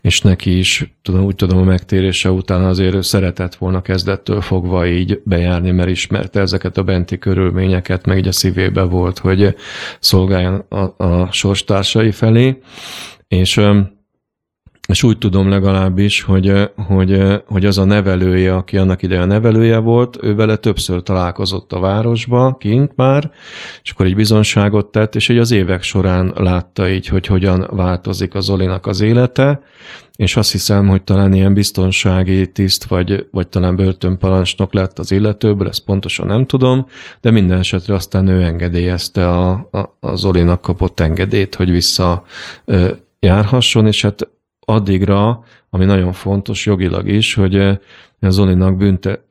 és 0.00 0.20
neki 0.20 0.58
is, 0.58 0.94
tudom, 1.02 1.24
úgy 1.24 1.34
tudom, 1.34 1.58
a 1.58 1.64
megtérése 1.64 2.30
után 2.30 2.64
azért 2.64 3.02
szeretett 3.02 3.54
volna 3.54 3.82
kezdettől 3.82 4.40
fogva 4.40 4.86
így 4.86 5.20
bejárni, 5.24 5.70
mert 5.70 5.88
ismerte 5.88 6.40
ezeket 6.40 6.76
a 6.76 6.82
benti 6.82 7.18
körülményeket, 7.18 8.06
meg 8.06 8.18
így 8.18 8.28
a 8.28 8.32
szívébe 8.32 8.82
volt, 8.82 9.18
hogy 9.18 9.54
szolgáljon 9.98 10.64
a, 10.68 11.04
a 11.04 11.32
sorstársai 11.32 12.10
felé, 12.10 12.58
és 13.28 13.60
és 14.90 15.02
úgy 15.02 15.18
tudom 15.18 15.48
legalábbis, 15.48 16.22
hogy, 16.22 16.70
hogy, 16.86 17.42
hogy 17.46 17.64
az 17.64 17.78
a 17.78 17.84
nevelője, 17.84 18.54
aki 18.56 18.76
annak 18.76 19.02
ideje 19.02 19.20
a 19.20 19.24
nevelője 19.24 19.78
volt, 19.78 20.18
ő 20.22 20.34
vele 20.34 20.56
többször 20.56 21.02
találkozott 21.02 21.72
a 21.72 21.80
városba, 21.80 22.56
kint 22.58 22.92
már, 22.96 23.30
és 23.82 23.90
akkor 23.90 24.06
egy 24.06 24.14
bizonságot 24.14 24.86
tett, 24.86 25.14
és 25.14 25.28
így 25.28 25.38
az 25.38 25.50
évek 25.50 25.82
során 25.82 26.32
látta 26.36 26.88
így, 26.88 27.06
hogy 27.06 27.26
hogyan 27.26 27.66
változik 27.70 28.34
az 28.34 28.44
Zolinak 28.44 28.86
az 28.86 29.00
élete, 29.00 29.62
és 30.16 30.36
azt 30.36 30.52
hiszem, 30.52 30.88
hogy 30.88 31.02
talán 31.02 31.32
ilyen 31.32 31.54
biztonsági 31.54 32.52
tiszt, 32.52 32.84
vagy, 32.84 33.26
vagy 33.30 33.48
talán 33.48 33.76
börtönparancsnok 33.76 34.72
lett 34.74 34.98
az 34.98 35.12
illetőből, 35.12 35.68
ezt 35.68 35.84
pontosan 35.84 36.26
nem 36.26 36.46
tudom, 36.46 36.86
de 37.20 37.30
minden 37.30 37.58
esetre 37.58 37.94
aztán 37.94 38.26
ő 38.26 38.42
engedélyezte 38.42 39.28
a, 39.28 39.68
a, 39.70 39.96
a 40.00 40.16
Zolinak 40.16 40.60
kapott 40.60 41.00
engedélyt, 41.00 41.54
hogy 41.54 41.70
vissza 41.70 42.24
járhasson, 43.20 43.86
és 43.86 44.02
hát 44.02 44.28
addigra, 44.70 45.44
ami 45.70 45.84
nagyon 45.84 46.12
fontos 46.12 46.66
jogilag 46.66 47.08
is, 47.08 47.34
hogy 47.34 47.56
a 48.20 48.30
Zolinak 48.30 48.76
bünte, 48.76 49.24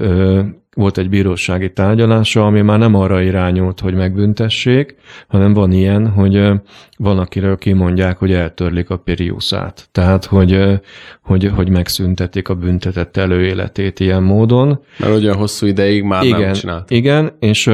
volt 0.76 0.98
egy 0.98 1.10
bírósági 1.10 1.74
tárgyalása, 1.74 2.46
ami 2.46 2.62
már 2.62 2.80
nem 2.80 2.96
arra 2.96 3.22
irányult, 3.22 3.80
hogy 3.80 3.94
megbüntessék, 3.94 4.96
hanem 5.28 5.54
van 5.54 5.72
ilyen, 5.72 6.08
hogy 6.08 6.52
van, 6.98 7.20
akiről 7.20 7.58
kimondják, 7.58 8.18
hogy 8.18 8.32
eltörlik 8.32 8.90
a 8.90 8.98
piriuszát. 8.98 9.90
Tehát, 9.92 10.26
hogy, 10.26 10.80
hogy, 11.22 11.52
hogy 11.56 11.70
megszüntetik 11.70 12.50
a 12.50 12.56
büntetett 12.56 13.18
előéletét 13.18 14.00
ilyen 14.00 14.24
módon. 14.24 14.82
Mert 15.00 15.14
olyan 15.14 15.36
hosszú 15.36 15.66
ideig 15.66 16.04
már 16.04 16.24
igen, 16.24 16.40
nem 16.40 16.54
csinált. 16.54 16.92
Igen, 16.92 17.32
és 17.40 17.72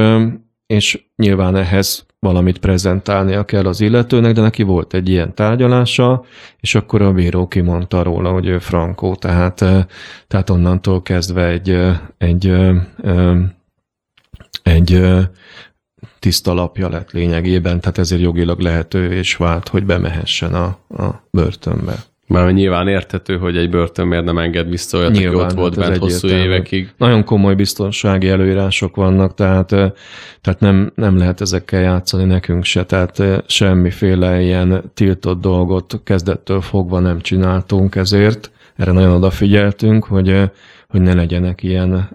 és 0.66 1.04
nyilván 1.16 1.56
ehhez 1.56 2.06
valamit 2.18 2.58
prezentálnia 2.58 3.44
kell 3.44 3.66
az 3.66 3.80
illetőnek, 3.80 4.34
de 4.34 4.40
neki 4.40 4.62
volt 4.62 4.94
egy 4.94 5.08
ilyen 5.08 5.34
tárgyalása, 5.34 6.24
és 6.60 6.74
akkor 6.74 7.02
a 7.02 7.12
bíró 7.12 7.48
kimondta 7.48 8.02
róla, 8.02 8.32
hogy 8.32 8.46
ő 8.46 8.58
frankó, 8.58 9.14
tehát, 9.14 9.64
tehát 10.26 10.50
onnantól 10.50 11.02
kezdve 11.02 11.46
egy, 11.46 11.78
egy, 12.18 12.48
egy, 14.62 15.00
egy 15.02 15.02
tiszta 16.18 16.52
lapja 16.52 16.88
lett 16.88 17.10
lényegében, 17.10 17.80
tehát 17.80 17.98
ezért 17.98 18.22
jogilag 18.22 18.60
lehető 18.60 19.12
és 19.12 19.36
vált, 19.36 19.68
hogy 19.68 19.84
bemehessen 19.84 20.54
a, 20.54 20.64
a 20.88 21.22
börtönbe. 21.30 21.94
Már 22.26 22.52
nyilván 22.52 22.88
érthető, 22.88 23.36
hogy 23.36 23.56
egy 23.56 23.70
börtön 23.70 24.06
miért 24.06 24.24
nem 24.24 24.38
enged 24.38 24.68
vissza 24.68 24.98
olyat, 24.98 25.12
nyilván, 25.12 25.44
aki 25.44 25.52
ott 25.52 25.58
volt 25.58 25.74
hát 25.74 25.88
bent 25.88 26.00
hosszú 26.00 26.28
évekig. 26.28 26.92
Nagyon 26.96 27.24
komoly 27.24 27.54
biztonsági 27.54 28.28
előírások 28.28 28.96
vannak, 28.96 29.34
tehát, 29.34 29.68
tehát 30.40 30.60
nem, 30.60 30.92
nem 30.94 31.16
lehet 31.16 31.40
ezekkel 31.40 31.80
játszani 31.80 32.24
nekünk 32.24 32.64
se, 32.64 32.84
tehát 32.84 33.22
semmiféle 33.46 34.40
ilyen 34.40 34.90
tiltott 34.94 35.40
dolgot 35.40 36.00
kezdettől 36.04 36.60
fogva 36.60 36.98
nem 36.98 37.20
csináltunk 37.20 37.94
ezért. 37.94 38.50
Erre 38.76 38.92
nagyon 38.92 39.14
odafigyeltünk, 39.14 40.04
hogy, 40.04 40.50
hogy 40.88 41.00
ne 41.00 41.14
legyenek 41.14 41.62
ilyen 41.62 42.08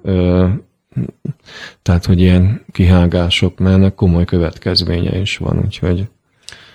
tehát, 1.82 2.06
hogy 2.06 2.20
ilyen 2.20 2.66
kihágások, 2.72 3.60
mert 3.60 3.76
ennek 3.76 3.96
komoly 3.96 4.26
következménye 4.26 5.20
is 5.20 5.38
van, 5.38 5.60
úgyhogy... 5.66 6.08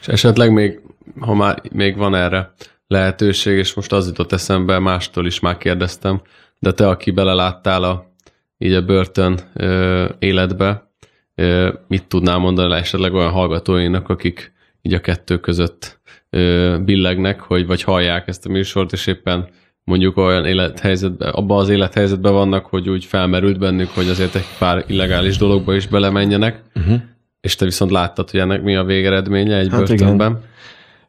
És 0.01 0.09
esetleg 0.09 0.53
még, 0.53 0.80
ha 1.20 1.34
már 1.34 1.62
még 1.72 1.97
van 1.97 2.14
erre 2.14 2.55
lehetőség, 2.87 3.59
és 3.59 3.74
most 3.74 3.93
az 3.93 4.07
jutott 4.07 4.32
eszembe, 4.32 4.78
mástól 4.78 5.26
is 5.26 5.41
már 5.41 5.57
kérdeztem, 5.57 6.20
de 6.59 6.72
te, 6.72 6.89
aki 6.89 7.11
beleláttál 7.11 7.82
a, 7.82 8.12
így 8.59 8.72
a 8.72 8.84
börtön 8.84 9.41
ö, 9.55 10.05
életbe, 10.18 10.91
ö, 11.34 11.72
mit 11.89 12.05
tudnál 12.05 12.39
mondani 12.39 12.74
esetleg 12.74 13.14
olyan 13.14 13.30
hallgatóinak, 13.30 14.09
akik 14.09 14.53
így 14.82 14.95
a 14.95 15.01
kettő 15.01 15.39
között 15.39 16.01
ö, 16.30 16.76
billegnek, 16.84 17.41
hogy 17.41 17.66
vagy 17.66 17.82
hallják 17.82 18.28
ezt 18.28 18.47
a 18.47 18.49
műsort, 18.49 18.93
és 18.93 19.07
éppen 19.07 19.49
mondjuk 19.84 20.16
olyan 20.16 20.45
élethelyzetben, 20.45 21.28
abban 21.28 21.59
az 21.59 21.68
élethelyzetben 21.68 22.32
vannak, 22.32 22.66
hogy 22.66 22.89
úgy 22.89 23.05
felmerült 23.05 23.59
bennük, 23.59 23.89
hogy 23.89 24.09
azért 24.09 24.34
egy 24.34 24.47
pár 24.59 24.84
illegális 24.87 25.37
dologba 25.37 25.74
is 25.74 25.87
belemenjenek, 25.87 26.62
uh-huh. 26.74 27.01
és 27.41 27.55
te 27.55 27.64
viszont 27.64 27.91
láttad, 27.91 28.30
hogy 28.30 28.41
ennek 28.41 28.62
mi 28.62 28.76
a 28.76 28.84
végeredménye 28.84 29.57
egy 29.57 29.68
hát 29.68 29.78
börtönben. 29.78 30.30
Igen. 30.30 30.43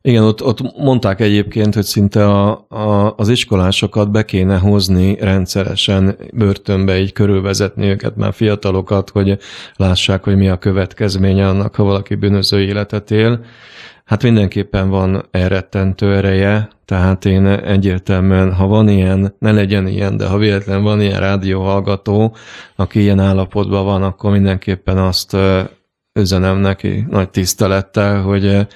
Igen, 0.07 0.23
ott, 0.23 0.43
ott 0.43 0.77
mondták 0.77 1.19
egyébként, 1.19 1.73
hogy 1.73 1.83
szinte 1.83 2.25
a, 2.25 2.65
a, 2.69 3.13
az 3.17 3.29
iskolásokat 3.29 4.11
be 4.11 4.25
kéne 4.25 4.57
hozni 4.57 5.17
rendszeresen 5.19 6.17
börtönbe, 6.33 6.99
így 6.99 7.11
körülvezetni 7.11 7.87
őket, 7.87 8.15
már 8.15 8.33
fiatalokat, 8.33 9.09
hogy 9.09 9.37
lássák, 9.75 10.23
hogy 10.23 10.35
mi 10.35 10.47
a 10.47 10.57
következménye 10.57 11.47
annak, 11.47 11.75
ha 11.75 11.83
valaki 11.83 12.15
bűnöző 12.15 12.61
életet 12.61 13.11
él. 13.11 13.45
Hát 14.05 14.23
mindenképpen 14.23 14.89
van 14.89 15.25
elrettentő 15.31 16.15
ereje, 16.15 16.69
tehát 16.85 17.25
én 17.25 17.45
egyértelműen, 17.47 18.53
ha 18.53 18.67
van 18.67 18.89
ilyen, 18.89 19.35
ne 19.39 19.51
legyen 19.51 19.87
ilyen, 19.87 20.17
de 20.17 20.27
ha 20.27 20.37
véletlen 20.37 20.83
van 20.83 21.01
ilyen 21.01 21.19
rádióhallgató, 21.19 22.35
aki 22.75 22.99
ilyen 22.99 23.19
állapotban 23.19 23.85
van, 23.85 24.03
akkor 24.03 24.31
mindenképpen 24.31 24.97
azt 24.97 25.37
üzenem 26.13 26.57
neki 26.57 27.05
nagy 27.09 27.29
tisztelettel, 27.29 28.21
hogy 28.21 28.67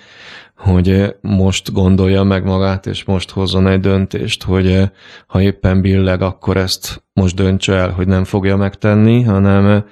hogy 0.61 1.15
most 1.21 1.73
gondolja 1.73 2.23
meg 2.23 2.43
magát, 2.43 2.85
és 2.85 3.03
most 3.03 3.29
hozzon 3.29 3.67
egy 3.67 3.79
döntést, 3.79 4.43
hogy 4.43 4.91
ha 5.27 5.41
éppen 5.41 5.81
billeg, 5.81 6.21
akkor 6.21 6.57
ezt 6.57 7.03
most 7.13 7.35
döntse 7.35 7.73
el, 7.73 7.89
hogy 7.89 8.07
nem 8.07 8.23
fogja 8.23 8.57
megtenni, 8.57 9.21
hanem, 9.21 9.85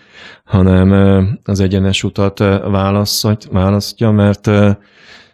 hanem 0.43 0.91
az 1.43 1.59
egyenes 1.59 2.03
utat 2.03 2.39
választja, 3.49 4.11
mert 4.11 4.49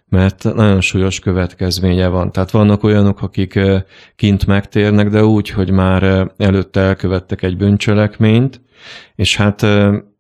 mert 0.10 0.44
nagyon 0.54 0.82
súlyos 0.82 1.20
következménye 1.20 2.08
van. 2.08 2.32
Tehát 2.32 2.52
vannak 2.52 2.84
olyanok, 2.84 3.22
akik 3.22 3.60
kint 4.16 4.46
megtérnek, 4.48 5.10
de 5.10 5.24
úgy, 5.24 5.50
hogy 5.50 5.72
már 5.72 6.32
előtte 6.38 6.82
elkövettek 6.82 7.42
egy 7.42 7.58
bűncselekményt, 7.58 8.62
és 9.16 9.36
hát 9.36 9.66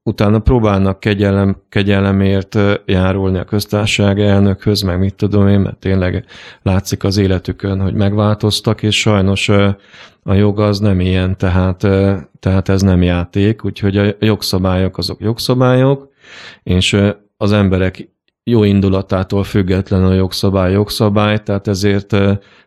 utána 0.08 0.40
próbálnak 0.40 1.00
kegyelem, 1.00 1.58
kegyelemért 1.70 2.58
járulni 2.86 3.38
a 3.38 3.44
köztársaság 3.44 4.20
elnökhöz, 4.20 4.82
meg 4.82 5.00
mit 5.00 5.16
tudom 5.16 5.48
én, 5.48 5.60
mert 5.60 5.78
tényleg 5.78 6.26
látszik 6.62 7.04
az 7.04 7.18
életükön, 7.18 7.82
hogy 7.82 7.94
megváltoztak, 7.94 8.84
és 8.84 9.00
sajnos 9.00 9.50
a 10.24 10.34
jog 10.34 10.60
az 10.60 10.80
nem 10.80 11.00
ilyen, 11.00 11.38
tehát, 11.38 11.88
tehát 12.40 12.70
ez 12.70 12.82
nem 12.82 13.02
játék, 13.02 13.66
úgyhogy 13.66 13.98
a 13.98 14.16
jogszabályok 14.20 14.98
azok 14.98 15.22
jogszabályok, 15.22 16.10
és 16.64 16.98
az 17.38 17.52
emberek 17.52 18.10
jó 18.44 18.64
indulatától 18.64 19.44
független 19.44 20.06
a 20.06 20.14
jogszabály 20.14 20.72
jogszabály, 20.72 21.44
tehát 21.44 21.68
ezért 21.68 22.12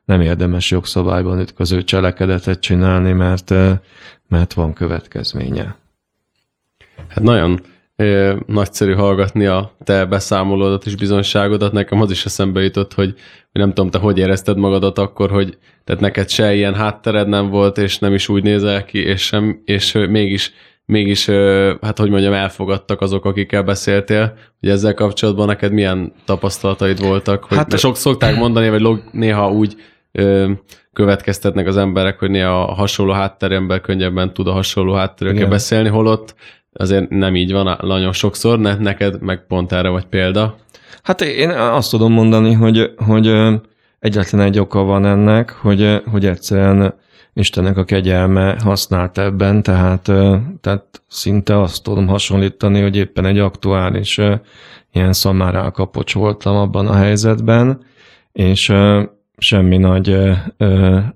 nem 0.05 0.21
érdemes 0.21 0.71
jogszabályban 0.71 1.41
ütköző 1.41 1.85
cselekedetet 1.85 2.61
csinálni, 2.61 3.13
mert, 3.13 3.55
mert 4.29 4.53
van 4.53 4.73
következménye. 4.73 5.77
Hát 7.09 7.25
nagyon 7.25 7.61
ö, 7.97 8.37
nagyszerű 8.47 8.93
hallgatni 8.93 9.47
a 9.47 9.73
te 9.85 10.05
beszámolódat 10.05 10.87
és 10.87 10.97
bizonságodat. 10.97 11.73
Nekem 11.73 12.01
az 12.01 12.11
is 12.11 12.25
eszembe 12.25 12.63
jutott, 12.63 12.95
hogy, 12.95 13.15
hogy 13.53 13.61
nem 13.61 13.73
tudom, 13.73 13.91
te 13.91 13.99
hogy 13.99 14.19
érezted 14.19 14.57
magadat 14.57 14.99
akkor, 14.99 15.31
hogy 15.31 15.59
tehát 15.85 16.01
neked 16.01 16.29
se 16.29 16.55
ilyen 16.55 16.75
háttered 16.75 17.29
nem 17.29 17.49
volt, 17.49 17.79
és 17.79 17.99
nem 17.99 18.15
is 18.15 18.29
úgy 18.29 18.43
nézel 18.43 18.85
ki, 18.85 18.99
és, 18.99 19.23
sem, 19.23 19.63
és 19.65 19.93
mégis 19.93 20.53
mégis, 20.89 21.27
hát 21.81 21.99
hogy 21.99 22.11
mondjam, 22.11 22.33
elfogadtak 22.33 23.01
azok, 23.01 23.25
akikkel 23.25 23.63
beszéltél, 23.63 24.35
hogy 24.61 24.69
ezzel 24.69 24.95
kapcsolatban 24.95 25.47
neked 25.47 25.73
milyen 25.73 26.13
tapasztalataid 26.25 27.01
voltak? 27.01 27.45
Hogy, 27.45 27.57
hát, 27.57 27.79
sok 27.79 27.97
szokták 27.97 28.37
mondani, 28.37 28.69
vagy 28.69 28.81
log, 28.81 29.03
néha 29.13 29.51
úgy 29.51 29.77
ö, 30.13 30.51
következtetnek 30.93 31.67
az 31.67 31.77
emberek, 31.77 32.19
hogy 32.19 32.31
néha 32.31 32.63
a 32.63 32.75
hasonló 32.75 33.13
hátterember 33.13 33.81
könnyebben 33.81 34.33
tud 34.33 34.47
a 34.47 34.53
hasonló 34.53 34.93
hátterőkkel 34.93 35.49
beszélni, 35.49 35.89
holott 35.89 36.35
azért 36.79 37.09
nem 37.09 37.37
így 37.37 37.53
van 37.53 37.79
nagyon 37.81 38.13
sokszor, 38.13 38.59
ne, 38.59 38.75
neked 38.75 39.23
meg 39.23 39.47
pont 39.47 39.73
erre 39.73 39.89
vagy 39.89 40.05
példa. 40.05 40.57
Hát 41.03 41.21
én 41.21 41.51
azt 41.51 41.91
tudom 41.91 42.13
mondani, 42.13 42.53
hogy, 42.53 42.93
hogy 42.97 43.33
egyetlen 43.99 44.41
egy 44.41 44.59
oka 44.59 44.83
van 44.83 45.07
ennek, 45.07 45.51
hogy, 45.51 46.03
hogy 46.11 46.27
egyszerűen 46.27 46.95
Istennek 47.33 47.77
a 47.77 47.85
kegyelme 47.85 48.57
használt 48.65 49.19
ebben, 49.19 49.63
tehát, 49.63 50.11
tehát 50.61 51.03
szinte 51.09 51.61
azt 51.61 51.83
tudom 51.83 52.07
hasonlítani, 52.07 52.81
hogy 52.81 52.97
éppen 52.97 53.25
egy 53.25 53.39
aktuális 53.39 54.21
ilyen 54.93 55.13
szamárál 55.13 55.71
kapocs 55.71 56.15
voltam 56.15 56.57
abban 56.57 56.87
a 56.87 56.95
helyzetben, 56.95 57.85
és 58.33 58.73
semmi 59.37 59.77
nagy 59.77 60.19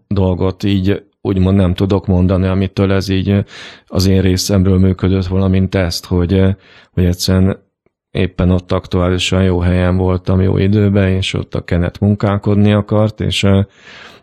dolgot 0.08 0.62
így 0.62 1.02
úgymond 1.22 1.56
nem 1.56 1.74
tudok 1.74 2.06
mondani, 2.06 2.46
amitől 2.46 2.92
ez 2.92 3.08
így 3.08 3.44
az 3.86 4.06
én 4.06 4.20
részemről 4.20 4.78
működött 4.78 5.26
valamint 5.26 5.74
ezt, 5.74 6.06
hogy, 6.06 6.42
hogy 6.90 7.04
egyszerűen 7.04 7.58
éppen 8.10 8.50
ott 8.50 8.72
aktuálisan 8.72 9.42
jó 9.42 9.60
helyen 9.60 9.96
voltam, 9.96 10.40
jó 10.40 10.56
időben, 10.56 11.08
és 11.08 11.34
ott 11.34 11.54
a 11.54 11.64
kenet 11.64 12.00
munkálkodni 12.00 12.72
akart, 12.72 13.20
és 13.20 13.42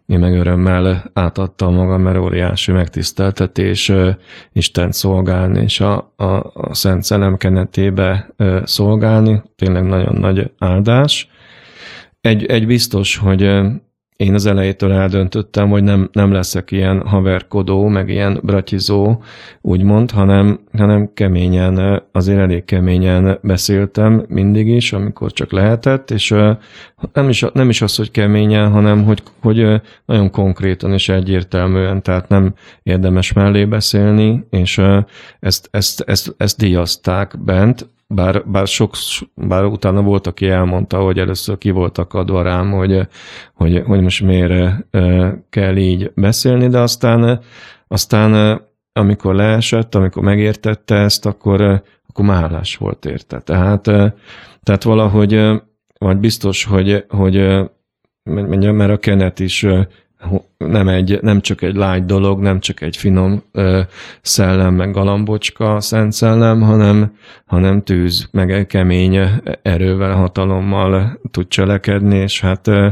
én 0.06 0.20
meg 0.20 0.34
örömmel 0.34 1.12
átadtam 1.14 1.74
magam, 1.74 2.02
mert 2.02 2.18
óriási 2.18 2.72
megtiszteltetés 2.72 3.92
Isten 4.54 4.92
szolgálni, 4.92 5.62
és 5.62 5.80
a, 5.80 6.14
a, 6.16 6.24
a 6.54 6.74
Szent 6.74 7.04
Szelem 7.04 7.38
kenetébe 7.38 8.34
szolgálni, 8.64 9.42
tényleg 9.56 9.84
nagyon 9.84 10.16
nagy 10.16 10.52
áldás. 10.58 11.30
Egy, 12.22 12.46
egy 12.46 12.66
biztos, 12.66 13.18
hogy 13.18 13.62
én 14.20 14.34
az 14.34 14.46
elejétől 14.46 14.92
eldöntöttem, 14.92 15.70
hogy 15.70 15.84
nem, 15.84 16.10
nem 16.12 16.32
leszek 16.32 16.72
ilyen 16.72 17.08
haverkodó, 17.08 17.88
meg 17.88 18.10
ilyen 18.10 18.40
bratizó, 18.44 19.24
úgymond, 19.62 20.12
hanem, 20.12 20.60
hanem 20.78 21.14
keményen, 21.14 22.04
azért 22.12 22.40
elég 22.40 22.66
keményen 22.66 23.40
beszéltem 23.42 24.26
mindig 24.28 24.68
is, 24.68 24.94
amikor 24.94 25.32
csak 25.32 25.52
lehetett, 25.52 26.12
és 26.12 26.30
nem 27.14 27.30
is, 27.30 27.46
nem 27.54 27.70
is 27.70 27.82
az, 27.82 27.96
hogy 27.96 28.12
keményen, 28.12 28.72
hanem 28.72 29.04
hogy, 29.04 29.24
hogy 29.42 29.82
nagyon 30.06 30.32
konkrétan 30.32 30.94
és 30.94 31.10
egyértelműen, 31.10 32.02
tehát 32.02 32.30
nem 32.30 32.54
érdemes 32.84 33.34
mellé 33.34 33.66
beszélni, 33.66 34.46
és 34.50 34.82
ezt, 35.40 35.68
ezt, 35.72 36.02
ezt, 36.02 36.34
ezt 36.38 36.58
díjazták 36.58 37.44
bent, 37.44 37.90
bár, 38.14 38.44
bár, 38.46 38.68
sok, 38.68 38.94
bár 39.36 39.66
utána 39.66 40.02
volt, 40.02 40.28
aki 40.28 40.48
elmondta, 40.48 41.00
hogy 41.00 41.20
először 41.20 41.58
ki 41.58 41.72
volt 41.72 41.98
akadva 41.98 42.42
rám, 42.42 42.72
hogy, 42.72 43.08
hogy, 43.54 43.84
hogy 43.86 44.02
most 44.02 44.22
miért 44.22 44.86
kell 45.50 45.76
így 45.76 46.12
beszélni, 46.16 46.68
de 46.68 46.80
aztán, 46.80 47.40
aztán 47.88 48.62
amikor 48.94 49.36
leesett, 49.36 49.96
amikor 49.96 50.24
megértette 50.24 50.96
ezt, 50.96 51.26
akkor, 51.26 51.84
akkor 52.08 52.26
már 52.26 52.62
volt 52.78 53.06
érte. 53.06 53.40
Tehát, 53.40 53.82
tehát 54.64 54.84
valahogy, 54.84 55.62
vagy 55.98 56.18
biztos, 56.18 56.64
hogy, 56.64 57.06
hogy 57.10 57.36
mert 58.24 58.92
a 58.92 58.98
Kenet 58.98 59.40
is 59.40 59.66
nem, 60.58 60.88
egy, 60.88 61.20
nem 61.22 61.42
csak 61.42 61.62
egy 61.62 61.76
lágy 61.76 62.06
dolog, 62.06 62.40
nem 62.40 62.60
csak 62.60 62.82
egy 62.82 62.98
finom 62.98 63.44
ö, 63.52 63.82
szellem, 64.22 64.74
meg 64.74 64.92
galambocska, 64.92 65.82
szent 65.82 66.14
szellem, 66.14 66.62
hanem, 66.62 67.16
hanem 67.46 67.84
tűz, 67.84 68.28
meg 68.32 68.52
egy 68.52 68.68
kemény 68.68 69.20
erővel, 69.62 70.16
hatalommal 70.16 71.20
tud 71.32 71.48
cselekedni, 71.48 72.18
és 72.18 72.42
hát 72.42 72.68
ö, 72.68 72.88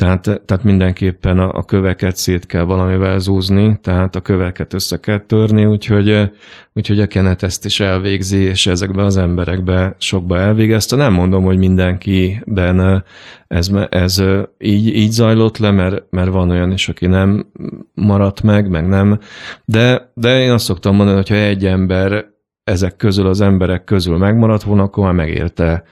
tehát, 0.00 0.22
tehát 0.22 0.64
mindenképpen 0.64 1.38
a, 1.38 1.52
a 1.52 1.64
köveket 1.64 2.16
szét 2.16 2.46
kell 2.46 2.62
valamivel 2.62 3.18
zúzni, 3.18 3.78
tehát 3.82 4.16
a 4.16 4.20
köveket 4.20 4.74
össze 4.74 5.00
kell 5.00 5.18
törni, 5.18 5.64
úgyhogy, 5.64 6.30
úgyhogy 6.72 7.00
a 7.00 7.06
kenet 7.06 7.42
ezt 7.42 7.64
is 7.64 7.80
elvégzi, 7.80 8.38
és 8.38 8.66
ezekben 8.66 9.04
az 9.04 9.16
emberekben 9.16 9.94
sokba 9.98 10.38
elvégezte. 10.38 10.96
Nem 10.96 11.12
mondom, 11.12 11.44
hogy 11.44 11.58
mindenkiben 11.58 13.04
ez, 13.48 13.70
ez 13.88 14.22
így, 14.58 14.86
így 14.96 15.10
zajlott 15.10 15.58
le, 15.58 15.70
mert, 15.70 16.04
mert 16.10 16.30
van 16.30 16.50
olyan 16.50 16.72
is, 16.72 16.88
aki 16.88 17.06
nem 17.06 17.46
maradt 17.94 18.42
meg, 18.42 18.68
meg 18.68 18.88
nem. 18.88 19.18
De, 19.64 20.10
de 20.14 20.40
én 20.40 20.50
azt 20.50 20.64
szoktam 20.64 20.94
mondani, 20.94 21.16
hogy 21.16 21.28
ha 21.28 21.34
egy 21.34 21.66
ember 21.66 22.24
ezek 22.64 22.96
közül, 22.96 23.26
az 23.26 23.40
emberek 23.40 23.84
közül 23.84 24.16
megmaradt 24.16 24.62
volna, 24.62 24.82
akkor 24.82 25.04
már 25.04 25.14
megérte 25.14 25.84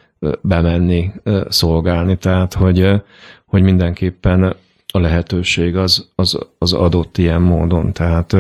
bemenni, 0.43 1.13
szolgálni. 1.49 2.17
Tehát, 2.17 2.55
hogy, 2.55 3.03
hogy 3.49 3.63
mindenképpen 3.63 4.57
a 4.93 4.99
lehetőség 4.99 5.77
az, 5.77 6.09
az, 6.15 6.39
az 6.59 6.73
adott 6.73 7.19
ilyen 7.19 7.43
módon. 7.43 7.93
Tehát 7.93 8.33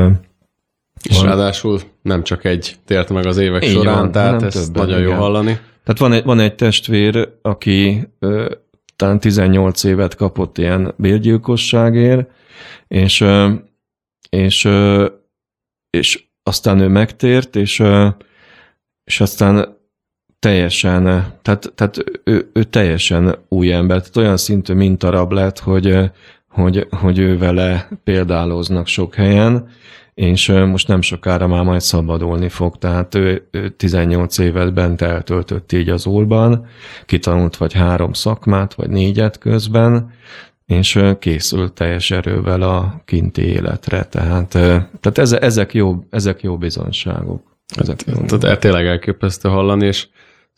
és 1.03 1.17
van. 1.17 1.25
ráadásul 1.25 1.81
nem 2.03 2.23
csak 2.23 2.45
egy 2.45 2.77
tért 2.85 3.09
meg 3.09 3.27
az 3.27 3.37
évek 3.37 3.65
Így 3.65 3.73
során, 3.73 3.99
van, 3.99 4.13
tehát 4.13 4.43
ezt 4.43 4.73
többen, 4.73 4.87
nagyon 4.87 5.03
jó 5.03 5.13
hallani. 5.13 5.59
Tehát 5.85 5.99
van 6.01 6.13
egy, 6.13 6.25
van 6.25 6.41
egy 6.41 6.55
testvér, 6.55 7.29
aki 7.43 8.09
ö, 8.19 8.55
talán 8.97 9.21
18 9.21 9.85
évet 9.85 10.15
kapott 10.15 10.59
ilyen 10.59 10.95
bérgyilkosságért, 10.97 12.31
és, 12.89 13.21
ö, 13.21 13.53
és, 14.31 14.65
ö, 14.65 15.07
és 15.91 16.25
aztán 16.43 16.81
ő 16.81 16.89
megtért, 16.89 17.57
és, 17.57 17.79
ö, 17.79 18.09
és 19.05 19.21
aztán 19.21 19.78
teljesen, 20.39 21.03
tehát, 21.43 21.73
tehát 21.75 22.05
ő, 22.25 22.51
ő 22.53 22.65
teljesen 22.65 23.39
új 23.49 23.73
ember, 23.73 23.99
tehát 23.99 24.17
olyan 24.17 24.37
szintű 24.37 24.75
mintarab 24.75 25.33
lett, 25.33 25.59
hogy, 25.59 26.11
hogy, 26.49 26.87
hogy 26.91 27.19
ő 27.19 27.39
vele 27.39 27.89
példáloznak 28.05 28.87
sok 28.87 29.15
helyen, 29.15 29.69
és 30.15 30.49
most 30.49 30.89
nem 30.89 31.01
sokára 31.01 31.47
már 31.47 31.65
majd 31.65 31.81
szabadulni 31.81 32.49
fog, 32.49 32.79
tehát 32.79 33.15
ő, 33.15 33.49
ő 33.51 33.69
18 33.69 34.39
évet 34.39 34.75
bent 34.75 35.03
eltöltött 35.03 35.73
így 35.73 35.89
az 35.89 36.07
úrban, 36.07 36.67
kitanult 37.07 37.57
vagy 37.57 37.73
három 37.73 38.13
szakmát, 38.13 38.75
vagy 38.75 38.89
négyet 38.89 39.39
közben, 39.39 40.11
és 40.67 41.01
készült 41.19 41.73
teljes 41.73 42.11
erővel 42.11 42.63
a 42.63 43.03
kinti 43.05 43.43
életre, 43.43 44.05
tehát, 44.05 44.49
tehát 45.01 45.19
ezek, 45.43 45.75
jó, 45.75 46.05
ezek 46.11 46.43
jó 46.43 46.59
bizonságok. 46.59 47.43
Ezek 47.77 48.01
jó 48.07 48.39
tehát 48.39 48.61
tényleg 48.61 48.87
elképesztő 48.87 49.49
hallani, 49.49 49.87
és 49.87 50.07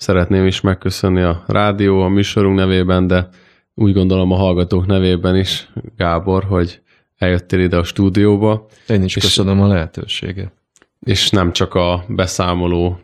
Szeretném 0.01 0.47
is 0.47 0.61
megköszönni 0.61 1.21
a 1.21 1.45
rádió, 1.47 2.03
a 2.03 2.09
műsorunk 2.09 2.57
nevében, 2.57 3.07
de 3.07 3.29
úgy 3.75 3.93
gondolom 3.93 4.33
a 4.33 4.37
hallgatók 4.37 4.87
nevében 4.87 5.37
is, 5.37 5.69
Gábor, 5.97 6.45
hogy 6.45 6.81
eljöttél 7.19 7.61
ide 7.61 7.77
a 7.77 7.85
stúdióba. 7.85 8.67
Én 8.89 9.03
is 9.03 9.17
és, 9.17 9.23
köszönöm 9.23 9.61
a 9.61 9.67
lehetőséget. 9.67 10.53
És 11.01 11.31
nem 11.31 11.53
csak 11.53 11.75
a 11.75 12.05
beszámoló 12.09 13.01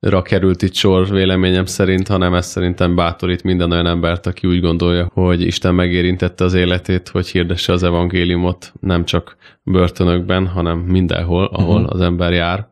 ra 0.00 0.22
került 0.22 0.62
itt 0.62 0.74
sor 0.74 1.08
véleményem 1.08 1.64
szerint, 1.64 2.08
hanem 2.08 2.34
ez 2.34 2.46
szerintem 2.46 2.94
bátorít 2.94 3.42
minden 3.42 3.72
olyan 3.72 3.86
embert, 3.86 4.26
aki 4.26 4.46
úgy 4.46 4.60
gondolja, 4.60 5.10
hogy 5.12 5.40
Isten 5.40 5.74
megérintette 5.74 6.44
az 6.44 6.54
életét, 6.54 7.08
hogy 7.08 7.28
hirdesse 7.28 7.72
az 7.72 7.82
evangéliumot 7.82 8.72
nem 8.80 9.04
csak 9.04 9.36
börtönökben, 9.62 10.46
hanem 10.46 10.78
mindenhol, 10.78 11.44
ahol 11.44 11.80
uh-huh. 11.80 11.94
az 11.94 12.00
ember 12.00 12.32
jár. 12.32 12.68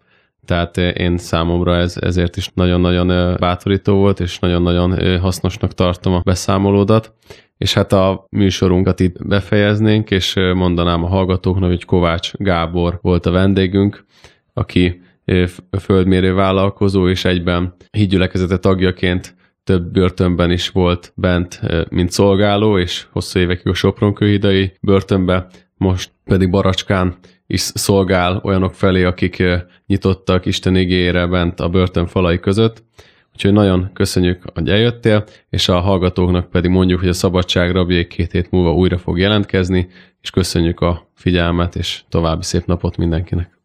Tehát 0.46 0.76
eh, 0.76 0.92
én 0.96 1.18
számomra 1.18 1.76
ez 1.76 1.96
ezért 2.00 2.36
is 2.36 2.50
nagyon-nagyon 2.54 3.10
eh, 3.10 3.36
bátorító 3.36 3.96
volt, 3.96 4.20
és 4.20 4.38
nagyon-nagyon 4.38 4.98
eh, 4.98 5.20
hasznosnak 5.20 5.74
tartom 5.74 6.14
a 6.14 6.20
beszámolódat. 6.20 7.12
És 7.58 7.74
hát 7.74 7.92
a 7.92 8.26
műsorunkat 8.30 9.00
itt 9.00 9.26
befejeznénk, 9.26 10.10
és 10.10 10.34
mondanám 10.54 11.04
a 11.04 11.08
hallgatóknak, 11.08 11.68
hogy 11.68 11.84
Kovács 11.84 12.32
Gábor 12.32 12.98
volt 13.02 13.26
a 13.26 13.30
vendégünk, 13.30 14.04
aki 14.52 15.00
földmérő 15.78 16.34
vállalkozó, 16.34 17.08
és 17.08 17.24
egyben 17.24 17.74
hídgyülekezete 17.90 18.58
tagjaként 18.58 19.36
több 19.64 19.90
börtönben 19.90 20.50
is 20.50 20.68
volt 20.68 21.12
bent, 21.14 21.60
mint 21.88 22.10
szolgáló, 22.10 22.78
és 22.78 23.06
hosszú 23.10 23.38
évekig 23.38 23.66
a 23.66 23.74
Sopronkőhidai 23.74 24.72
börtönbe, 24.80 25.46
most 25.76 26.10
pedig 26.24 26.50
Baracskán 26.50 27.16
is 27.46 27.60
szolgál 27.60 28.40
olyanok 28.44 28.74
felé, 28.74 29.04
akik 29.04 29.42
nyitottak 29.86 30.46
Isten 30.46 30.76
igényére 30.76 31.26
bent 31.26 31.60
a 31.60 31.68
börtön 31.68 32.06
falai 32.06 32.40
között. 32.40 32.84
Úgyhogy 33.32 33.52
nagyon 33.52 33.90
köszönjük, 33.92 34.42
hogy 34.54 34.68
eljöttél, 34.68 35.24
és 35.50 35.68
a 35.68 35.80
hallgatóknak 35.80 36.50
pedig 36.50 36.70
mondjuk, 36.70 37.00
hogy 37.00 37.08
a 37.08 37.12
Szabadság 37.12 37.70
rabjai 37.70 38.06
két 38.06 38.32
hét 38.32 38.50
múlva 38.50 38.74
újra 38.74 38.98
fog 38.98 39.18
jelentkezni, 39.18 39.88
és 40.20 40.30
köszönjük 40.30 40.80
a 40.80 41.10
figyelmet, 41.14 41.76
és 41.76 42.02
további 42.08 42.42
szép 42.42 42.66
napot 42.66 42.96
mindenkinek. 42.96 43.55